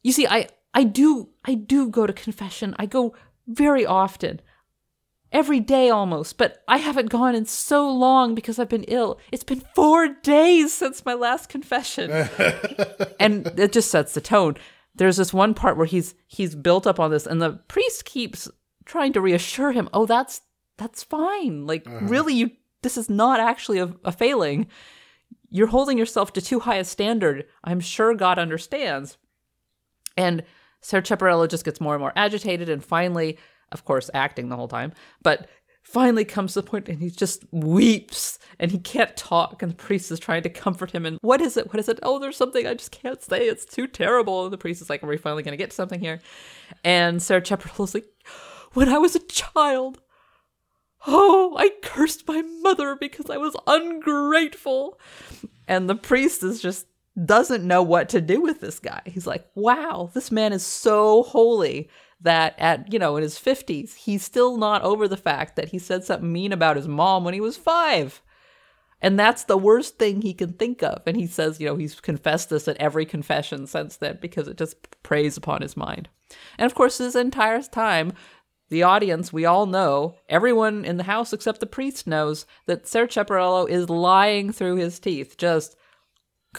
you 0.04 0.12
see 0.12 0.28
i 0.28 0.48
i 0.74 0.84
do 0.84 1.30
i 1.46 1.54
do 1.54 1.90
go 1.90 2.08
to 2.08 2.14
confession 2.14 2.76
i 2.78 2.86
go 2.86 3.14
very 3.50 3.86
often. 3.86 4.42
Every 5.32 5.60
day 5.60 5.92
almost 5.92 6.40
but 6.40 6.64
i 6.68 6.78
haven't 6.78 7.12
gone 7.12 7.36
in 7.36 7.46
so 7.46 7.88
long 7.88 8.34
because 8.34 8.58
i've 8.58 8.70
been 8.70 8.86
ill. 8.86 9.20
It's 9.32 9.44
been 9.44 9.62
four 9.76 10.08
days 10.08 10.74
since 10.74 11.06
my 11.06 11.14
last 11.14 11.50
confession. 11.50 12.10
And 13.20 13.48
it 13.60 13.74
just 13.74 13.92
sets 13.92 14.14
the 14.14 14.22
tone. 14.22 14.56
There's 14.96 15.18
this 15.18 15.34
one 15.34 15.54
part 15.54 15.78
where 15.78 15.86
he's 15.86 16.16
he's 16.26 16.56
built 16.56 16.88
up 16.88 17.00
on 17.00 17.12
this 17.12 17.28
and 17.28 17.42
the 17.42 17.60
priest 17.68 18.06
keeps 18.06 18.50
trying 18.86 19.14
to 19.14 19.22
reassure 19.22 19.72
him 19.72 19.90
oh 19.94 20.06
that's 20.06 20.42
that's 20.78 21.04
fine. 21.04 21.68
Like 21.68 21.86
uh-huh. 21.86 22.06
really 22.08 22.34
you 22.34 22.52
this 22.82 22.98
is 22.98 23.10
not 23.10 23.40
actually 23.40 23.80
a, 23.80 23.94
a 24.04 24.12
failing. 24.12 24.68
You're 25.52 25.68
holding 25.68 25.98
yourself 25.98 26.34
to 26.34 26.42
too 26.42 26.62
high 26.62 26.78
a 26.78 26.86
standard. 26.86 27.46
I'm 27.64 27.82
sure 27.82 28.16
god 28.16 28.40
understands. 28.40 29.18
And 30.18 30.44
Ser 30.82 31.02
Chaparello 31.02 31.50
just 31.50 31.66
gets 31.66 31.82
more 31.82 31.94
and 31.94 32.02
more 32.02 32.14
agitated 32.16 32.70
and 32.70 32.84
finally, 32.84 33.38
of 33.72 33.86
course, 33.86 34.10
acting 34.14 34.50
the 34.50 34.56
whole 34.56 34.68
time, 34.68 34.94
but 35.22 35.50
finally 35.84 36.24
comes 36.24 36.54
to 36.54 36.62
the 36.62 36.70
point 36.70 36.88
and 36.88 37.00
he 37.00 37.10
just 37.10 37.46
weeps 37.52 38.38
and 38.60 38.72
he 38.72 38.78
can't 38.78 39.16
talk. 39.18 39.62
And 39.62 39.72
the 39.72 39.76
priest 39.76 40.12
is 40.12 40.20
trying 40.20 40.44
to 40.44 40.50
comfort 40.50 40.92
him. 40.92 41.06
And 41.06 41.18
what 41.22 41.42
is 41.42 41.58
it? 41.58 41.68
What 41.68 41.80
is 41.80 41.90
it? 41.90 42.00
Oh, 42.04 42.20
there's 42.20 42.38
something 42.38 42.68
I 42.68 42.76
just 42.76 42.92
can't 42.92 43.22
say. 43.22 43.48
It's 43.48 43.66
too 43.66 43.88
terrible. 43.88 44.44
And 44.44 44.54
the 44.54 44.58
priest 44.58 44.82
is 44.82 44.90
like, 44.90 45.04
Are 45.04 45.08
we 45.08 45.18
finally 45.18 45.44
going 45.44 45.54
to 45.54 45.58
get 45.58 45.74
something 45.74 46.00
here? 46.00 46.20
And 46.84 47.22
Ser 47.22 47.42
Chaparello's 47.42 47.94
like, 47.94 48.06
When 48.74 48.90
I 48.90 48.98
was 49.00 49.16
a 49.16 49.20
child, 49.20 50.00
Oh, 51.08 51.56
I 51.58 51.72
cursed 51.82 52.28
my 52.28 52.42
mother 52.62 52.96
because 52.96 53.30
I 53.30 53.38
was 53.38 53.56
ungrateful. 53.66 55.00
And 55.68 55.90
the 55.90 55.96
priest 55.96 56.44
is 56.44 56.62
just 56.62 56.88
doesn't 57.26 57.68
know 57.68 57.84
what 57.84 58.10
to 58.10 58.22
do 58.22 58.42
with 58.42 58.62
this 58.62 58.80
guy. 58.80 59.02
He's 59.06 59.28
like, 59.28 59.46
wow, 59.56 60.10
this 60.14 60.32
man 60.32 60.54
is 60.54 60.66
so 60.66 61.24
holy 61.24 61.90
that 62.22 62.56
at, 62.58 62.92
you 62.92 63.00
know, 63.00 63.16
in 63.16 63.24
his 63.24 63.40
50s, 63.40 63.96
he's 63.96 64.24
still 64.24 64.58
not 64.58 64.82
over 64.84 65.08
the 65.08 65.18
fact 65.18 65.56
that 65.56 65.70
he 65.70 65.80
said 65.80 66.04
something 66.04 66.32
mean 66.32 66.52
about 66.52 66.76
his 66.76 66.88
mom 66.88 67.24
when 67.24 67.34
he 67.34 67.42
was 67.42 67.58
five. 67.58 68.22
And 69.02 69.18
that's 69.18 69.46
the 69.46 69.58
worst 69.58 69.98
thing 69.98 70.22
he 70.22 70.34
can 70.34 70.54
think 70.54 70.84
of. 70.84 71.02
And 71.06 71.16
he 71.16 71.26
says, 71.26 71.60
you 71.60 71.68
know, 71.68 71.78
he's 71.78 72.00
confessed 72.00 72.50
this 72.50 72.68
at 72.68 72.78
every 72.78 73.06
confession 73.06 73.66
since 73.66 73.96
then 73.96 74.18
because 74.22 74.48
it 74.48 74.58
just 74.58 74.76
preys 75.04 75.38
upon 75.38 75.62
his 75.62 75.78
mind. 75.78 76.10
And 76.58 76.66
of 76.66 76.76
course, 76.76 76.98
this 76.98 77.16
entire 77.16 77.62
time, 77.62 78.12
the 78.70 78.84
audience, 78.84 79.32
we 79.32 79.46
all 79.46 79.66
know, 79.66 80.16
everyone 80.28 80.84
in 80.84 80.98
the 80.98 81.04
house 81.04 81.32
except 81.32 81.62
the 81.62 81.66
priest 81.66 82.08
knows 82.08 82.46
that 82.66 82.88
Ser 82.88 83.08
Chaparello 83.08 83.68
is 83.70 83.90
lying 83.90 84.52
through 84.52 84.76
his 84.76 85.00
teeth, 85.00 85.38
just 85.38 85.78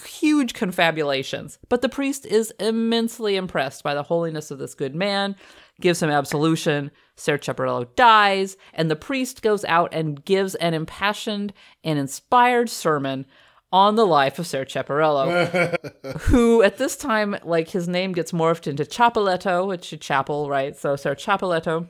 huge 0.05 0.55
confabulations. 0.55 1.59
But 1.69 1.83
the 1.83 1.89
priest 1.89 2.27
is 2.27 2.53
immensely 2.61 3.37
impressed 3.37 3.83
by 3.83 3.95
the 3.95 4.03
holiness 4.03 4.51
of 4.51 4.59
this 4.59 4.75
good 4.75 4.95
man, 4.95 5.37
gives 5.81 6.03
him 6.03 6.11
absolution. 6.11 6.91
Ser 7.17 7.39
Chaparello 7.39 7.95
dies, 7.97 8.57
and 8.73 8.91
the 8.91 8.97
priest 8.97 9.43
goes 9.43 9.65
out 9.65 9.93
and 9.93 10.25
gives 10.25 10.55
an 10.57 10.75
impassioned 10.75 11.53
and 11.85 11.99
inspired 11.99 12.71
sermon 12.71 13.27
on 13.73 13.95
the 13.95 14.07
life 14.07 14.39
of 14.39 14.47
Ser 14.47 14.65
Chaparello, 14.65 15.77
who 16.23 16.63
at 16.63 16.79
this 16.79 16.97
time, 16.97 17.37
like 17.45 17.69
his 17.69 17.89
name 17.89 18.13
gets 18.13 18.33
morphed 18.33 18.67
into 18.67 18.85
Chapaletto, 18.85 19.67
which 19.67 19.93
is 19.93 20.01
chapel, 20.01 20.49
right? 20.49 20.77
So 20.77 20.97
Ser 20.97 21.15
Chapaletto. 21.15 21.89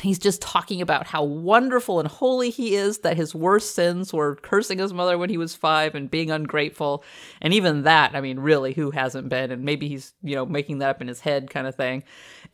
He's 0.00 0.18
just 0.18 0.40
talking 0.40 0.80
about 0.80 1.06
how 1.06 1.22
wonderful 1.22 2.00
and 2.00 2.08
holy 2.08 2.50
he 2.50 2.74
is, 2.74 2.98
that 2.98 3.16
his 3.16 3.34
worst 3.34 3.74
sins 3.74 4.12
were 4.12 4.36
cursing 4.36 4.78
his 4.78 4.92
mother 4.92 5.18
when 5.18 5.28
he 5.28 5.36
was 5.36 5.54
five 5.54 5.94
and 5.94 6.10
being 6.10 6.30
ungrateful. 6.30 7.04
And 7.40 7.52
even 7.52 7.82
that, 7.82 8.14
I 8.14 8.20
mean, 8.20 8.40
really, 8.40 8.72
who 8.72 8.90
hasn't 8.90 9.28
been? 9.28 9.50
And 9.50 9.64
maybe 9.64 9.88
he's, 9.88 10.14
you 10.22 10.34
know, 10.34 10.46
making 10.46 10.78
that 10.78 10.90
up 10.90 11.02
in 11.02 11.08
his 11.08 11.20
head 11.20 11.50
kind 11.50 11.66
of 11.66 11.74
thing. 11.74 12.04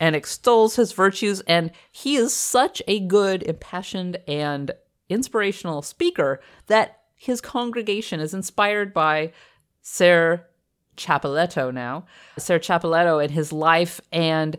And 0.00 0.16
extols 0.16 0.76
his 0.76 0.92
virtues. 0.92 1.40
And 1.42 1.70
he 1.92 2.16
is 2.16 2.34
such 2.34 2.82
a 2.88 3.00
good, 3.00 3.42
impassioned, 3.44 4.18
and 4.26 4.72
inspirational 5.08 5.82
speaker 5.82 6.40
that 6.66 7.02
his 7.14 7.40
congregation 7.40 8.20
is 8.20 8.34
inspired 8.34 8.92
by 8.92 9.32
Ser 9.80 10.44
Chapaletto 10.96 11.72
now. 11.72 12.04
Ser 12.36 12.58
Chapaletto 12.58 13.22
and 13.22 13.30
his 13.30 13.52
life 13.52 14.00
and 14.12 14.58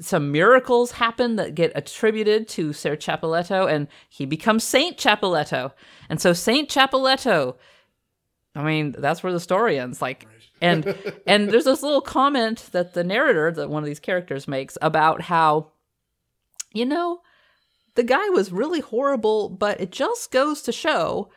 some 0.00 0.30
miracles 0.30 0.92
happen 0.92 1.36
that 1.36 1.54
get 1.54 1.72
attributed 1.74 2.48
to 2.48 2.72
Ser 2.72 2.96
Chapaletto, 2.96 3.70
and 3.70 3.88
he 4.08 4.26
becomes 4.26 4.62
Saint 4.64 4.98
Chapaletto. 4.98 5.72
And 6.08 6.20
so 6.20 6.32
Saint 6.32 6.68
Chapaletto, 6.68 7.56
I 8.54 8.62
mean, 8.62 8.94
that's 8.98 9.22
where 9.22 9.32
the 9.32 9.40
story 9.40 9.78
ends. 9.78 10.02
Like, 10.02 10.26
and 10.60 10.96
and 11.26 11.50
there's 11.50 11.64
this 11.64 11.82
little 11.82 12.02
comment 12.02 12.68
that 12.72 12.94
the 12.94 13.04
narrator, 13.04 13.50
that 13.52 13.70
one 13.70 13.82
of 13.82 13.86
these 13.86 14.00
characters 14.00 14.46
makes 14.46 14.76
about 14.82 15.22
how, 15.22 15.72
you 16.72 16.84
know, 16.84 17.20
the 17.94 18.02
guy 18.02 18.28
was 18.28 18.52
really 18.52 18.80
horrible, 18.80 19.48
but 19.48 19.80
it 19.80 19.90
just 19.90 20.30
goes 20.30 20.60
to 20.62 20.72
show 20.72 21.30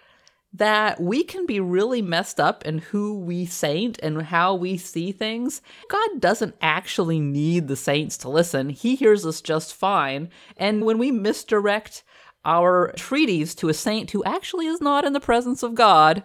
that 0.54 1.00
we 1.00 1.24
can 1.24 1.45
be 1.45 1.60
really 1.60 2.02
messed 2.02 2.39
up 2.39 2.66
in 2.66 2.80
who 2.80 3.20
we 3.20 3.45
saint 3.45 4.00
and 4.00 4.22
how 4.24 4.56
we 4.56 4.78
see 4.78 5.12
things. 5.12 5.62
God 5.89 6.20
doesn't 6.20 6.56
actually 6.60 7.20
need 7.20 7.68
the 7.68 7.76
saints 7.76 8.18
to 8.20 8.30
listen, 8.30 8.70
He 8.70 8.95
hears 8.95 9.26
us 9.26 9.41
just 9.41 9.74
fine. 9.74 10.30
And 10.58 10.86
when 10.86 10.97
we 10.97 11.12
misdirect 11.12 12.04
our 12.45 12.93
treaties 12.95 13.54
to 13.56 13.70
a 13.70 13.74
saint 13.74 14.12
who 14.12 14.24
actually 14.24 14.66
is 14.66 14.82
not 14.82 15.06
in 15.06 15.14
the 15.14 15.20
presence 15.20 15.62
of 15.62 15.76
God, 15.76 16.24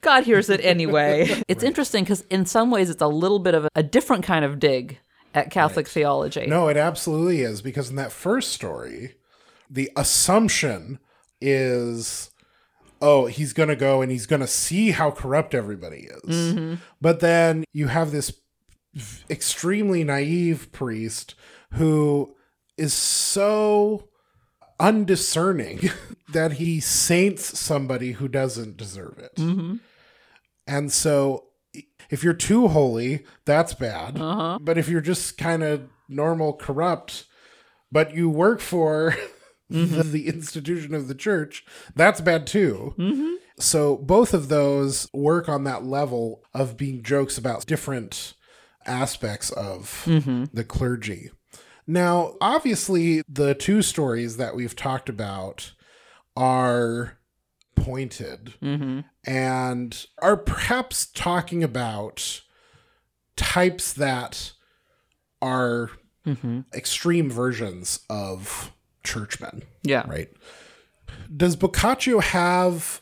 God 0.00 0.24
hears 0.24 0.50
it 0.50 0.60
anyway. 0.62 1.42
it's 1.48 1.62
interesting 1.62 2.04
because, 2.04 2.22
in 2.22 2.46
some 2.46 2.70
ways, 2.70 2.90
it's 2.90 3.02
a 3.02 3.08
little 3.08 3.38
bit 3.38 3.54
of 3.54 3.64
a, 3.64 3.68
a 3.74 3.82
different 3.82 4.24
kind 4.24 4.44
of 4.44 4.58
dig 4.58 4.98
at 5.34 5.50
Catholic 5.50 5.88
theology. 5.88 6.46
No, 6.46 6.68
it 6.68 6.76
absolutely 6.76 7.40
is 7.40 7.62
because 7.62 7.90
in 7.90 7.96
that 7.96 8.12
first 8.12 8.52
story, 8.52 9.14
the 9.70 9.90
assumption 9.96 10.98
is 11.40 12.30
oh, 13.00 13.26
he's 13.26 13.52
going 13.52 13.68
to 13.68 13.76
go 13.76 14.02
and 14.02 14.10
he's 14.10 14.26
going 14.26 14.40
to 14.40 14.46
see 14.46 14.90
how 14.90 15.10
corrupt 15.10 15.54
everybody 15.54 16.08
is. 16.24 16.54
Mm-hmm. 16.54 16.74
But 17.00 17.20
then 17.20 17.64
you 17.72 17.88
have 17.88 18.10
this 18.10 18.32
extremely 19.30 20.04
naive 20.04 20.72
priest 20.72 21.34
who 21.74 22.34
is 22.76 22.94
so 22.94 24.08
undiscerning 24.80 25.90
that 26.32 26.52
he 26.52 26.80
saints 26.80 27.58
somebody 27.58 28.12
who 28.12 28.28
doesn't 28.28 28.76
deserve 28.76 29.18
it. 29.18 29.36
Mm-hmm. 29.36 29.76
And 30.66 30.92
so 30.92 31.44
if 32.10 32.22
you're 32.22 32.34
too 32.34 32.68
holy, 32.68 33.24
that's 33.44 33.74
bad. 33.74 34.20
Uh-huh. 34.20 34.58
But 34.60 34.78
if 34.78 34.88
you're 34.88 35.00
just 35.00 35.38
kind 35.38 35.62
of 35.62 35.88
normal 36.08 36.54
corrupt, 36.54 37.24
but 37.90 38.14
you 38.14 38.28
work 38.30 38.60
for 38.60 39.14
Mm-hmm. 39.70 39.96
the, 39.96 40.02
the 40.02 40.28
institution 40.28 40.94
of 40.94 41.08
the 41.08 41.14
church, 41.14 41.64
that's 41.94 42.20
bad 42.20 42.46
too. 42.46 42.94
Mm-hmm. 42.98 43.34
So 43.58 43.96
both 43.96 44.32
of 44.32 44.48
those 44.48 45.08
work 45.12 45.48
on 45.48 45.64
that 45.64 45.84
level 45.84 46.42
of 46.54 46.76
being 46.76 47.02
jokes 47.02 47.36
about 47.36 47.66
different 47.66 48.34
aspects 48.86 49.50
of 49.50 50.04
mm-hmm. 50.06 50.44
the 50.52 50.64
clergy. 50.64 51.30
Now, 51.86 52.36
obviously, 52.40 53.22
the 53.28 53.54
two 53.54 53.82
stories 53.82 54.36
that 54.36 54.54
we've 54.54 54.76
talked 54.76 55.08
about 55.08 55.72
are 56.36 57.18
pointed 57.74 58.54
and 59.24 60.06
are 60.20 60.36
perhaps 60.36 61.06
talking 61.06 61.64
about 61.64 62.42
types 63.36 63.92
that 63.94 64.52
are 65.40 65.90
extreme 66.74 67.30
versions 67.30 68.00
of 68.10 68.72
churchmen, 69.08 69.62
Yeah. 69.82 70.04
right? 70.08 70.28
Does 71.34 71.56
Boccaccio 71.56 72.20
have 72.20 73.00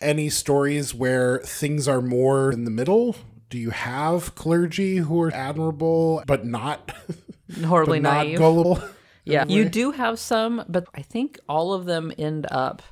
any 0.00 0.28
stories 0.28 0.94
where 0.94 1.38
things 1.38 1.86
are 1.88 2.00
more 2.02 2.50
in 2.52 2.64
the 2.64 2.70
middle? 2.70 3.16
Do 3.50 3.58
you 3.58 3.70
have 3.70 4.34
clergy 4.34 4.96
who 4.96 5.20
are 5.22 5.32
admirable 5.32 6.22
but 6.26 6.44
not 6.44 6.90
horribly 7.66 8.00
but 8.00 8.02
not 8.02 8.26
naive. 8.26 8.38
gullible. 8.38 8.82
Yeah, 9.26 9.46
you 9.48 9.64
do 9.70 9.90
have 9.92 10.18
some, 10.18 10.64
but 10.68 10.86
I 10.94 11.00
think 11.00 11.38
all 11.48 11.72
of 11.72 11.86
them 11.86 12.12
end 12.18 12.46
up 12.50 12.82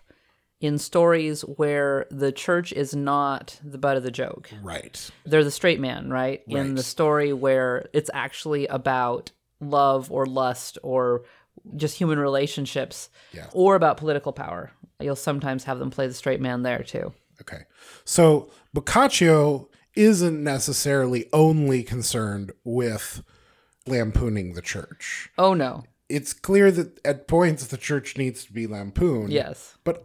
in 0.62 0.78
stories 0.78 1.42
where 1.42 2.06
the 2.10 2.32
church 2.32 2.72
is 2.72 2.94
not 2.96 3.60
the 3.62 3.76
butt 3.76 3.98
of 3.98 4.02
the 4.02 4.10
joke. 4.10 4.48
right. 4.62 5.10
They're 5.26 5.44
the 5.44 5.50
straight 5.50 5.78
man, 5.78 6.08
right? 6.08 6.40
In 6.46 6.74
the 6.74 6.82
story 6.82 7.34
where 7.34 7.84
it's 7.92 8.08
actually 8.14 8.66
about 8.68 9.30
love 9.60 10.10
or 10.10 10.24
lust 10.24 10.78
or 10.82 11.24
just 11.76 11.96
human 11.96 12.18
relationships 12.18 13.08
Yeah. 13.32 13.46
or 13.52 13.74
about 13.74 13.96
political 13.96 14.32
power. 14.32 14.72
You'll 15.00 15.16
sometimes 15.16 15.64
have 15.64 15.78
them 15.78 15.90
play 15.90 16.06
the 16.06 16.14
straight 16.14 16.40
man 16.40 16.62
there 16.62 16.82
too. 16.82 17.12
Okay. 17.40 17.62
So 18.04 18.50
Boccaccio 18.72 19.68
isn't 19.94 20.42
necessarily 20.42 21.28
only 21.32 21.82
concerned 21.82 22.52
with 22.64 23.22
lampooning 23.86 24.54
the 24.54 24.62
church. 24.62 25.30
Oh 25.38 25.54
no. 25.54 25.84
It's 26.08 26.32
clear 26.32 26.70
that 26.70 27.04
at 27.06 27.26
points 27.26 27.66
the 27.66 27.76
church 27.76 28.16
needs 28.16 28.44
to 28.44 28.52
be 28.52 28.66
lampooned. 28.66 29.32
Yes. 29.32 29.76
But 29.84 30.04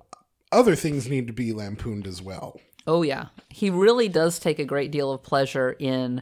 other 0.51 0.75
things 0.75 1.09
need 1.09 1.27
to 1.27 1.33
be 1.33 1.51
lampooned 1.53 2.07
as 2.07 2.21
well. 2.21 2.59
Oh, 2.85 3.01
yeah. 3.01 3.27
He 3.49 3.69
really 3.69 4.07
does 4.07 4.39
take 4.39 4.59
a 4.59 4.65
great 4.65 4.91
deal 4.91 5.11
of 5.11 5.21
pleasure 5.21 5.75
in 5.77 6.21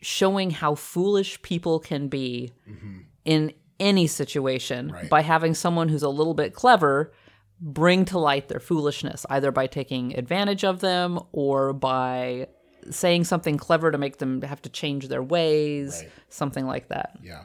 showing 0.00 0.50
how 0.50 0.76
foolish 0.76 1.42
people 1.42 1.80
can 1.80 2.06
be 2.06 2.52
mm-hmm. 2.68 2.98
in 3.24 3.52
any 3.80 4.06
situation 4.06 4.90
Right. 4.92 5.08
by 5.10 5.22
having 5.22 5.54
someone 5.54 5.88
who's 5.88 6.02
a 6.02 6.08
little 6.08 6.34
bit 6.34 6.54
clever 6.54 7.12
bring 7.60 8.04
to 8.06 8.18
light 8.18 8.48
their 8.48 8.60
foolishness, 8.60 9.26
either 9.30 9.50
by 9.50 9.66
taking 9.66 10.16
advantage 10.16 10.64
of 10.64 10.80
them 10.80 11.18
or 11.32 11.72
by 11.72 12.46
saying 12.90 13.24
something 13.24 13.56
clever 13.58 13.90
to 13.90 13.98
make 13.98 14.18
them 14.18 14.42
have 14.42 14.62
to 14.62 14.68
change 14.68 15.08
their 15.08 15.22
ways, 15.22 16.00
Right. 16.02 16.12
something 16.28 16.66
like 16.66 16.88
that. 16.88 17.18
Yeah. 17.22 17.44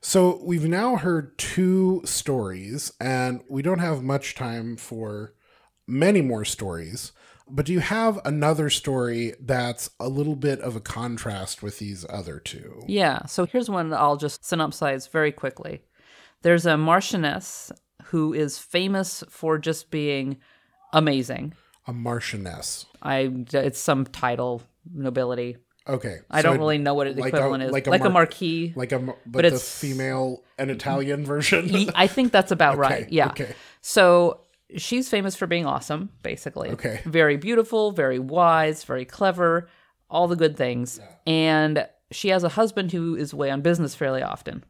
So 0.00 0.40
we've 0.42 0.66
now 0.68 0.96
heard 0.96 1.36
two 1.36 2.00
stories, 2.04 2.92
and 3.00 3.42
we 3.48 3.60
don't 3.62 3.78
have 3.80 4.02
much 4.02 4.34
time 4.34 4.76
for 4.76 5.34
many 5.86 6.20
more 6.22 6.44
stories. 6.44 7.12
But 7.48 7.64
do 7.66 7.72
you 7.72 7.80
have 7.80 8.18
another 8.24 8.70
story 8.70 9.34
that's 9.40 9.88
a 10.00 10.08
little 10.08 10.34
bit 10.36 10.60
of 10.60 10.74
a 10.74 10.80
contrast 10.80 11.62
with 11.62 11.78
these 11.78 12.04
other 12.08 12.40
two? 12.40 12.82
Yeah. 12.88 13.26
So 13.26 13.46
here's 13.46 13.70
one 13.70 13.90
that 13.90 14.00
I'll 14.00 14.16
just 14.16 14.42
synopsize 14.42 15.08
very 15.10 15.30
quickly. 15.32 15.82
There's 16.42 16.66
a 16.66 16.70
Marchioness 16.76 17.70
who 18.06 18.32
is 18.32 18.58
famous 18.58 19.22
for 19.28 19.58
just 19.58 19.90
being 19.90 20.38
amazing. 20.92 21.54
A 21.86 21.92
Marchioness. 21.92 22.86
I 23.02 23.30
it's 23.52 23.78
some 23.78 24.04
title 24.06 24.62
nobility. 24.92 25.56
Okay. 25.88 26.18
I 26.30 26.42
so 26.42 26.48
don't 26.50 26.58
really 26.58 26.78
know 26.78 26.94
what 26.94 27.06
the 27.14 27.20
like 27.20 27.32
a- 27.32 27.36
equivalent 27.36 27.62
is. 27.62 27.70
like 27.72 27.86
Like 27.86 28.00
a 28.00 28.04
a, 28.04 28.10
mar- 28.10 28.22
marquis. 28.22 28.72
like 28.74 28.90
a 28.90 28.98
but, 28.98 29.42
the 29.42 29.46
it's- 29.46 29.78
female 29.78 30.42
and 30.58 30.70
Italian 30.70 31.24
version. 31.32 31.90
I 31.94 32.08
think 32.08 32.32
that's 32.32 32.50
about 32.50 32.76
right. 32.76 33.06
Yeah. 33.10 33.28
okay. 33.28 33.54
So 33.82 34.40
she's 34.74 35.08
famous 35.08 35.36
for 35.36 35.46
being 35.46 35.66
awesome, 35.66 36.10
basically. 36.22 36.70
Okay. 36.70 37.00
Very 37.06 37.36
beautiful, 37.36 37.92
very 37.92 38.18
wise, 38.18 38.84
very 38.84 39.04
clever, 39.04 39.68
all 40.10 40.28
the 40.28 40.36
good 40.36 40.56
things. 40.56 41.00
And 41.26 41.86
she 42.10 42.28
has 42.28 42.44
a 42.44 42.50
husband 42.50 42.92
who 42.92 43.16
is 43.16 43.32
away 43.32 43.50
on 43.50 43.60
business 43.60 43.94
fairly 43.94 44.22
often. 44.22 44.64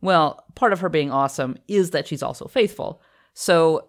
Well, 0.00 0.44
part 0.54 0.72
of 0.72 0.80
her 0.80 0.88
being 0.88 1.10
awesome 1.10 1.56
is 1.68 1.90
that 1.90 2.08
she's 2.08 2.22
also 2.22 2.46
faithful. 2.46 3.00
So 3.34 3.88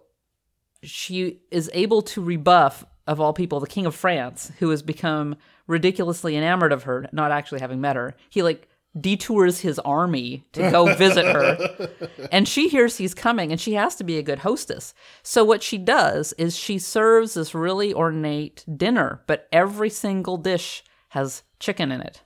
she 0.82 1.40
is 1.50 1.70
able 1.74 2.02
to 2.02 2.22
rebuff, 2.22 2.84
of 3.06 3.20
all 3.20 3.32
people, 3.32 3.60
the 3.60 3.66
King 3.66 3.84
of 3.84 3.94
France, 3.94 4.52
who 4.58 4.70
has 4.70 4.82
become 4.82 5.36
ridiculously 5.66 6.36
enamored 6.36 6.72
of 6.72 6.84
her, 6.84 7.06
not 7.12 7.32
actually 7.32 7.60
having 7.60 7.80
met 7.80 7.96
her. 7.96 8.14
He 8.30 8.42
like 8.42 8.68
detours 8.98 9.60
his 9.60 9.78
army 9.80 10.44
to 10.52 10.70
go 10.70 10.94
visit 10.96 11.24
her. 11.24 11.88
And 12.30 12.46
she 12.46 12.68
hears 12.68 12.96
he's 12.96 13.14
coming 13.14 13.50
and 13.50 13.60
she 13.60 13.74
has 13.74 13.96
to 13.96 14.04
be 14.04 14.18
a 14.18 14.22
good 14.22 14.40
hostess. 14.40 14.94
So 15.22 15.44
what 15.44 15.62
she 15.62 15.78
does 15.78 16.32
is 16.34 16.56
she 16.56 16.78
serves 16.78 17.34
this 17.34 17.54
really 17.54 17.92
ornate 17.92 18.64
dinner, 18.76 19.22
but 19.26 19.48
every 19.52 19.90
single 19.90 20.36
dish 20.36 20.84
has 21.08 21.42
chicken 21.58 21.92
in 21.92 22.00
it, 22.00 22.22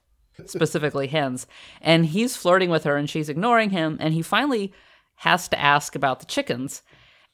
specifically 0.47 1.07
hens. 1.07 1.47
And 1.81 2.07
he's 2.07 2.37
flirting 2.37 2.71
with 2.71 2.85
her 2.85 2.97
and 2.97 3.09
she's 3.09 3.29
ignoring 3.29 3.71
him. 3.71 3.97
And 4.01 4.15
he 4.15 4.23
finally 4.23 4.73
has 5.17 5.49
to 5.49 5.61
ask 5.61 5.95
about 5.95 6.21
the 6.21 6.27
chickens. 6.27 6.83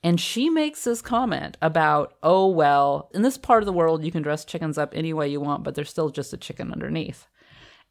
And 0.03 0.21
she 0.21 0.51
makes 0.51 0.85
this 0.85 1.01
comment 1.01 1.57
about, 1.63 2.15
oh, 2.23 2.49
well, 2.49 3.11
in 3.15 3.23
this 3.23 3.39
part 3.39 3.63
of 3.63 3.67
the 3.67 3.73
world, 3.73 4.05
you 4.05 4.13
can 4.13 4.23
dress 4.23 4.45
chickens 4.45 4.77
up 4.77 4.93
any 4.95 5.15
way 5.15 5.29
you 5.29 5.41
want, 5.41 5.65
but 5.65 5.75
they're 5.75 5.85
still 5.85 6.11
just 6.11 6.33
a 6.35 6.37
chicken 6.37 6.71
underneath. 6.71 7.27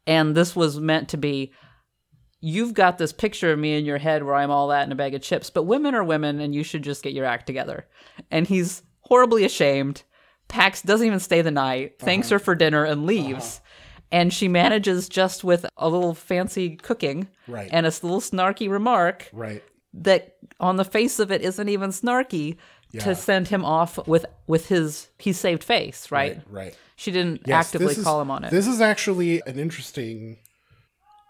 And 0.06 0.34
this 0.34 0.54
was 0.54 0.78
meant 0.80 1.08
to 1.10 1.16
be, 1.16 1.52
you've 2.40 2.74
got 2.74 2.98
this 2.98 3.12
picture 3.12 3.52
of 3.52 3.58
me 3.58 3.76
in 3.78 3.84
your 3.84 3.98
head 3.98 4.22
where 4.22 4.34
I'm 4.34 4.50
all 4.50 4.68
that 4.68 4.86
in 4.86 4.92
a 4.92 4.96
bag 4.96 5.14
of 5.14 5.22
chips, 5.22 5.50
but 5.50 5.62
women 5.64 5.94
are 5.94 6.04
women 6.04 6.40
and 6.40 6.54
you 6.54 6.62
should 6.62 6.82
just 6.82 7.02
get 7.02 7.14
your 7.14 7.24
act 7.24 7.46
together. 7.46 7.86
And 8.30 8.46
he's 8.46 8.82
horribly 9.00 9.44
ashamed. 9.44 10.02
Pax 10.48 10.82
doesn't 10.82 11.06
even 11.06 11.20
stay 11.20 11.40
the 11.40 11.50
night, 11.50 11.98
thanks 11.98 12.28
her 12.28 12.38
for 12.38 12.54
dinner, 12.54 12.84
and 12.84 13.06
leaves. 13.06 13.60
Uh-huh. 13.62 13.70
And 14.12 14.32
she 14.32 14.46
manages 14.46 15.08
just 15.08 15.42
with 15.42 15.64
a 15.76 15.88
little 15.88 16.14
fancy 16.14 16.76
cooking 16.76 17.28
Right. 17.48 17.68
and 17.72 17.86
a 17.86 17.88
little 17.88 18.20
snarky 18.20 18.70
remark 18.70 19.28
right. 19.32 19.64
that 19.94 20.36
on 20.60 20.76
the 20.76 20.84
face 20.84 21.18
of 21.18 21.32
it 21.32 21.40
isn't 21.40 21.68
even 21.68 21.90
snarky 21.90 22.58
Yeah. 22.94 23.04
to 23.04 23.14
send 23.14 23.48
him 23.48 23.64
off 23.64 24.06
with 24.06 24.24
with 24.46 24.68
his 24.68 25.08
he's 25.18 25.38
saved 25.38 25.64
face, 25.64 26.10
right? 26.10 26.40
Right. 26.48 26.76
She 26.96 27.10
didn't 27.10 27.42
Yes, 27.46 27.66
actively 27.66 27.88
this 27.88 27.98
is- 27.98 28.04
call 28.04 28.20
him 28.22 28.30
on 28.30 28.44
it. 28.44 28.50
This 28.50 28.66
is 28.68 28.80
actually 28.80 29.42
an 29.46 29.58
interesting 29.58 30.38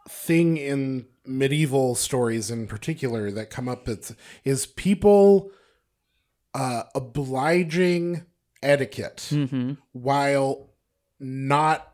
thing 0.08 0.58
in 0.58 1.06
medieval 1.24 1.94
stories 1.94 2.50
in 2.50 2.66
particular 2.66 3.30
that 3.30 3.48
come 3.48 3.66
up 3.66 3.88
it's, 3.88 4.14
is 4.44 4.66
people 4.66 5.50
uh, 6.52 6.82
obliging 6.94 8.24
etiquette 8.62 9.26
hmm 9.30 9.72
while 9.92 10.68
not 11.18 11.93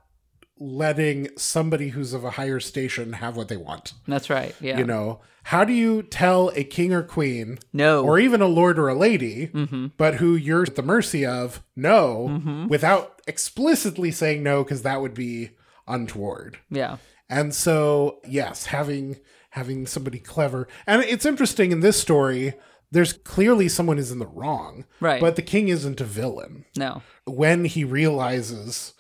letting 0.61 1.29
somebody 1.37 1.89
who's 1.89 2.13
of 2.13 2.23
a 2.23 2.31
higher 2.33 2.61
station 2.61 3.15
have 3.15 3.35
what 3.37 3.49
they 3.49 3.57
want. 3.57 3.95
That's 4.07 4.29
right. 4.29 4.55
Yeah. 4.61 4.79
You 4.79 4.85
know, 4.85 5.21
how 5.45 5.65
do 5.65 5.73
you 5.73 6.03
tell 6.03 6.53
a 6.55 6.63
king 6.65 6.93
or 6.93 7.03
queen 7.03 7.59
no. 7.73 8.05
or 8.05 8.19
even 8.21 8.43
a 8.43 8.47
lord 8.47 8.79
or 8.79 8.89
a 8.89 8.95
lady, 8.95 9.47
hmm 9.47 9.87
but 9.97 10.17
who 10.17 10.37
you're 10.37 10.65
at 10.65 10.77
the 10.77 10.83
mercy 10.83 11.25
of, 11.25 11.63
no, 11.75 12.29
Mhm. 12.29 12.69
without 12.69 13.23
explicitly 13.27 14.11
saying 14.11 14.43
no, 14.43 14.63
because 14.63 14.83
that 14.83 15.01
would 15.01 15.15
be 15.15 15.51
untoward. 15.89 16.59
Yeah. 16.71 16.99
And 17.29 17.55
so, 17.55 18.21
yes, 18.29 18.67
having 18.67 19.17
having 19.55 19.87
somebody 19.87 20.19
clever, 20.19 20.69
and 20.87 21.03
it's 21.03 21.27
interesting 21.27 21.73
in 21.73 21.81
this 21.81 21.99
story. 22.01 22.53
There's 22.93 23.13
clearly 23.13 23.69
someone 23.69 23.99
is 23.99 24.11
in 24.11 24.19
the 24.19 24.27
wrong, 24.27 24.85
Right. 25.01 25.21
But 25.21 25.37
the 25.37 25.43
king 25.43 25.69
isn't 25.69 26.01
a 26.01 26.05
villain. 26.05 26.65
No. 26.77 27.03
When 27.25 27.65
he 27.65 27.83
realizes 27.85 28.95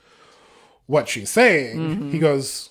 what 0.91 1.09
she's 1.09 1.30
saying, 1.30 1.78
Mm-hmm. 1.78 2.11
he 2.11 2.18
goes, 2.18 2.70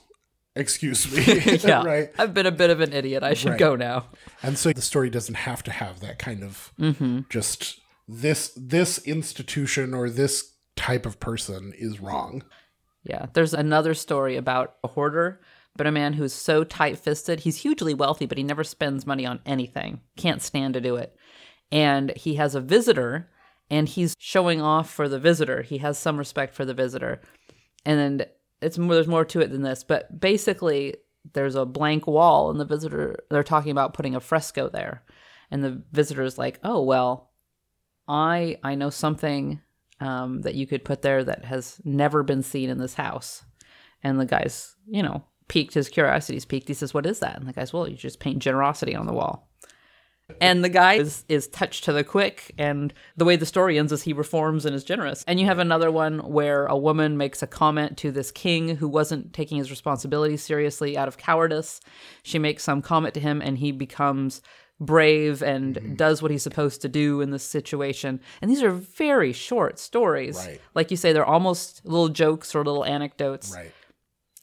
"Excuse 0.56 1.02
me," 1.12 1.58
Yeah. 1.64 1.84
right? 1.94 2.10
I've 2.18 2.34
been 2.34 2.46
a 2.46 2.52
bit 2.52 2.70
of 2.70 2.80
an 2.82 2.92
idiot. 2.94 3.24
I 3.24 3.34
should 3.34 3.52
Right. 3.52 3.60
go 3.60 3.76
now. 3.76 4.08
And 4.44 4.58
so 4.58 4.74
the 4.74 4.82
story 4.82 5.10
doesn't 5.10 5.36
have 5.36 5.64
to 5.64 5.72
have 5.72 6.00
that 6.02 6.20
kind 6.20 6.44
of 6.44 6.72
hmm 6.78 7.20
just 7.30 7.80
this 8.08 8.52
this 8.58 8.98
institution 9.08 9.94
or 9.94 10.10
this 10.10 10.54
type 10.76 11.06
of 11.06 11.20
person 11.20 11.74
is 11.78 12.00
wrong. 12.00 12.44
Yeah. 13.04 13.28
There's 13.34 13.54
another 13.54 13.94
story 13.94 14.36
about 14.36 14.76
a 14.84 14.88
hoarder, 14.90 15.40
but 15.78 15.88
a 15.88 15.92
man 15.92 16.14
who's 16.14 16.34
so 16.34 16.64
tight 16.64 16.98
fisted. 16.98 17.42
He's 17.42 17.58
hugely 17.58 17.94
wealthy, 17.94 18.26
but 18.26 18.38
he 18.38 18.44
never 18.44 18.64
spends 18.64 19.08
money 19.08 19.26
on 19.26 19.40
anything. 19.46 20.02
Can't 20.18 20.42
stand 20.42 20.74
to 20.74 20.82
do 20.82 20.96
it. 20.98 21.16
And 21.72 22.12
he 22.18 22.36
has 22.36 22.56
a 22.56 22.62
visitor, 22.62 23.30
and 23.70 23.88
he's 23.88 24.16
showing 24.20 24.60
off 24.62 24.90
for 24.90 25.08
the 25.08 25.20
visitor. 25.20 25.62
He 25.62 25.78
has 25.78 25.98
some 25.98 26.18
respect 26.18 26.56
for 26.56 26.66
the 26.66 26.74
visitor. 26.74 27.22
And 27.86 28.28
it's 28.62 28.78
more, 28.78 28.94
there's 28.94 29.08
more 29.08 29.26
to 29.26 29.42
it 29.42 29.52
than 29.52 29.64
this, 29.64 29.84
but 29.84 30.20
basically, 30.20 30.96
there's 31.34 31.56
a 31.56 31.66
blank 31.66 32.08
wall, 32.08 32.50
and 32.50 32.60
the 32.60 32.66
visitor, 32.66 33.18
they're 33.30 33.44
talking 33.44 33.72
about 33.72 33.94
putting 33.94 34.16
a 34.16 34.20
fresco 34.20 34.70
there. 34.70 35.04
And 35.52 35.64
the 35.64 35.82
visitor's 35.92 36.38
like, 36.38 36.60
oh, 36.64 36.84
well, 36.84 37.32
I 38.08 38.58
I 38.64 38.76
know 38.76 38.90
something 38.90 39.62
um, 40.00 40.42
that 40.42 40.56
you 40.56 40.66
could 40.66 40.86
put 40.86 41.02
there 41.02 41.24
that 41.24 41.46
has 41.46 41.82
never 41.84 42.24
been 42.24 42.44
seen 42.44 42.70
in 42.70 42.78
this 42.78 42.96
house. 42.96 43.44
And 44.04 44.20
the 44.20 44.26
guy's, 44.26 44.76
you 44.88 45.04
know, 45.04 45.24
piqued 45.48 45.74
his 45.74 45.90
curiosity's 45.90 46.46
piqued. 46.46 46.68
He 46.68 46.74
says, 46.74 46.94
"What 46.94 47.06
is 47.06 47.20
that?" 47.20 47.38
And 47.38 47.48
the 47.48 47.54
guy's, 47.54 47.74
"Well, 47.74 47.88
you 47.88 47.96
just 47.96 48.20
paint 48.20 48.40
generosity 48.40 48.96
on 48.96 49.08
the 49.08 49.14
wall." 49.14 49.49
And 50.42 50.64
the 50.64 50.70
guy 50.70 50.96
is, 50.96 51.26
is 51.28 51.48
touched 51.48 51.84
to 51.86 51.94
the 51.94 52.04
quick, 52.04 52.54
and 52.58 52.94
the 53.18 53.26
way 53.26 53.36
the 53.36 53.46
story 53.46 53.78
ends 53.78 53.92
is 53.92 54.04
he 54.04 54.14
reforms 54.14 54.66
and 54.66 54.76
is 54.76 54.84
generous. 54.84 55.24
And 55.28 55.40
you 55.40 55.46
have 55.46 55.60
another 55.60 55.92
one 55.92 56.20
where 56.20 56.66
a 56.66 56.78
woman 56.78 57.18
makes 57.18 57.42
a 57.42 57.48
comment 57.48 57.98
to 58.00 58.12
this 58.12 58.32
king 58.32 58.76
who 58.78 58.88
wasn't 58.88 59.34
taking 59.34 59.58
his 59.58 59.70
responsibilities 59.70 60.44
seriously 60.44 60.98
out 60.98 61.08
of 61.08 61.18
cowardice. 61.18 61.82
She 62.24 62.40
makes 62.40 62.64
some 62.64 62.82
comment 62.82 63.14
to 63.16 63.20
him, 63.20 63.42
and 63.42 63.58
he 63.58 63.72
becomes 63.72 64.42
brave 64.80 65.42
and 65.42 65.76
mm-hmm. 65.76 65.96
does 65.96 66.22
what 66.22 66.32
he's 66.32 66.44
supposed 66.44 66.82
to 66.82 66.88
do 66.88 67.20
in 67.20 67.32
this 67.32 67.44
situation. 67.44 68.22
And 68.42 68.50
these 68.50 68.64
are 68.64 68.72
very 68.72 69.34
short 69.34 69.78
stories. 69.78 70.38
Right. 70.38 70.62
Like 70.74 70.90
you 70.90 70.96
say, 70.96 71.12
they're 71.12 71.26
almost 71.26 71.86
little 71.86 72.08
jokes 72.08 72.56
or 72.56 72.64
little 72.64 72.86
anecdotes. 72.86 73.52
Right. 73.54 73.72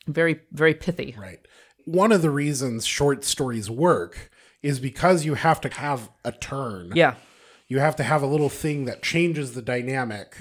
Very, 0.07 0.41
very 0.53 0.75
pithy. 0.75 1.17
Right. 1.19 1.41
one 1.87 2.13
of 2.13 2.21
the 2.21 2.31
reasons 2.31 2.85
short 2.85 3.25
stories 3.25 3.71
work 3.71 4.31
is 4.63 4.81
because 4.81 5.25
you 5.25 5.35
have 5.35 5.61
to 5.63 5.69
have 5.69 6.11
a 6.25 6.33
turn. 6.33 6.93
Yeah. 6.95 7.15
You 7.69 7.81
have 7.81 7.97
to 7.97 8.03
have 8.05 8.23
a 8.23 8.27
little 8.27 8.49
thing 8.49 8.85
that 8.85 9.03
changes 9.03 9.55
the 9.55 9.63
dynamic 9.63 10.37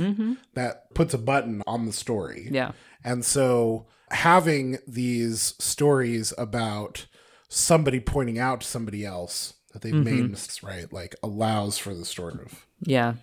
that 0.53 0.93
puts 0.93 1.13
a 1.13 1.17
button 1.17 1.63
on 1.65 1.85
the 1.85 1.93
story. 1.93 2.43
Mm-hmm. 2.45 2.55
Yeah. 2.55 2.71
And 3.03 3.25
so 3.25 3.87
having 4.11 4.77
these 4.87 5.55
stories 5.59 6.33
about 6.37 7.07
somebody 7.49 7.99
pointing 7.99 8.37
out 8.39 8.61
to 8.61 8.67
somebody 8.67 9.05
else 9.05 9.53
that 9.73 9.81
they've 9.81 9.93
Mm-hmm. 9.93 10.03
made 10.03 10.29
mistakes, 10.31 10.63
right, 10.63 10.91
like 10.93 11.15
allows 11.23 11.77
for 11.77 11.93
the 11.95 12.05
sort 12.05 12.39
of 12.39 12.65
Yeah. 12.81 13.15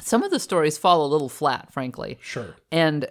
Some 0.00 0.22
of 0.22 0.30
the 0.30 0.40
stories 0.40 0.78
fall 0.78 1.04
a 1.04 1.08
little 1.08 1.28
flat, 1.28 1.72
frankly. 1.72 2.18
sure. 2.22 2.56
And 2.72 3.08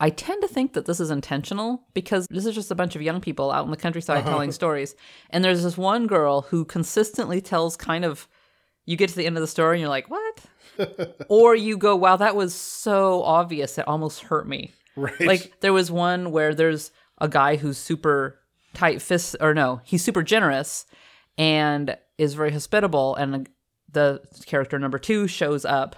I 0.00 0.10
tend 0.10 0.42
to 0.42 0.48
think 0.48 0.74
that 0.74 0.86
this 0.86 1.00
is 1.00 1.10
intentional 1.10 1.82
because 1.92 2.26
this 2.30 2.46
is 2.46 2.54
just 2.54 2.70
a 2.70 2.76
bunch 2.76 2.94
of 2.94 3.02
young 3.02 3.20
people 3.20 3.50
out 3.50 3.64
in 3.64 3.70
the 3.70 3.76
countryside 3.76 4.18
uh-huh. 4.18 4.30
telling 4.30 4.52
stories. 4.52 4.94
And 5.30 5.44
there's 5.44 5.64
this 5.64 5.76
one 5.76 6.06
girl 6.06 6.42
who 6.42 6.64
consistently 6.64 7.40
tells 7.40 7.76
kind 7.76 8.04
of, 8.04 8.28
you 8.86 8.96
get 8.96 9.10
to 9.10 9.16
the 9.16 9.26
end 9.26 9.36
of 9.36 9.40
the 9.40 9.48
story 9.48 9.76
and 9.76 9.80
you're 9.80 9.88
like, 9.88 10.08
what? 10.08 11.16
or 11.28 11.56
you 11.56 11.76
go, 11.76 11.96
wow, 11.96 12.16
that 12.16 12.36
was 12.36 12.54
so 12.54 13.22
obvious. 13.24 13.76
It 13.76 13.88
almost 13.88 14.22
hurt 14.22 14.48
me. 14.48 14.72
Right. 14.94 15.20
Like 15.20 15.60
there 15.60 15.72
was 15.72 15.90
one 15.90 16.30
where 16.30 16.54
there's 16.54 16.92
a 17.20 17.28
guy 17.28 17.56
who's 17.56 17.76
super 17.76 18.38
tight 18.74 19.02
fist, 19.02 19.36
or 19.40 19.52
no, 19.52 19.80
he's 19.84 20.04
super 20.04 20.22
generous 20.22 20.86
and 21.36 21.96
is 22.18 22.34
very 22.34 22.52
hospitable. 22.52 23.16
And 23.16 23.48
the 23.90 24.22
character 24.46 24.78
number 24.78 24.98
two 24.98 25.26
shows 25.26 25.64
up 25.64 25.96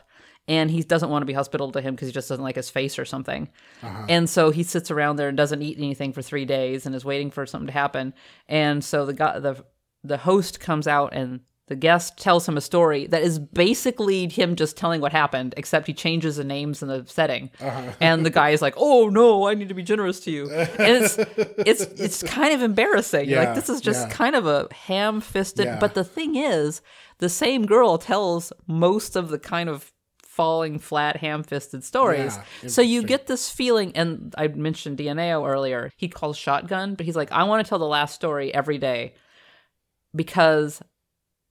and 0.51 0.69
he 0.69 0.83
doesn't 0.83 1.11
want 1.11 1.23
to 1.23 1.27
be 1.27 1.33
hospitable 1.33 1.71
to 1.71 1.81
him 1.81 1.95
because 1.95 2.09
he 2.09 2.13
just 2.13 2.29
doesn't 2.29 2.43
like 2.43 2.57
his 2.57 2.69
face 2.69 2.99
or 2.99 3.05
something. 3.05 3.49
Uh-huh. 3.85 4.07
And 4.09 4.29
so 4.29 4.51
he 4.51 4.65
sits 4.65 4.91
around 4.91 5.15
there 5.15 5.29
and 5.29 5.37
doesn't 5.37 5.63
eat 5.63 5.79
anything 5.79 6.13
for 6.13 6.23
three 6.23 6.45
days 6.45 6.85
and 6.85 6.95
is 6.95 7.05
waiting 7.05 7.31
for 7.31 7.47
something 7.47 7.69
to 7.69 7.73
happen. 7.73 8.13
And 8.49 8.85
so 8.85 9.07
the 9.07 9.15
guy, 9.15 9.39
the 9.39 9.65
the 10.03 10.19
host 10.19 10.59
comes 10.59 10.89
out 10.89 11.15
and 11.15 11.41
the 11.69 11.77
guest 11.77 12.19
tells 12.19 12.49
him 12.49 12.57
a 12.57 12.61
story 12.61 13.07
that 13.07 13.23
is 13.23 13.39
basically 13.39 14.27
him 14.29 14.57
just 14.57 14.77
telling 14.77 15.01
what 15.01 15.13
happened, 15.13 15.55
except 15.57 15.87
he 15.87 15.93
changes 15.93 16.35
the 16.35 16.43
names 16.43 16.83
and 16.83 16.91
the 16.91 17.05
setting. 17.07 17.49
Uh-huh. 17.61 17.93
And 18.01 18.27
the 18.27 18.31
guy 18.31 18.51
is 18.51 18.61
like, 18.61 18.75
"Oh 18.77 19.09
no, 19.09 19.47
I 19.47 19.55
need 19.55 19.69
to 19.69 19.75
be 19.75 19.85
generous 19.85 20.19
to 20.21 20.33
you," 20.33 20.51
and 20.51 21.05
it's 21.05 21.17
it's 21.59 21.83
it's 21.83 22.23
kind 22.25 22.53
of 22.53 22.63
embarrassing. 22.63 23.29
Yeah, 23.29 23.45
like 23.45 23.55
this 23.55 23.69
is 23.69 23.81
just 23.81 24.09
yeah. 24.09 24.15
kind 24.15 24.35
of 24.35 24.49
a 24.49 24.67
ham-fisted. 24.75 25.67
Yeah. 25.67 25.79
But 25.79 25.95
the 25.95 26.03
thing 26.03 26.35
is, 26.35 26.83
the 27.19 27.29
same 27.29 27.67
girl 27.67 27.99
tells 27.99 28.53
most 28.67 29.15
of 29.15 29.29
the 29.29 29.39
kind 29.39 29.69
of 29.69 29.93
falling 30.31 30.79
flat 30.79 31.17
ham-fisted 31.17 31.83
stories. 31.83 32.39
Yeah, 32.63 32.69
so 32.69 32.83
you 32.83 33.03
get 33.03 33.27
this 33.27 33.51
feeling, 33.51 33.91
and 33.97 34.33
I 34.39 34.47
mentioned 34.49 34.97
Dioneo 34.99 35.47
earlier. 35.47 35.91
He 35.97 36.09
calls 36.09 36.37
shotgun, 36.37 36.95
but 36.95 37.05
he's 37.05 37.17
like, 37.17 37.33
I 37.33 37.43
want 37.45 37.65
to 37.65 37.69
tell 37.69 37.81
the 37.81 37.85
last 37.87 38.15
story 38.15 38.55
every 38.55 38.79
day 38.79 39.15
because 40.15 40.81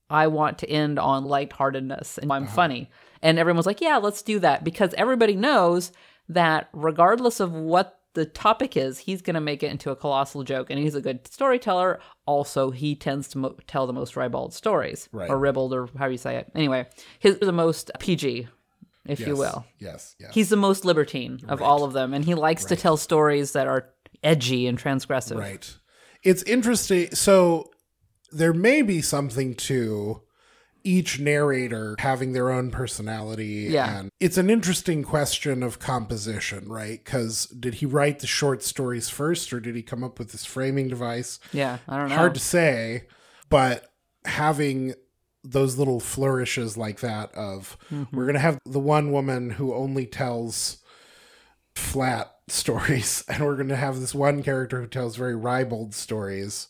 I 0.09 0.27
want 0.27 0.59
to 0.59 0.69
end 0.69 0.97
on 0.97 1.25
lightheartedness 1.25 2.17
and 2.17 2.31
I'm 2.31 2.47
funny. 2.47 2.89
And 3.21 3.37
everyone 3.37 3.57
was 3.57 3.65
like, 3.65 3.81
yeah, 3.81 3.97
let's 3.97 4.21
do 4.21 4.39
that 4.39 4.63
because 4.63 4.93
everybody 4.95 5.35
knows 5.35 5.91
that 6.29 6.69
regardless 6.73 7.39
of 7.39 7.51
what 7.53 7.99
the 8.15 8.25
topic 8.25 8.75
is, 8.75 8.97
he's 8.99 9.21
going 9.21 9.35
to 9.35 9.39
make 9.41 9.61
it 9.61 9.71
into 9.71 9.91
a 9.91 9.95
colossal 9.95 10.43
joke. 10.43 10.69
And 10.69 10.79
he's 10.79 10.95
a 10.95 11.01
good 11.01 11.27
storyteller. 11.27 11.99
Also, 12.25 12.71
he 12.71 12.95
tends 12.95 13.27
to 13.29 13.37
mo- 13.37 13.55
tell 13.67 13.85
the 13.87 13.93
most 13.93 14.15
ribald 14.15 14.53
stories 14.53 15.07
Right. 15.11 15.29
or 15.29 15.37
ribald 15.37 15.73
or 15.73 15.87
however 15.97 16.11
you 16.13 16.17
say 16.17 16.37
it. 16.37 16.49
Anyway, 16.55 16.87
his 17.19 17.37
the 17.39 17.51
most 17.51 17.91
PG, 17.99 18.47
if 19.05 19.19
you 19.19 19.35
will. 19.35 19.65
Yes. 19.79 20.15
Yes. 20.19 20.33
He's 20.33 20.49
the 20.49 20.57
most 20.57 20.85
libertine 20.85 21.39
of 21.47 21.61
all 21.61 21.83
of 21.83 21.93
them. 21.93 22.13
And 22.13 22.25
he 22.25 22.35
likes 22.35 22.65
to 22.65 22.75
tell 22.75 22.97
stories 22.97 23.53
that 23.53 23.67
are 23.67 23.89
edgy 24.23 24.67
and 24.67 24.77
transgressive. 24.81 25.37
Right. 25.37 25.75
It's 26.23 26.43
interesting. 26.43 27.13
So 27.15 27.71
there 28.31 28.53
may 28.53 28.81
be 28.81 29.01
something 29.01 29.55
to 29.55 30.21
each 30.83 31.19
narrator 31.19 31.95
having 31.99 32.33
their 32.33 32.49
own 32.49 32.71
personality. 32.71 33.67
Yeah. 33.69 33.99
And 33.99 34.09
it's 34.19 34.37
an 34.37 34.49
interesting 34.49 35.03
question 35.03 35.61
of 35.63 35.79
composition, 35.79 36.69
right? 36.69 37.03
Because 37.03 37.47
did 37.47 37.75
he 37.75 37.85
write 37.85 38.19
the 38.19 38.27
short 38.27 38.63
stories 38.63 39.09
first 39.09 39.51
or 39.51 39.59
did 39.59 39.75
he 39.75 39.81
come 39.81 40.03
up 40.03 40.19
with 40.19 40.31
this 40.31 40.45
framing 40.45 40.87
device? 40.87 41.39
Yeah, 41.51 41.79
I 41.87 41.97
don't 41.97 42.09
know. 42.09 42.15
Hard 42.15 42.33
to 42.35 42.39
say, 42.39 43.07
but 43.49 43.91
having 44.25 44.93
those 45.43 45.77
little 45.77 45.99
flourishes 45.99 46.75
like 46.77 46.99
that 46.99 47.33
of 47.33 47.77
Mm-hmm. 47.91 48.15
we're 48.15 48.25
going 48.25 48.33
to 48.33 48.39
have 48.41 48.59
the 48.65 48.79
one 48.79 49.11
woman 49.11 49.51
who 49.51 49.73
only 49.73 50.05
tells 50.05 50.77
flat 51.75 52.35
stories 52.49 53.23
and 53.27 53.43
we're 53.45 53.55
going 53.55 53.69
to 53.69 53.75
have 53.75 53.99
this 53.99 54.13
one 54.15 54.43
character 54.43 54.81
who 54.81 54.87
tells 54.87 55.15
very 55.15 55.35
ribald 55.35 55.93
stories 55.93 56.67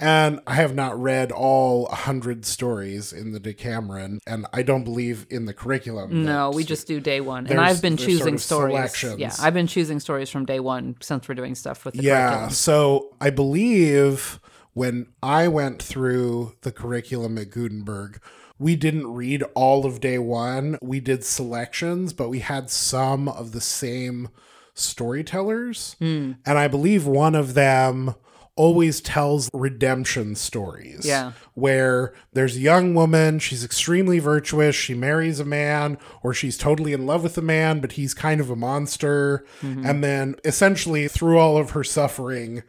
and 0.00 0.40
i 0.46 0.54
have 0.54 0.74
not 0.74 0.98
read 1.00 1.30
all 1.30 1.84
100 1.84 2.46
stories 2.46 3.12
in 3.12 3.32
the 3.32 3.38
decameron 3.38 4.18
and 4.26 4.46
i 4.54 4.62
don't 4.62 4.82
believe 4.82 5.26
in 5.28 5.44
the 5.44 5.52
curriculum 5.52 6.24
No, 6.24 6.50
we 6.50 6.64
just 6.64 6.86
do 6.86 7.00
day 7.00 7.20
one, 7.20 7.46
and 7.46 7.60
I've 7.60 7.82
been 7.82 7.98
choosing 7.98 8.38
sort 8.38 8.72
of 8.72 8.90
stories. 8.90 9.18
Yeah, 9.20 9.34
I've 9.38 9.52
been 9.54 9.66
choosing 9.66 10.00
stories 10.00 10.30
from 10.30 10.46
day 10.46 10.58
one 10.58 10.96
since 11.00 11.28
we're 11.28 11.34
doing 11.34 11.54
stuff 11.54 11.84
with 11.84 11.94
the 11.94 12.02
yeah 12.02 12.28
curriculum. 12.30 12.50
so 12.50 13.14
i 13.20 13.28
believe 13.28 14.40
when 14.74 15.06
i 15.22 15.46
went 15.48 15.82
through 15.82 16.54
the 16.62 16.72
curriculum 16.72 17.36
at 17.38 17.50
gutenberg 17.50 18.20
we 18.58 18.76
didn't 18.76 19.06
read 19.12 19.42
all 19.54 19.86
of 19.86 20.00
day 20.00 20.18
one 20.18 20.78
we 20.82 21.00
did 21.00 21.24
selections 21.24 22.12
but 22.12 22.28
we 22.28 22.40
had 22.40 22.68
some 22.70 23.28
of 23.28 23.52
the 23.52 23.60
same 23.60 24.28
storytellers 24.74 25.96
Hmm. 25.98 26.32
and 26.44 26.58
i 26.58 26.68
believe 26.68 27.06
one 27.06 27.34
of 27.34 27.54
them 27.54 28.14
always 28.56 29.00
tells 29.00 29.48
redemption 29.54 30.34
stories 30.34 31.06
Yeah. 31.06 31.32
where 31.54 32.12
there's 32.34 32.56
a 32.56 32.60
young 32.60 32.94
woman 32.94 33.38
she's 33.38 33.64
extremely 33.64 34.18
virtuous 34.18 34.76
she 34.76 34.92
marries 34.94 35.40
a 35.40 35.44
man 35.46 35.96
or 36.22 36.34
she's 36.34 36.58
totally 36.58 36.92
in 36.92 37.06
love 37.06 37.22
with 37.22 37.38
a 37.38 37.42
man 37.42 37.80
but 37.80 37.92
he's 37.92 38.12
kind 38.12 38.40
of 38.40 38.50
a 38.50 38.56
monster 38.56 39.44
Mm-hmm. 39.62 39.86
and 39.86 40.04
then 40.04 40.34
essentially 40.44 41.08
through 41.08 41.38
all 41.38 41.56
of 41.56 41.70
her 41.70 41.84
suffering 41.84 42.62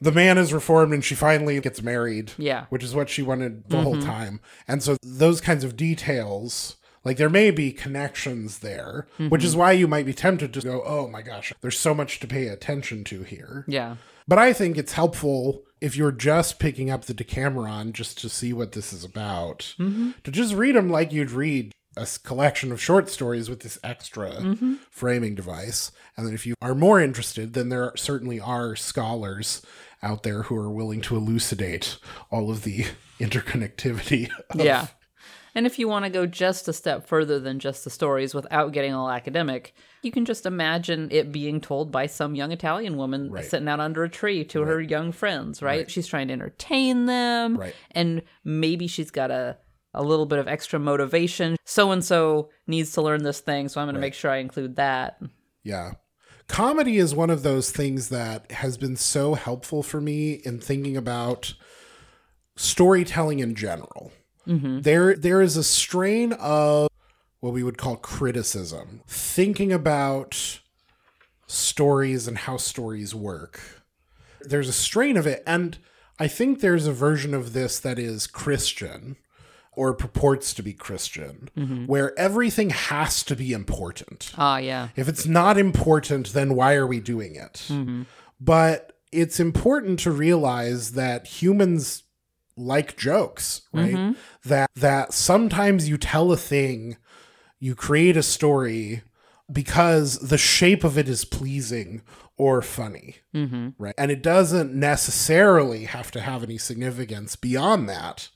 the 0.00 0.12
man 0.12 0.38
is 0.38 0.52
reformed 0.52 0.92
and 0.94 1.04
she 1.04 1.14
finally 1.14 1.60
gets 1.60 1.82
married. 1.82 2.32
Yeah. 2.38 2.66
which 2.68 2.84
is 2.84 2.94
what 2.94 3.08
she 3.08 3.22
wanted 3.22 3.68
the 3.68 3.82
whole 3.82 3.96
mm-hmm. 3.96 4.06
time. 4.08 4.40
And 4.66 4.82
so 4.82 4.96
those 5.02 5.40
kinds 5.40 5.64
of 5.64 5.76
details 5.76 6.76
like 7.04 7.16
there 7.16 7.30
may 7.30 7.50
be 7.50 7.72
connections 7.72 8.58
there 8.58 9.06
which 9.28 9.44
is 9.44 9.52
mm-hmm. 9.52 9.60
why 9.60 9.72
you 9.72 9.86
might 9.86 10.04
be 10.04 10.12
tempted 10.12 10.52
to 10.52 10.60
go 10.60 10.82
oh 10.84 11.08
my 11.08 11.22
gosh 11.22 11.52
there's 11.62 11.78
so 11.78 11.94
much 11.94 12.20
to 12.20 12.26
pay 12.26 12.48
attention 12.48 13.04
to 13.04 13.22
here. 13.22 13.64
Yeah, 13.66 13.96
but 14.28 14.38
I 14.38 14.52
think 14.52 14.76
it's 14.76 14.92
helpful 14.92 15.62
if 15.80 15.96
you're 15.96 16.12
just 16.12 16.58
picking 16.58 16.90
up 16.90 17.04
the 17.04 17.14
Decameron 17.14 17.94
just 17.94 18.18
to 18.18 18.28
see 18.28 18.52
what 18.52 18.72
this 18.72 18.92
is 18.92 19.04
about, 19.04 19.74
mm-hmm. 19.78 20.10
to 20.22 20.30
just 20.30 20.54
read 20.54 20.76
them 20.76 20.90
like 20.90 21.12
you'd 21.12 21.30
read 21.30 21.72
a 21.96 22.06
collection 22.22 22.70
of 22.70 22.80
short 22.80 23.08
stories 23.08 23.48
with 23.48 23.60
this 23.60 23.78
extra 23.82 24.56
framing 24.90 25.34
device. 25.34 25.90
And 26.16 26.26
then 26.26 26.34
if 26.34 26.46
you 26.46 26.54
are 26.60 26.74
more 26.74 27.00
interested, 27.00 27.54
then 27.54 27.70
there 27.70 27.92
certainly 27.96 28.38
are 28.38 28.76
scholars 28.76 29.62
out 30.02 30.22
there 30.22 30.42
who 30.44 30.56
are 30.56 30.70
willing 30.70 31.00
to 31.02 31.16
elucidate 31.16 31.98
all 32.30 32.50
of 32.50 32.62
the 32.62 32.86
interconnectivity. 33.20 34.30
Of, 34.50 34.60
yeah. 34.60 34.86
And 35.54 35.66
if 35.66 35.78
you 35.78 35.88
want 35.88 36.04
to 36.04 36.10
go 36.10 36.26
just 36.26 36.68
a 36.68 36.72
step 36.72 37.06
further 37.08 37.40
than 37.40 37.58
just 37.58 37.82
the 37.82 37.90
stories 37.90 38.34
without 38.34 38.72
getting 38.72 38.92
all 38.92 39.10
academic, 39.10 39.74
you 40.02 40.12
can 40.12 40.24
just 40.24 40.46
imagine 40.46 41.08
it 41.10 41.32
being 41.32 41.60
told 41.60 41.90
by 41.90 42.06
some 42.06 42.34
young 42.34 42.52
Italian 42.52 42.96
woman 42.96 43.30
Right. 43.30 43.44
sitting 43.44 43.66
out 43.66 43.80
under 43.80 44.04
a 44.04 44.08
tree 44.08 44.44
to 44.44 44.62
her 44.62 44.80
young 44.80 45.10
friends, 45.10 45.60
right? 45.62 45.90
She's 45.90 46.06
trying 46.06 46.28
to 46.28 46.34
entertain 46.34 47.06
them. 47.06 47.56
Right. 47.56 47.74
And 47.90 48.22
maybe 48.44 48.86
she's 48.86 49.10
got 49.10 49.30
a, 49.32 49.56
a 49.94 50.02
little 50.02 50.26
bit 50.26 50.38
of 50.38 50.46
extra 50.46 50.78
motivation. 50.78 51.56
So 51.64 51.90
and 51.90 52.04
so 52.04 52.50
needs 52.68 52.92
to 52.92 53.02
learn 53.02 53.24
this 53.24 53.40
thing, 53.40 53.68
so 53.68 53.80
I'm 53.80 53.86
going 53.86 53.94
to 53.96 54.00
make 54.00 54.14
sure 54.14 54.30
I 54.30 54.36
include 54.36 54.76
that. 54.76 55.20
Yeah. 55.64 55.92
Comedy 56.48 56.96
is 56.96 57.14
one 57.14 57.30
of 57.30 57.42
those 57.42 57.70
things 57.70 58.08
that 58.08 58.50
has 58.52 58.76
been 58.76 58.96
so 58.96 59.34
helpful 59.34 59.82
for 59.82 60.00
me 60.00 60.32
in 60.44 60.58
thinking 60.58 60.96
about 60.96 61.54
storytelling 62.56 63.38
in 63.38 63.54
general. 63.54 64.12
Mm-hmm. 64.46 64.80
There, 64.80 65.14
there 65.14 65.42
is 65.42 65.56
a 65.56 65.62
strain 65.62 66.32
of 66.32 66.88
what 67.40 67.52
we 67.52 67.62
would 67.62 67.78
call 67.78 67.96
criticism, 67.96 69.02
thinking 69.06 69.72
about 69.72 70.60
stories 71.46 72.26
and 72.26 72.38
how 72.38 72.56
stories 72.56 73.14
work. 73.14 73.60
There's 74.40 74.68
a 74.68 74.72
strain 74.72 75.16
of 75.16 75.26
it, 75.26 75.42
and 75.46 75.78
I 76.18 76.28
think 76.28 76.60
there's 76.60 76.86
a 76.86 76.92
version 76.92 77.34
of 77.34 77.52
this 77.52 77.78
that 77.78 77.98
is 77.98 78.26
Christian 78.26 79.16
or 79.78 79.94
purports 79.94 80.52
to 80.52 80.60
be 80.60 80.72
Christian, 80.72 81.48
where 81.86 82.18
everything 82.18 82.70
has 82.70 83.22
to 83.22 83.36
be 83.36 83.52
important. 83.52 84.32
Ah, 84.36 84.58
yeah. 84.58 84.88
If 84.96 85.08
it's 85.08 85.24
not 85.24 85.56
important, 85.56 86.32
then 86.32 86.56
why 86.56 86.74
are 86.74 86.86
we 86.86 86.98
doing 86.98 87.36
it? 87.36 87.70
But 88.40 88.98
it's 89.12 89.38
important 89.38 90.00
to 90.00 90.10
realize 90.10 90.92
that 90.92 91.28
humans 91.28 92.02
like 92.56 92.96
jokes, 92.96 93.62
right? 93.72 94.16
That 94.44 94.68
that 94.74 95.12
sometimes 95.12 95.88
you 95.88 95.96
tell 95.96 96.32
a 96.32 96.36
thing, 96.36 96.96
you 97.60 97.76
create 97.76 98.16
a 98.16 98.22
story 98.24 99.02
because 99.50 100.18
the 100.18 100.38
shape 100.38 100.82
of 100.82 100.98
it 100.98 101.08
is 101.08 101.24
pleasing 101.24 102.02
or 102.36 102.62
funny. 102.62 103.16
Mm-hmm. 103.32 103.68
Right. 103.78 103.94
And 103.96 104.10
it 104.10 104.24
doesn't 104.24 104.74
necessarily 104.74 105.84
have 105.84 106.10
to 106.10 106.20
have 106.20 106.42
any 106.42 106.58
significance 106.58 107.36
beyond 107.36 107.88
that 107.88 108.28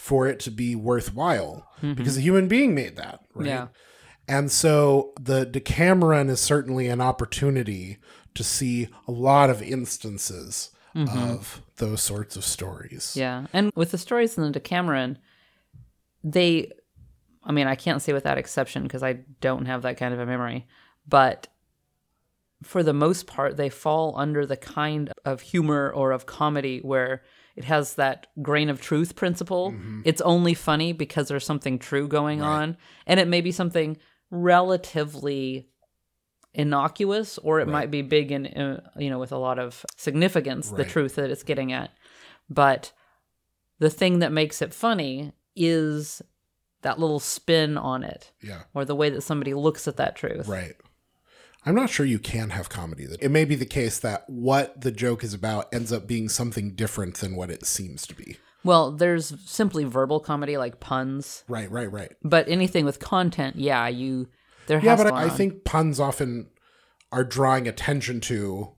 for 0.00 0.26
it 0.26 0.40
to 0.40 0.50
be 0.50 0.74
worthwhile 0.74 1.68
mm-hmm. 1.82 1.92
because 1.92 2.16
a 2.16 2.22
human 2.22 2.48
being 2.48 2.74
made 2.74 2.96
that. 2.96 3.20
Right. 3.34 3.48
Yeah. 3.48 3.66
And 4.26 4.50
so 4.50 5.12
the 5.20 5.44
Decameron 5.44 6.30
is 6.30 6.40
certainly 6.40 6.88
an 6.88 7.02
opportunity 7.02 7.98
to 8.34 8.42
see 8.42 8.88
a 9.06 9.12
lot 9.12 9.50
of 9.50 9.60
instances 9.60 10.70
mm-hmm. 10.96 11.30
of 11.30 11.60
those 11.76 12.00
sorts 12.00 12.34
of 12.34 12.44
stories. 12.46 13.14
Yeah. 13.14 13.46
And 13.52 13.70
with 13.74 13.90
the 13.90 13.98
stories 13.98 14.38
in 14.38 14.42
the 14.44 14.50
Decameron, 14.50 15.18
they, 16.24 16.72
I 17.44 17.52
mean, 17.52 17.66
I 17.66 17.74
can't 17.74 18.00
say 18.00 18.14
without 18.14 18.38
exception 18.38 18.84
because 18.84 19.02
I 19.02 19.18
don't 19.42 19.66
have 19.66 19.82
that 19.82 19.98
kind 19.98 20.14
of 20.14 20.20
a 20.20 20.24
memory, 20.24 20.66
but 21.06 21.46
for 22.62 22.82
the 22.82 22.94
most 22.94 23.26
part, 23.26 23.58
they 23.58 23.68
fall 23.68 24.14
under 24.16 24.46
the 24.46 24.56
kind 24.56 25.12
of 25.26 25.42
humor 25.42 25.92
or 25.94 26.12
of 26.12 26.24
comedy 26.24 26.78
where 26.78 27.22
it 27.56 27.64
has 27.64 27.94
that 27.94 28.26
grain 28.42 28.68
of 28.70 28.80
truth 28.80 29.16
principle. 29.16 29.74
It's 30.04 30.20
only 30.20 30.54
funny 30.54 30.92
because 30.92 31.28
there's 31.28 31.44
something 31.44 31.78
true 31.78 32.08
going 32.08 32.40
on, 32.42 32.76
and 33.06 33.18
it 33.20 33.28
may 33.28 33.40
be 33.40 33.52
something 33.52 33.96
relatively 34.30 35.68
innocuous 36.52 37.38
or 37.38 37.60
it 37.60 37.68
might 37.68 37.90
be 37.92 38.02
big 38.02 38.32
and 38.32 38.46
uh, 38.58 38.78
you 38.98 39.08
know 39.08 39.20
with 39.20 39.30
a 39.30 39.36
lot 39.38 39.56
of 39.60 39.84
significance 39.96 40.70
the 40.70 40.84
truth 40.84 41.14
that 41.14 41.30
it's 41.30 41.44
getting 41.44 41.70
at 41.72 41.92
but 42.48 42.90
the 43.78 43.88
thing 43.88 44.18
that 44.18 44.32
makes 44.32 44.60
it 44.60 44.74
funny 44.74 45.32
is 45.54 46.20
that 46.82 46.98
little 46.98 47.20
spin 47.20 47.78
on 47.78 48.02
it 48.02 48.32
Yeah. 48.42 48.62
or 48.74 48.84
the 48.84 48.96
way 48.96 49.10
that 49.10 49.20
somebody 49.22 49.54
looks 49.54 49.86
at 49.86 49.96
that 49.98 50.16
truth 50.16 50.48
Right. 50.48 50.74
I'm 51.66 51.74
not 51.74 51.90
sure 51.90 52.06
you 52.06 52.18
can 52.18 52.50
have 52.50 52.68
comedy. 52.68 53.06
That 53.06 53.22
It 53.22 53.30
may 53.30 53.44
be 53.44 53.54
the 53.54 53.66
case 53.66 53.98
that 54.00 54.24
what 54.28 54.80
the 54.80 54.90
joke 54.90 55.22
is 55.22 55.34
about 55.34 55.72
ends 55.74 55.92
up 55.92 56.06
being 56.06 56.28
something 56.28 56.74
different 56.74 57.16
than 57.16 57.36
what 57.36 57.50
it 57.50 57.66
seems 57.66 58.06
to 58.06 58.14
be. 58.14 58.36
well 58.64 58.90
there's 58.92 59.32
simply 59.44 59.84
verbal 59.84 60.20
comedy 60.20 60.56
like 60.58 60.80
puns 60.80 61.44
Right, 61.48 61.70
right, 61.70 61.90
right. 61.90 62.12
but 62.22 62.46
anything 62.48 62.84
with 62.84 62.98
content 62.98 63.56
yeah 63.56 63.88
you 63.88 64.28
there 64.66 64.80
Yeah, 64.80 64.96
but 64.96 65.12
I, 65.12 65.24
I 65.24 65.28
think 65.30 65.64
puns 65.64 65.98
often 65.98 66.48
are 67.10 67.24
drawing 67.24 67.66
attention 67.66 68.20
to 68.20 68.72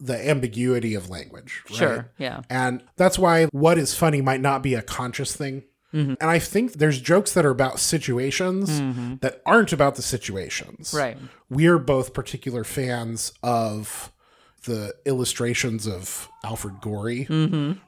the 0.00 0.28
ambiguity 0.28 0.94
of 0.94 1.08
language. 1.08 1.62
right? 1.70 1.76
sure 1.78 2.10
yeah 2.18 2.42
And 2.50 2.82
that's 2.96 3.18
why 3.18 3.44
what 3.52 3.78
is 3.78 3.94
funny 3.94 4.20
might 4.20 4.40
not 4.40 4.62
be 4.62 4.74
a 4.74 4.82
conscious 4.82 5.34
thing. 5.36 5.62
Mm-hmm. 5.92 6.14
And 6.20 6.30
I 6.30 6.38
think 6.38 6.74
there's 6.74 7.00
jokes 7.00 7.32
that 7.34 7.44
are 7.44 7.50
about 7.50 7.78
situations 7.78 8.80
that 9.20 9.42
aren't 9.44 9.72
about 9.72 9.96
the 9.96 10.02
situations. 10.02 10.94
right 10.96 11.16
We're 11.50 11.78
both 11.78 12.14
particular 12.14 12.64
fans 12.64 13.32
of 13.42 14.10
the 14.64 14.94
illustrations 15.04 15.86
of 15.86 16.28
Alfred 16.44 16.80
Gorey, 16.80 17.26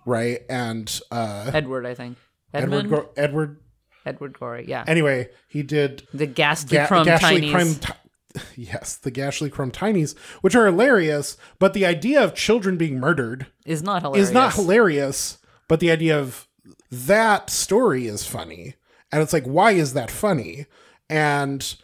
right? 0.05 0.41
And 0.49 1.01
uh, 1.11 1.51
edward 1.55 1.87
i 1.87 1.95
think 1.95 2.19
Edward, 2.53 2.73
edmund 2.85 2.91
Go- 2.91 3.11
Edward. 3.17 3.61
edward 4.05 4.39
gorey 4.39 4.65
yeah 4.69 4.85
Anyway, 4.87 5.29
he 5.49 5.63
did 5.63 6.07
the 6.13 6.27
ghastly 6.27 6.77
Ga- 6.79 6.87
crumb 6.87 7.07
Crumb 7.07 7.75
Ti- 7.77 7.93
yes, 8.57 8.97
the 8.97 9.13
Gashlycrumb 9.13 9.71
Tinies, 9.71 10.19
which 10.41 10.57
are 10.57 10.67
hilarious. 10.67 11.37
But 11.61 11.73
the 11.73 11.87
idea 11.87 12.23
of 12.23 12.35
children 12.35 12.77
being 12.77 12.99
murdered 12.99 13.47
is 13.65 13.81
not 13.83 14.03
hilarious 14.03 14.29
is 14.29 14.35
not 14.35 14.55
hilarious. 14.55 15.39
But 15.69 15.79
the 15.81 15.91
idea 15.93 16.19
of 16.19 16.47
that 16.91 17.51
story 17.51 18.07
is 18.07 18.27
funny, 18.27 18.75
and 19.13 19.23
it's 19.23 19.33
like, 19.33 19.45
why 19.45 19.73
is 19.73 19.93
that 19.95 20.11
funny? 20.11 20.67
And 21.09 21.75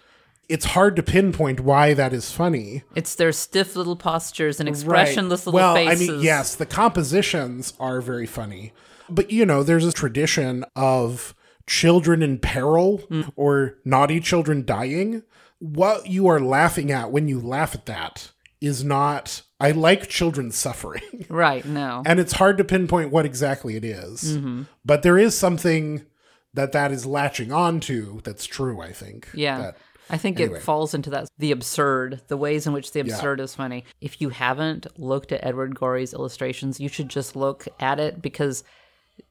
it's 0.48 0.64
hard 0.66 0.96
to 0.96 1.02
pinpoint 1.02 1.60
why 1.60 1.94
that 1.94 2.12
is 2.12 2.32
funny. 2.32 2.82
It's 2.96 3.14
their 3.14 3.32
stiff 3.32 3.76
little 3.76 3.96
postures 3.96 4.58
and 4.60 4.68
expressionless 4.68 5.46
little 5.46 5.56
well, 5.58 5.74
faces. 5.74 6.08
I 6.08 6.12
mean, 6.12 6.22
yes, 6.22 6.54
the 6.56 6.66
compositions 6.66 7.72
are 7.78 8.00
very 8.00 8.26
funny, 8.26 8.72
but 9.08 9.30
you 9.30 9.46
know, 9.46 9.62
there's 9.62 9.84
a 9.86 9.92
tradition 9.92 10.64
of 10.74 11.34
children 11.66 12.22
in 12.22 12.38
peril 12.38 12.98
Mm. 13.10 13.32
or 13.36 13.76
naughty 13.84 14.18
children 14.20 14.64
dying. 14.64 15.22
What 15.60 16.06
you 16.08 16.26
are 16.26 16.40
laughing 16.40 16.90
at 16.90 17.12
when 17.12 17.28
you 17.28 17.38
laugh 17.40 17.74
at 17.74 17.86
that 17.86 18.30
is 18.60 18.82
not. 18.82 19.42
I 19.60 19.72
like 19.72 20.08
children 20.08 20.50
suffering, 20.50 21.02
Right, 21.28 21.64
no. 21.64 22.02
and 22.06 22.18
it's 22.18 22.32
hard 22.32 22.58
to 22.58 22.64
pinpoint 22.64 23.10
what 23.12 23.26
exactly 23.26 23.76
it 23.76 23.84
is. 23.84 24.36
Mm-hmm. 24.36 24.62
But 24.84 25.02
there 25.02 25.18
is 25.18 25.36
something 25.36 26.06
that 26.54 26.72
that 26.72 26.90
is 26.90 27.06
latching 27.06 27.52
on 27.52 27.80
to 27.80 28.20
that's 28.24 28.46
true. 28.46 28.80
I 28.80 28.92
think. 28.92 29.28
Yeah. 29.34 29.58
That- 29.58 29.76
I 30.12 30.18
think 30.18 30.40
anyway. 30.40 30.58
it 30.58 30.62
falls 30.62 30.92
into 30.92 31.10
that 31.10 31.28
the 31.38 31.52
absurd, 31.52 32.22
the 32.26 32.36
ways 32.36 32.66
in 32.66 32.72
which 32.72 32.90
the 32.90 32.98
absurd 32.98 33.38
is 33.38 33.54
funny. 33.54 33.84
If 34.00 34.20
you 34.20 34.30
haven't 34.30 34.98
looked 34.98 35.30
at 35.30 35.44
Edward 35.44 35.76
Gorey's 35.76 36.12
illustrations, 36.12 36.80
you 36.80 36.88
should 36.88 37.08
just 37.08 37.36
look 37.36 37.68
at 37.78 38.00
it 38.00 38.20
because 38.20 38.64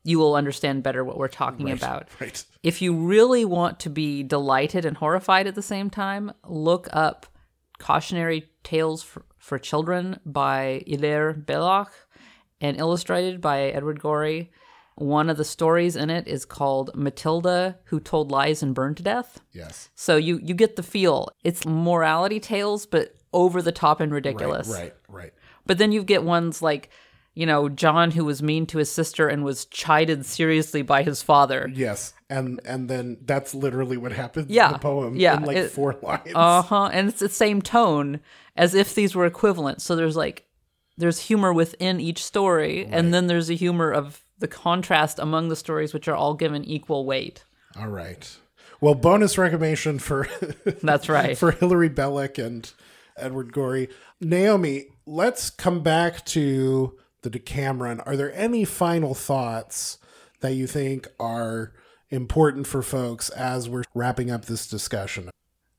you 0.06 0.20
will 0.20 0.36
understand 0.36 0.84
better 0.84 1.04
what 1.04 1.18
we're 1.18 1.28
talking 1.28 1.70
about. 1.70 2.08
right. 2.22 2.46
If 2.64 2.82
you 2.82 2.96
really 2.96 3.44
want 3.44 3.82
to 3.82 3.90
be 3.90 4.24
delighted 4.24 4.86
and 4.86 4.96
horrified 4.96 5.48
at 5.48 5.56
the 5.56 5.62
same 5.62 5.90
time, 5.90 6.32
look 6.48 6.88
up 6.94 7.26
Cautionary 7.80 8.50
Tales 8.64 9.04
for, 9.04 9.26
for 9.40 9.58
Children 9.58 10.20
by 10.26 10.84
Hilaire 10.86 11.34
Belloc 11.34 11.92
and 12.62 12.78
illustrated 12.78 13.42
by 13.42 13.62
Edward 13.62 14.00
Gorey. 14.00 14.52
One 14.96 15.30
of 15.30 15.38
the 15.38 15.46
stories 15.46 15.96
in 15.96 16.10
it 16.10 16.28
is 16.28 16.44
called 16.44 16.92
Matilda 16.94 17.78
Who 17.86 18.00
Told 18.02 18.32
Lies 18.32 18.62
and 18.62 18.76
Burned 18.76 18.98
to 18.98 19.04
Death. 19.04 19.40
Yes. 19.54 19.90
So 19.96 20.18
you 20.18 20.40
you 20.44 20.54
get 20.54 20.76
the 20.76 20.84
feel. 20.84 21.30
It's 21.44 21.66
morality 21.66 22.40
tales 22.42 22.86
but 22.86 23.16
over 23.32 23.62
the 23.62 23.72
top 23.72 24.02
and 24.02 24.12
ridiculous. 24.12 24.68
Right. 24.68 24.94
Right. 25.08 25.34
But 25.66 25.78
then 25.78 25.92
you 25.94 26.04
get 26.04 26.24
ones 26.24 26.62
like 26.62 26.90
you 27.36 27.46
know, 27.46 27.70
John 27.70 28.12
who 28.12 28.26
was 28.26 28.44
mean 28.44 28.66
to 28.66 28.80
his 28.80 28.92
sister 28.92 29.30
and 29.30 29.46
was 29.46 29.64
chided 29.66 30.26
seriously 30.26 30.82
by 30.82 31.04
his 31.04 31.22
father. 31.24 31.72
Yes, 31.74 32.14
and 32.30 32.60
and 32.66 32.90
then 32.90 33.20
that's 33.22 33.54
literally 33.56 33.96
what 33.96 34.12
happens 34.12 34.50
Yeah, 34.50 34.68
in 34.68 34.74
the 34.74 34.80
poem 34.80 35.16
yeah, 35.16 35.38
in 35.38 35.44
like 35.44 35.56
it- 35.56 35.72
four 35.72 35.96
lines. 36.02 36.32
Uh 36.36 36.64
huh. 36.64 36.90
And 36.92 37.08
it's 37.08 37.20
the 37.20 37.30
same 37.30 37.62
tone 37.62 38.20
as 38.60 38.76
if 38.76 38.94
these 38.94 39.16
were 39.16 39.26
equivalent. 39.26 39.82
So 39.82 39.96
there's 39.96 40.18
like, 40.18 40.46
there's 40.98 41.22
humor 41.22 41.54
within 41.54 42.02
each 42.02 42.22
story, 42.24 42.86
and 42.86 43.14
then 43.14 43.28
there's 43.28 43.50
a 43.50 43.54
humor 43.54 43.90
of 43.90 44.22
the 44.40 44.50
contrast 44.50 45.18
among 45.18 45.48
the 45.48 45.56
stories, 45.56 45.94
which 45.94 46.10
are 46.10 46.16
all 46.16 46.34
given 46.34 46.66
equal 46.66 47.06
weight. 47.06 47.46
All 47.80 47.88
right. 47.88 48.30
Well, 48.82 48.96
bonus 48.96 49.38
recommendation 49.38 49.98
for 49.98 50.28
That's 50.84 51.08
right. 51.08 51.38
for 51.38 51.52
Hilaire 51.52 51.90
Belloc 51.90 52.38
and 52.38 52.70
Edward 53.16 53.54
Gorey. 53.54 53.88
Naomi, 54.20 54.88
let's 55.06 55.50
come 55.50 55.82
back 55.82 56.26
to 56.26 56.98
the 57.22 57.30
Decameron. 57.30 58.02
Are 58.02 58.18
there 58.18 58.34
any 58.34 58.66
final 58.66 59.14
thoughts 59.14 60.00
that 60.42 60.54
you 60.54 60.68
think 60.68 61.08
are 61.18 61.72
important 62.10 62.68
for 62.68 62.82
folks 62.82 63.30
as 63.30 63.70
we're 63.70 63.84
wrapping 63.94 64.30
up 64.30 64.46
this 64.46 64.68
discussion? 64.68 65.30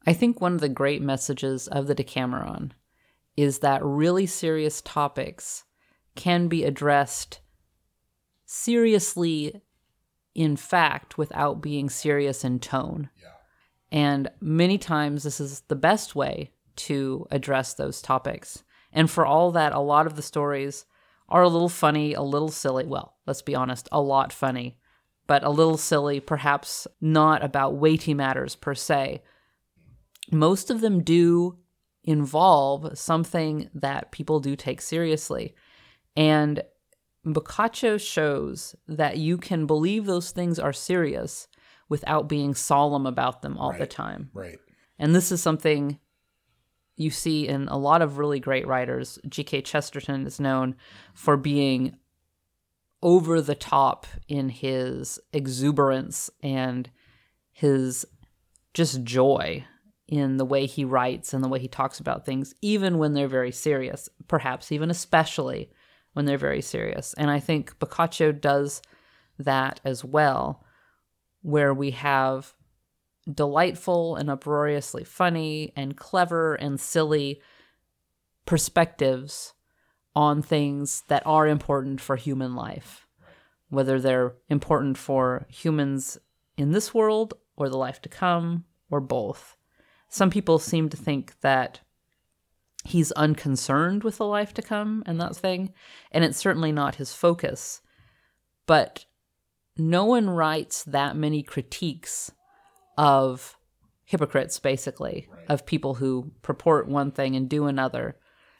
I 0.07 0.13
think 0.13 0.41
one 0.41 0.55
of 0.55 0.61
the 0.61 0.69
great 0.69 1.03
messages 1.03 1.69
of 1.69 1.87
the 1.87 1.95
Decameron 1.95 2.73
is 3.37 3.59
that 3.61 3.85
really 3.85 4.27
serious 4.27 4.81
topics 4.81 5.65
can 6.15 6.49
be 6.49 6.65
addressed 6.65 7.41
seriously 8.45 9.63
in 10.35 10.57
fact 10.57 11.19
without 11.19 11.61
being 11.61 11.89
serious 11.89 12.45
in 12.45 12.59
tone. 12.59 13.11
Yeah. 13.21 13.29
And 13.93 14.31
many 14.41 14.79
times 14.79 15.23
this 15.23 15.41
is 15.41 15.61
the 15.69 15.77
best 15.77 16.15
way 16.15 16.53
to 16.77 17.27
address 17.31 17.75
those 17.75 18.01
topics. 18.01 18.63
And 18.93 19.11
for 19.11 19.27
all 19.27 19.53
that, 19.53 19.73
a 19.73 19.81
lot 19.81 20.07
of 20.07 20.17
the 20.17 20.23
stories 20.23 20.85
are 21.29 21.43
a 21.43 21.49
little 21.49 21.69
funny, 21.69 22.15
a 22.15 22.23
little 22.23 22.51
silly. 22.51 22.87
Well, 22.87 23.17
let's 23.27 23.43
be 23.43 23.55
honest, 23.55 23.89
a 23.93 24.01
lot 24.01 24.33
funny, 24.33 24.79
but 25.27 25.45
a 25.45 25.51
little 25.51 25.77
silly, 25.77 26.21
perhaps 26.21 26.87
not 27.01 27.45
about 27.45 27.77
weighty 27.77 28.15
matters 28.15 28.57
per 28.57 28.75
se 28.75 29.23
most 30.31 30.71
of 30.71 30.81
them 30.81 31.03
do 31.03 31.59
involve 32.05 32.99
something 32.99 33.69
that 33.75 34.11
people 34.13 34.41
do 34.41 34.57
take 34.57 34.81
seriously. 34.81 35.55
And 36.17 36.63
Boccaccio 37.25 37.99
shows 37.99 38.75
that 38.89 39.19
you 39.19 39.37
can 39.37 39.67
believe 39.67 40.07
those 40.07 40.31
things 40.31 40.59
are 40.59 40.73
serious 40.73 41.49
without 41.89 42.29
being 42.29 42.55
solemn 42.55 43.07
about 43.07 43.43
them 43.43 43.59
all 43.59 43.73
the 43.73 43.87
time. 43.87 44.31
Right. 44.33 44.59
And 44.99 45.15
this 45.15 45.33
is 45.33 45.43
something 45.43 45.99
you 46.97 47.11
see 47.11 47.49
in 47.49 47.69
a 47.69 47.77
lot 47.77 48.03
of 48.03 48.19
really 48.19 48.41
great 48.41 48.67
writers. 48.67 49.19
G.K. 49.29 49.63
Chesterton 49.63 50.27
is 50.27 50.39
known 50.39 50.77
for 51.15 51.37
being 51.37 51.97
over 53.03 53.41
the 53.41 53.55
top 53.55 54.07
in 54.29 54.51
his 54.51 55.19
exuberance 55.33 56.31
and 56.43 56.91
his 57.51 58.07
just 58.75 59.03
joy 59.03 59.65
in 60.11 60.39
the 60.39 60.45
way 60.45 60.67
he 60.67 60.85
writes 60.85 61.33
and 61.33 61.43
the 61.43 61.49
way 61.49 61.61
he 61.61 61.69
talks 61.69 62.01
about 62.01 62.27
things, 62.27 62.53
even 62.61 62.99
when 62.99 63.15
they're 63.15 63.29
very 63.29 63.53
serious, 63.53 64.09
perhaps 64.27 64.73
even 64.73 64.91
especially 64.91 65.71
when 66.15 66.25
they're 66.25 66.37
very 66.37 66.61
serious. 66.61 67.15
And 67.15 67.31
I 67.31 67.39
think 67.39 67.79
Boccaccio 67.79 68.33
does 68.33 68.83
that 69.39 69.81
as 69.85 70.05
well, 70.05 70.65
where 71.43 71.73
we 71.73 71.93
have 71.93 72.55
delightful 73.33 74.17
and 74.17 74.29
uproariously 74.29 75.05
funny 75.05 75.73
and 75.77 75.97
clever 75.97 76.55
and 76.57 76.81
silly 76.81 77.41
perspectives 78.47 79.55
on 80.17 80.43
things 80.43 81.05
that 81.07 81.25
are 81.25 81.47
important 81.47 82.01
for 82.01 82.17
human 82.17 82.57
life, 82.57 83.07
whether 83.69 84.01
they're 84.01 84.35
important 84.49 84.99
for 84.99 85.47
humans 85.49 86.19
in 86.57 86.73
this 86.73 86.93
world 86.93 87.35
or 87.55 87.69
the 87.69 87.79
life 87.79 88.03
to 88.03 88.09
come 88.09 88.65
or 88.91 89.01
both. 89.01 89.57
Some 90.11 90.31
people 90.31 90.59
seem 90.59 90.89
to 90.91 90.97
think 90.97 91.41
that 91.41 91.81
he's 92.85 93.13
unconcerned 93.13 94.03
with 94.03 94.19
the 94.19 94.27
life 94.27 94.53
to 94.55 94.63
come 94.63 95.03
and 95.07 95.21
that 95.21 95.37
thing, 95.37 95.73
and 96.11 96.25
it's 96.25 96.39
certainly 96.39 96.73
not 96.73 96.97
his 96.97 97.15
focus. 97.15 97.81
But 98.67 99.07
no 99.77 100.05
one 100.05 100.29
writes 100.29 100.83
that 100.85 101.17
many 101.17 101.43
critiques 101.43 102.33
of 102.99 103.57
hypocrites, 104.05 104.59
basically, 104.59 105.29
right. 105.33 105.45
of 105.49 105.65
people 105.65 105.95
who 105.95 106.33
purport 106.43 106.89
one 106.89 107.13
thing 107.13 107.37
and 107.37 107.49
do 107.49 107.67
another 107.67 108.17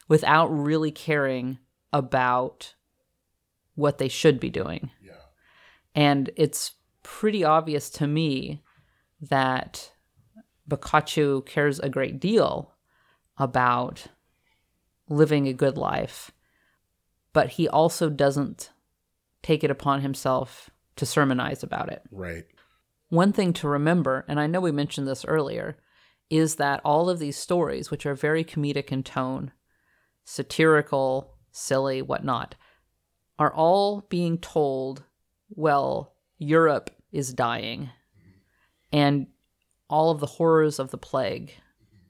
without 0.09 0.47
really 0.47 0.93
caring 0.93 1.59
about 1.93 2.75
what 3.75 3.99
they 3.99 4.09
should 4.09 4.39
be 4.39 4.51
doing. 4.51 4.91
Yeah. 5.03 5.13
And 5.95 6.31
it's 6.37 6.73
pretty 7.03 7.43
obvious 7.43 7.91
to 7.91 8.07
me 8.07 8.63
that 9.21 9.93
Boccaccio 10.71 11.43
cares 11.43 11.79
a 11.79 11.91
great 11.91 12.19
deal 12.19 12.73
about 13.37 14.07
living 15.09 15.47
a 15.47 15.53
good 15.53 15.77
life, 15.77 16.31
but 17.35 17.51
he 17.51 17.69
also 17.69 18.09
doesn't 18.09 18.71
take 19.43 19.63
it 19.63 19.71
upon 19.71 20.01
himself 20.01 20.71
to 20.97 21.05
sermonize 21.05 21.63
about 21.63 21.91
it. 21.91 22.03
Right. 22.11 22.45
One 23.09 23.33
thing 23.33 23.53
to 23.55 23.69
remember, 23.69 24.25
and 24.29 24.41
I 24.41 24.47
know 24.47 24.61
we 24.61 24.73
mentioned 24.73 25.07
this 25.09 25.25
earlier, 25.25 25.77
is 26.31 26.57
that 26.57 26.81
all 26.85 27.11
of 27.11 27.19
these 27.19 27.37
stories, 27.37 27.91
which 27.91 28.07
are 28.07 28.15
very 28.15 28.45
comedic 28.45 28.93
in 28.93 29.03
tone, 29.03 29.53
satirical, 30.25 31.35
silly, 31.51 32.01
whatnot, 32.03 32.55
are 33.39 33.53
all 33.53 34.03
being 34.11 34.39
told, 34.39 35.03
well, 35.49 36.15
Europe 36.39 36.91
is 37.11 37.35
dying. 37.35 37.91
And 38.93 39.27
all 39.91 40.11
of 40.11 40.21
the 40.21 40.27
horrors 40.27 40.79
of 40.79 40.91
the 40.91 40.99
plague 40.99 41.53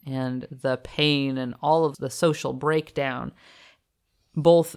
and 0.07 0.47
the 0.51 0.77
pain 0.79 1.39
and 1.39 1.55
all 1.61 1.85
of 1.85 1.97
the 1.97 2.11
social 2.11 2.53
breakdown, 2.53 3.33
both 4.37 4.77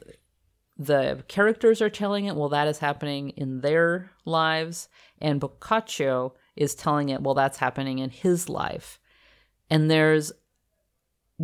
the 0.77 1.23
characters 1.27 1.81
are 1.81 1.89
telling 1.89 2.25
it, 2.25 2.35
well, 2.35 2.49
that 2.49 2.67
is 2.67 2.79
happening 2.79 3.29
in 3.31 3.61
their 3.61 4.09
lives, 4.25 4.89
and 5.21 5.39
Boccaccio 5.39 6.33
is 6.55 6.73
telling 6.73 7.09
it, 7.09 7.21
well, 7.21 7.35
that's 7.35 7.57
happening 7.57 7.99
in 7.99 8.09
his 8.09 8.49
life. 8.49 8.99
And 9.69 9.89
there's 9.89 10.31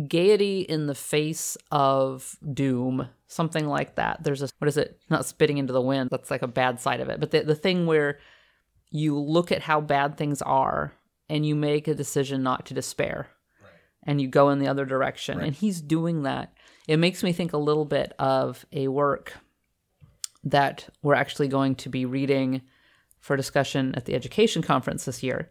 gaiety 0.08 0.60
in 0.60 0.86
the 0.86 0.94
face 0.94 1.56
of 1.70 2.36
doom, 2.52 3.08
something 3.26 3.66
like 3.66 3.96
that. 3.96 4.22
There's 4.22 4.42
a, 4.42 4.48
what 4.58 4.68
is 4.68 4.76
it? 4.76 5.00
Not 5.10 5.26
spitting 5.26 5.58
into 5.58 5.72
the 5.72 5.80
wind. 5.80 6.10
That's 6.10 6.30
like 6.30 6.42
a 6.42 6.48
bad 6.48 6.80
side 6.80 7.00
of 7.00 7.08
it. 7.08 7.20
But 7.20 7.30
the, 7.30 7.40
the 7.40 7.54
thing 7.54 7.86
where 7.86 8.18
you 8.90 9.18
look 9.18 9.52
at 9.52 9.62
how 9.62 9.80
bad 9.80 10.16
things 10.16 10.42
are 10.42 10.92
and 11.30 11.46
you 11.46 11.54
make 11.54 11.88
a 11.88 11.94
decision 11.94 12.42
not 12.42 12.66
to 12.66 12.74
despair 12.74 13.28
right. 13.62 13.72
and 14.04 14.20
you 14.20 14.28
go 14.28 14.50
in 14.50 14.58
the 14.58 14.68
other 14.68 14.84
direction. 14.84 15.38
Right. 15.38 15.46
And 15.46 15.56
he's 15.56 15.80
doing 15.80 16.24
that 16.24 16.52
it 16.90 16.98
makes 16.98 17.22
me 17.22 17.32
think 17.32 17.52
a 17.52 17.58
little 17.58 17.84
bit 17.84 18.12
of 18.18 18.66
a 18.72 18.88
work 18.88 19.34
that 20.42 20.88
we're 21.02 21.14
actually 21.14 21.46
going 21.46 21.76
to 21.76 21.88
be 21.88 22.04
reading 22.04 22.62
for 23.20 23.36
discussion 23.36 23.94
at 23.94 24.06
the 24.06 24.14
education 24.14 24.60
conference 24.60 25.04
this 25.04 25.22
year 25.22 25.50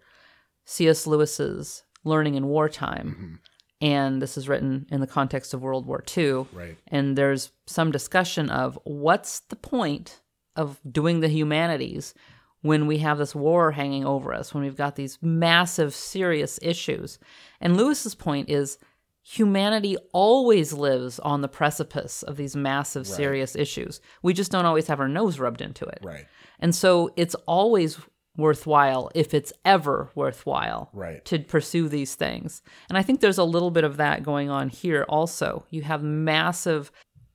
C.S. 0.66 1.08
Lewis's 1.08 1.84
Learning 2.04 2.36
in 2.36 2.48
Wartime. 2.48 3.16
Mm-hmm. 3.16 3.36
And 3.82 4.22
this 4.22 4.38
is 4.38 4.50
written 4.50 4.86
in 4.92 5.00
the 5.00 5.08
context 5.08 5.54
of 5.54 5.62
World 5.62 5.86
War 5.86 6.04
II. 6.18 6.46
Right. 6.52 6.78
And 6.88 7.18
there's 7.18 7.52
some 7.66 7.90
discussion 7.90 8.50
of 8.50 8.78
what's 8.84 9.40
the 9.40 9.56
point 9.56 10.20
of 10.58 10.82
doing 10.92 11.22
the 11.22 11.30
humanities 11.30 12.14
when 12.62 12.88
we 12.88 12.98
have 13.00 13.18
this 13.18 13.34
war 13.34 13.72
hanging 13.72 14.06
over 14.06 14.34
us, 14.34 14.54
when 14.54 14.64
we've 14.64 14.76
got 14.76 14.96
these 14.96 15.18
massive, 15.22 15.94
serious 15.94 16.60
issues. 16.62 17.20
And 17.62 17.78
Lewis's 17.78 18.16
point 18.16 18.50
is 18.50 18.78
humanity 19.24 19.96
always 20.12 20.74
lives 20.74 21.20
on 21.20 21.42
the 21.42 21.48
precipice 21.48 22.24
of 22.24 22.36
these 22.36 22.56
massive, 22.56 23.08
right. 23.08 23.16
serious 23.16 23.56
issues. 23.56 24.02
We 24.24 24.34
just 24.34 24.52
don't 24.52 24.66
always 24.66 24.88
have 24.88 25.00
our 25.00 25.08
nose 25.08 25.40
rubbed 25.40 25.62
into 25.62 25.86
it. 25.86 26.00
Right. 26.02 26.26
And 26.60 26.76
so 26.76 27.12
it's 27.16 27.36
always 27.46 28.00
worthwhile 28.36 29.12
if 29.16 29.34
it's 29.34 29.54
ever 29.66 30.10
worthwhile 30.16 30.90
right. 30.94 31.24
to 31.26 31.40
pursue 31.40 31.90
these 31.90 32.16
things. 32.16 32.62
And 32.90 32.98
I 32.98 33.04
think 33.04 33.20
there's 33.20 33.38
a 33.38 33.44
little 33.44 33.72
bit 33.72 33.84
of 33.84 33.98
that 33.98 34.24
going 34.24 34.50
on 34.50 34.70
here 34.70 35.06
also. 35.08 35.66
You 35.70 35.84
have 35.84 36.04
massive 36.04 36.92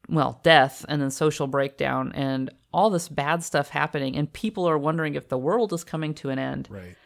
well, 0.08 0.40
death 0.42 0.84
and 0.88 1.00
then 1.00 1.10
social 1.10 1.46
breakdown 1.46 2.12
and 2.14 2.52
all 2.74 2.90
this 2.90 3.08
bad 3.08 3.42
stuff 3.44 3.70
happening 3.70 4.16
and 4.16 4.32
people 4.32 4.68
are 4.68 4.76
wondering 4.76 5.14
if 5.14 5.28
the 5.28 5.38
world 5.38 5.72
is 5.72 5.84
coming 5.84 6.12
to 6.14 6.30
an 6.30 6.38
end. 6.38 6.68
Right. 6.70 6.96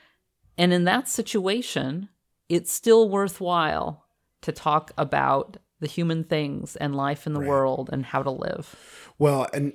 And 0.56 0.72
in 0.72 0.84
that 0.84 1.08
situation, 1.08 2.08
it's 2.48 2.72
still 2.72 3.08
worthwhile 3.08 4.06
to 4.42 4.50
talk 4.50 4.92
about 4.96 5.58
the 5.80 5.86
human 5.86 6.24
things 6.24 6.74
and 6.76 6.96
life 6.96 7.26
in 7.26 7.34
the 7.34 7.40
right. 7.40 7.48
world 7.48 7.90
and 7.92 8.06
how 8.06 8.22
to 8.22 8.30
live. 8.30 9.12
Well, 9.18 9.46
and 9.52 9.74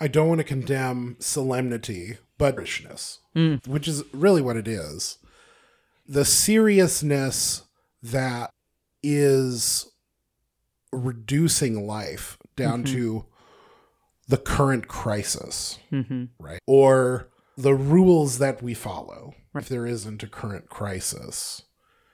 I 0.00 0.08
don't 0.08 0.28
want 0.28 0.38
to 0.38 0.44
condemn 0.44 1.16
solemnity, 1.20 2.16
but 2.38 2.56
richness, 2.56 3.20
mm. 3.36 3.64
which 3.66 3.86
is 3.86 4.02
really 4.12 4.40
what 4.42 4.56
it 4.56 4.66
is. 4.66 5.18
The 6.06 6.24
seriousness 6.24 7.62
that 8.02 8.50
is 9.02 9.90
reducing 10.90 11.86
life 11.86 12.38
down 12.56 12.82
mm-hmm. 12.82 12.94
to 12.94 13.26
the 14.28 14.36
current 14.36 14.88
crisis, 14.88 15.78
mm-hmm. 15.90 16.26
right? 16.38 16.60
Or 16.66 17.28
the 17.56 17.74
rules 17.74 18.38
that 18.38 18.62
we 18.62 18.74
follow 18.74 19.34
right. 19.52 19.62
if 19.62 19.68
there 19.68 19.86
isn't 19.86 20.22
a 20.22 20.28
current 20.28 20.68
crisis 20.68 21.62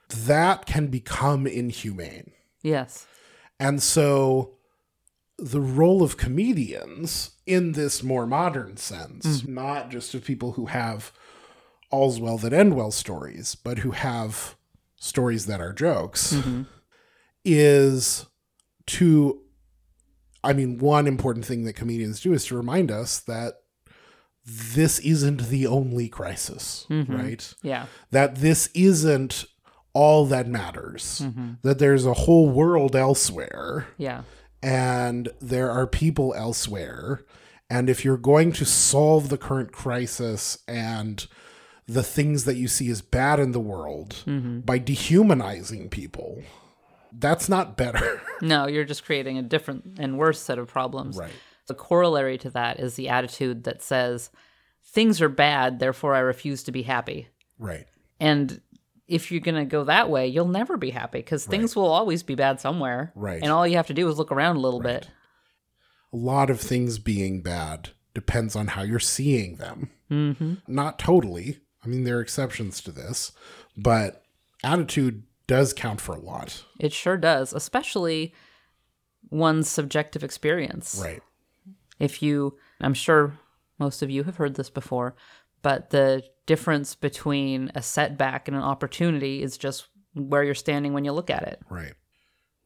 that 0.09 0.65
can 0.67 0.87
become 0.87 1.47
inhumane. 1.47 2.33
Yes. 2.63 3.07
And 3.59 3.83
so 3.83 4.55
the 5.39 5.61
role 5.61 6.03
of 6.03 6.17
comedians 6.17 7.33
in 7.47 7.73
this 7.73 8.03
more 8.03 8.27
modern 8.27 8.77
sense, 8.77 9.43
mm. 9.43 9.49
not 9.49 9.91
just 9.91 10.15
of 10.15 10.25
people 10.25 10.53
who 10.53 10.67
have 10.67 11.13
all's 11.91 12.21
well 12.21 12.39
that 12.39 12.53
end 12.53 12.75
well 12.75 12.91
stories, 12.91 13.55
but 13.55 13.79
who 13.79 13.91
have 13.91 14.57
stories 14.97 15.47
that 15.47 15.61
are 15.61 15.73
jokes, 15.73 16.33
mm-hmm. 16.35 16.63
is 17.45 18.27
to, 18.87 19.41
I 20.45 20.53
mean, 20.53 20.79
one 20.79 21.07
important 21.07 21.45
thing 21.45 21.65
that 21.65 21.73
comedians 21.73 22.21
do 22.21 22.33
is 22.33 22.45
to 22.47 22.57
remind 22.57 22.91
us 22.91 23.19
that 23.21 23.55
this 24.47 24.99
isn't 25.01 25.49
the 25.49 25.67
only 25.67 26.09
crisis, 26.09 26.87
mm-hmm. 26.91 27.17
right? 27.17 27.55
Yeah. 27.63 27.87
That 28.11 28.37
this 28.37 28.69
isn't 28.75 29.47
all 29.95 30.27
that 30.27 30.47
matters. 30.47 31.23
Mm-hmm. 31.25 31.53
That 31.63 31.79
there's 31.79 32.05
a 32.05 32.13
whole 32.13 32.51
world 32.51 32.95
elsewhere. 32.95 33.89
Yeah. 33.97 34.23
And 34.63 35.31
there 35.41 35.71
are 35.71 35.87
people 35.87 36.35
elsewhere. 36.35 37.25
And 37.71 37.89
if 37.89 38.05
you're 38.05 38.19
going 38.19 38.53
to 38.53 38.65
solve 38.65 39.31
the 39.31 39.39
current 39.39 39.73
crisis 39.73 40.59
and 40.69 41.27
the 41.87 42.03
things 42.03 42.45
that 42.45 42.57
you 42.57 42.69
see 42.69 42.91
as 42.91 43.03
bad 43.03 43.41
in 43.41 43.53
the 43.53 43.61
world 43.61 44.23
mm-hmm. 44.27 44.61
by 44.61 44.79
dehumanizing 44.79 45.89
people, 45.89 46.43
that's 47.19 47.49
not 47.49 47.77
better. 47.77 48.21
no, 48.43 48.67
you're 48.67 48.85
just 48.85 49.05
creating 49.05 49.39
a 49.39 49.43
different 49.43 49.99
and 49.99 50.19
worse 50.19 50.41
set 50.41 50.59
of 50.59 50.69
problems. 50.69 51.17
Right. 51.17 51.33
The 51.67 51.75
corollary 51.75 52.39
to 52.39 52.51
that 52.51 52.81
is 52.81 52.95
the 52.95 53.09
attitude 53.09 53.65
that 53.65 53.83
says, 53.83 54.31
things 54.85 55.21
are 55.21 55.29
bad, 55.29 55.79
therefore 55.79 56.15
I 56.15 56.21
refuse 56.21 56.63
to 56.65 56.73
be 56.73 56.83
happy. 56.83 57.29
Right. 57.59 57.87
And 58.21 58.61
if 59.07 59.31
you're 59.31 59.41
going 59.41 59.55
to 59.57 59.65
go 59.65 59.85
that 59.85 60.11
way, 60.11 60.27
you'll 60.27 60.49
never 60.49 60.77
be 60.77 60.91
happy 60.91 61.19
because 61.19 61.47
right. 61.47 61.51
things 61.51 61.77
will 61.77 61.91
always 61.91 62.23
be 62.23 62.35
bad 62.35 62.61
somewhere. 62.61 63.13
Right. 63.15 63.43
And 63.43 63.51
all 63.51 63.67
you 63.67 63.77
have 63.77 63.87
to 63.89 63.95
do 63.95 64.09
is 64.09 64.19
look 64.19 64.33
around 64.33 64.57
a 64.57 64.61
little 64.61 64.81
right. 64.81 65.01
bit. 65.01 65.11
A 66.13 66.17
lot 66.17 66.51
of 66.51 66.61
things 66.61 66.99
being 66.99 67.43
bad 67.43 67.91
depends 68.15 68.55
on 68.55 68.69
how 68.69 68.83
you're 68.83 69.01
seeing 69.01 69.57
them. 69.57 69.91
Mm-hmm. 70.11 70.55
Not 70.69 70.99
totally. 70.99 71.61
I 71.85 71.89
mean, 71.89 72.05
there 72.05 72.19
are 72.19 72.23
exceptions 72.23 72.81
to 72.83 72.93
this, 72.93 73.33
but 73.77 74.23
attitude 74.63 75.25
does 75.47 75.73
count 75.73 76.01
for 76.01 76.15
a 76.15 76.21
lot. 76.21 76.65
It 76.81 76.93
sure 76.93 77.17
does, 77.17 77.53
especially 77.53 78.35
one's 79.31 79.69
subjective 79.69 80.25
experience. 80.25 81.01
Right. 81.03 81.23
If 81.99 82.23
you, 82.23 82.59
I'm 82.81 82.95
sure 82.95 83.39
most 83.79 84.03
of 84.03 84.11
you 84.11 84.25
have 84.25 84.37
heard 84.37 84.55
this 84.55 84.71
before, 84.71 85.15
but 85.63 85.91
the 85.91 86.23
difference 86.47 86.95
between 86.95 87.71
a 87.75 87.83
setback 87.83 88.49
and 88.49 88.57
an 88.57 88.63
opportunity 88.63 89.43
is 89.43 89.57
just 89.57 89.89
where 90.15 90.45
you're 90.45 90.55
standing 90.55 90.93
when 90.93 91.05
you 91.05 91.13
look 91.13 91.31
at 91.31 91.43
it. 91.43 91.61
Right. 91.69 91.95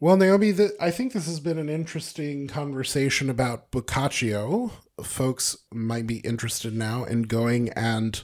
Well, 0.01 0.17
Naomi, 0.17 0.53
the, 0.53 0.77
I 0.81 0.91
think 0.93 1.13
this 1.13 1.27
has 1.27 1.41
been 1.41 1.59
an 1.59 1.69
interesting 1.69 2.47
conversation 2.47 3.29
about 3.29 3.73
Boccaccio. 3.73 4.71
Folks 5.03 5.57
might 5.73 6.07
be 6.07 6.19
interested 6.19 6.73
now 6.73 7.05
in 7.05 7.23
going 7.23 7.71
and 7.71 8.23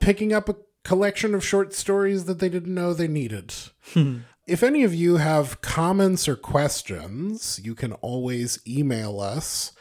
picking 0.00 0.32
up 0.34 0.48
a 0.48 0.56
collection 0.86 1.34
of 1.34 1.44
short 1.44 1.74
stories 1.74 2.24
that 2.26 2.38
they 2.38 2.48
didn't 2.48 2.72
know 2.72 2.94
they 2.94 3.08
needed. 3.08 3.52
Hmm. 3.92 4.18
if 4.46 4.62
any 4.62 4.84
of 4.84 4.94
you 4.94 5.16
have 5.16 5.60
comments 5.60 6.28
or 6.28 6.36
questions, 6.36 7.58
you 7.62 7.74
can 7.74 7.92
always 7.94 8.60
email 8.66 9.20
us 9.20 9.72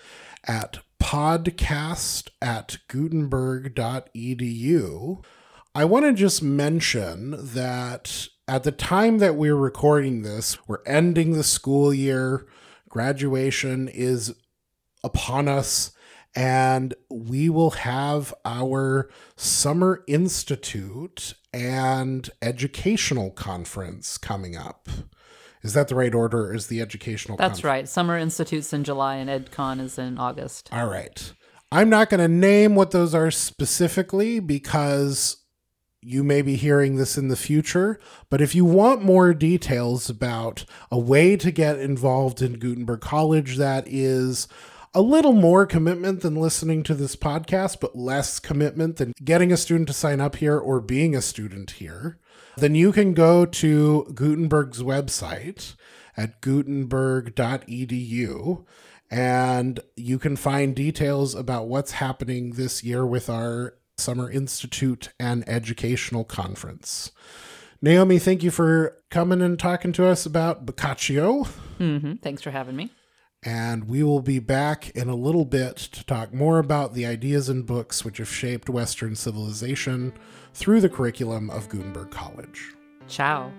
at 0.48 0.80
podcast 1.00 2.30
at 2.42 2.80
gutenberg.edu. 2.90 5.24
I 5.76 5.86
want 5.86 6.06
to 6.06 6.14
just 6.14 6.42
mention 6.42 7.36
that 7.54 8.28
at 8.48 8.64
the 8.64 8.72
time 8.72 9.20
that 9.20 9.36
we're 9.36 9.56
recording 9.56 10.24
this, 10.24 10.58
we're 10.68 10.82
ending 10.88 11.34
the 11.34 11.44
school 11.44 11.94
year. 11.94 12.48
Graduation 12.90 13.88
is 13.88 14.34
upon 15.04 15.48
us, 15.48 15.92
and 16.36 16.94
we 17.10 17.50
will 17.50 17.72
have 17.72 18.34
our 18.44 19.10
Summer 19.38 20.04
Institute 20.08 21.34
and 21.54 22.30
Educational 22.42 23.32
Conference 23.32 24.18
coming 24.18 24.58
up. 24.58 24.90
Is 25.64 25.74
that 25.74 25.88
the 25.88 25.96
right 25.96 26.14
order? 26.14 26.54
Is 26.54 26.68
the 26.68 26.82
educational? 26.82 27.38
Conference? 27.38 27.58
That's 27.58 27.64
right. 27.64 27.90
Summer 27.90 28.18
Institute's 28.18 28.72
in 28.74 28.84
July 28.84 29.16
and 29.16 29.30
EdCon 29.30 29.80
is 29.80 29.98
in 29.98 30.18
August. 30.18 30.70
All 30.72 30.88
right. 30.88 31.34
I'm 31.72 31.90
not 31.90 32.10
going 32.10 32.20
to 32.20 32.28
name 32.28 32.76
what 32.76 32.92
those 32.92 33.16
are 33.16 33.32
specifically 33.32 34.40
because 34.40 35.38
you 36.02 36.24
may 36.24 36.44
be 36.44 36.56
hearing 36.56 36.98
this 36.98 37.18
in 37.18 37.30
the 37.30 37.36
future. 37.36 38.00
But 38.30 38.42
if 38.42 38.54
you 38.54 38.64
want 38.64 39.02
more 39.02 39.34
details 39.34 40.08
about 40.08 40.66
a 40.92 41.00
way 41.00 41.36
to 41.38 41.50
get 41.50 41.80
involved 41.80 42.44
in 42.44 42.60
Gutenberg 42.60 43.02
College 43.02 43.58
that 43.58 43.86
is 43.88 44.48
a 44.96 45.02
little 45.02 45.34
more 45.34 45.66
commitment 45.66 46.22
than 46.22 46.36
listening 46.36 46.82
to 46.84 46.94
this 46.94 47.18
podcast, 47.18 47.82
but 47.82 47.98
less 47.98 48.40
commitment 48.40 48.96
than 48.96 49.12
getting 49.22 49.52
a 49.52 49.58
student 49.58 49.90
to 49.90 49.94
sign 49.94 50.22
up 50.22 50.38
here 50.38 50.58
or 50.58 50.80
being 50.80 51.14
a 51.14 51.22
student 51.22 51.72
here, 51.72 52.18
then 52.56 52.76
you 52.76 52.94
can 52.94 53.14
go 53.14 53.46
to 53.46 54.10
Gutenberg's 54.16 54.82
website 54.82 55.76
at 56.16 56.42
gutenberg.edu 56.42 58.66
and 59.12 59.82
you 59.98 60.18
can 60.18 60.38
find 60.38 60.76
details 60.76 61.36
about 61.36 61.68
what's 61.68 61.92
happening 61.92 62.52
this 62.52 62.82
year 62.82 63.06
with 63.06 63.30
our 63.30 63.76
Summer 63.98 64.32
Institute 64.32 65.10
and 65.20 65.44
Educational 65.48 66.24
Conference. 66.24 67.12
Naomi, 67.82 68.18
thank 68.18 68.44
you 68.44 68.52
for 68.52 68.98
coming 69.12 69.42
and 69.42 69.60
talking 69.60 69.92
to 69.92 70.08
us 70.08 70.26
about 70.26 70.66
Boccaccio. 70.66 71.50
Mm-hmm. 71.80 72.14
Thanks 72.16 72.42
for 72.42 72.52
having 72.52 72.78
me. 72.78 72.92
And 73.46 73.88
we 73.88 74.02
will 74.02 74.22
be 74.22 74.40
back 74.40 74.90
in 74.90 75.08
a 75.08 75.16
little 75.16 75.46
bit 75.46 75.78
to 75.78 76.04
talk 76.04 76.34
more 76.34 76.58
about 76.58 76.96
the 76.96 77.06
ideas 77.06 77.48
and 77.48 77.64
books 77.64 78.04
which 78.04 78.18
have 78.18 78.28
shaped 78.28 78.70
Western 78.70 79.16
civilization 79.16 80.14
through 80.54 80.82
the 80.82 80.90
curriculum 80.90 81.52
of 81.52 81.70
Gutenberg 81.70 82.10
College. 82.10 82.74
Ciao. 83.08 83.52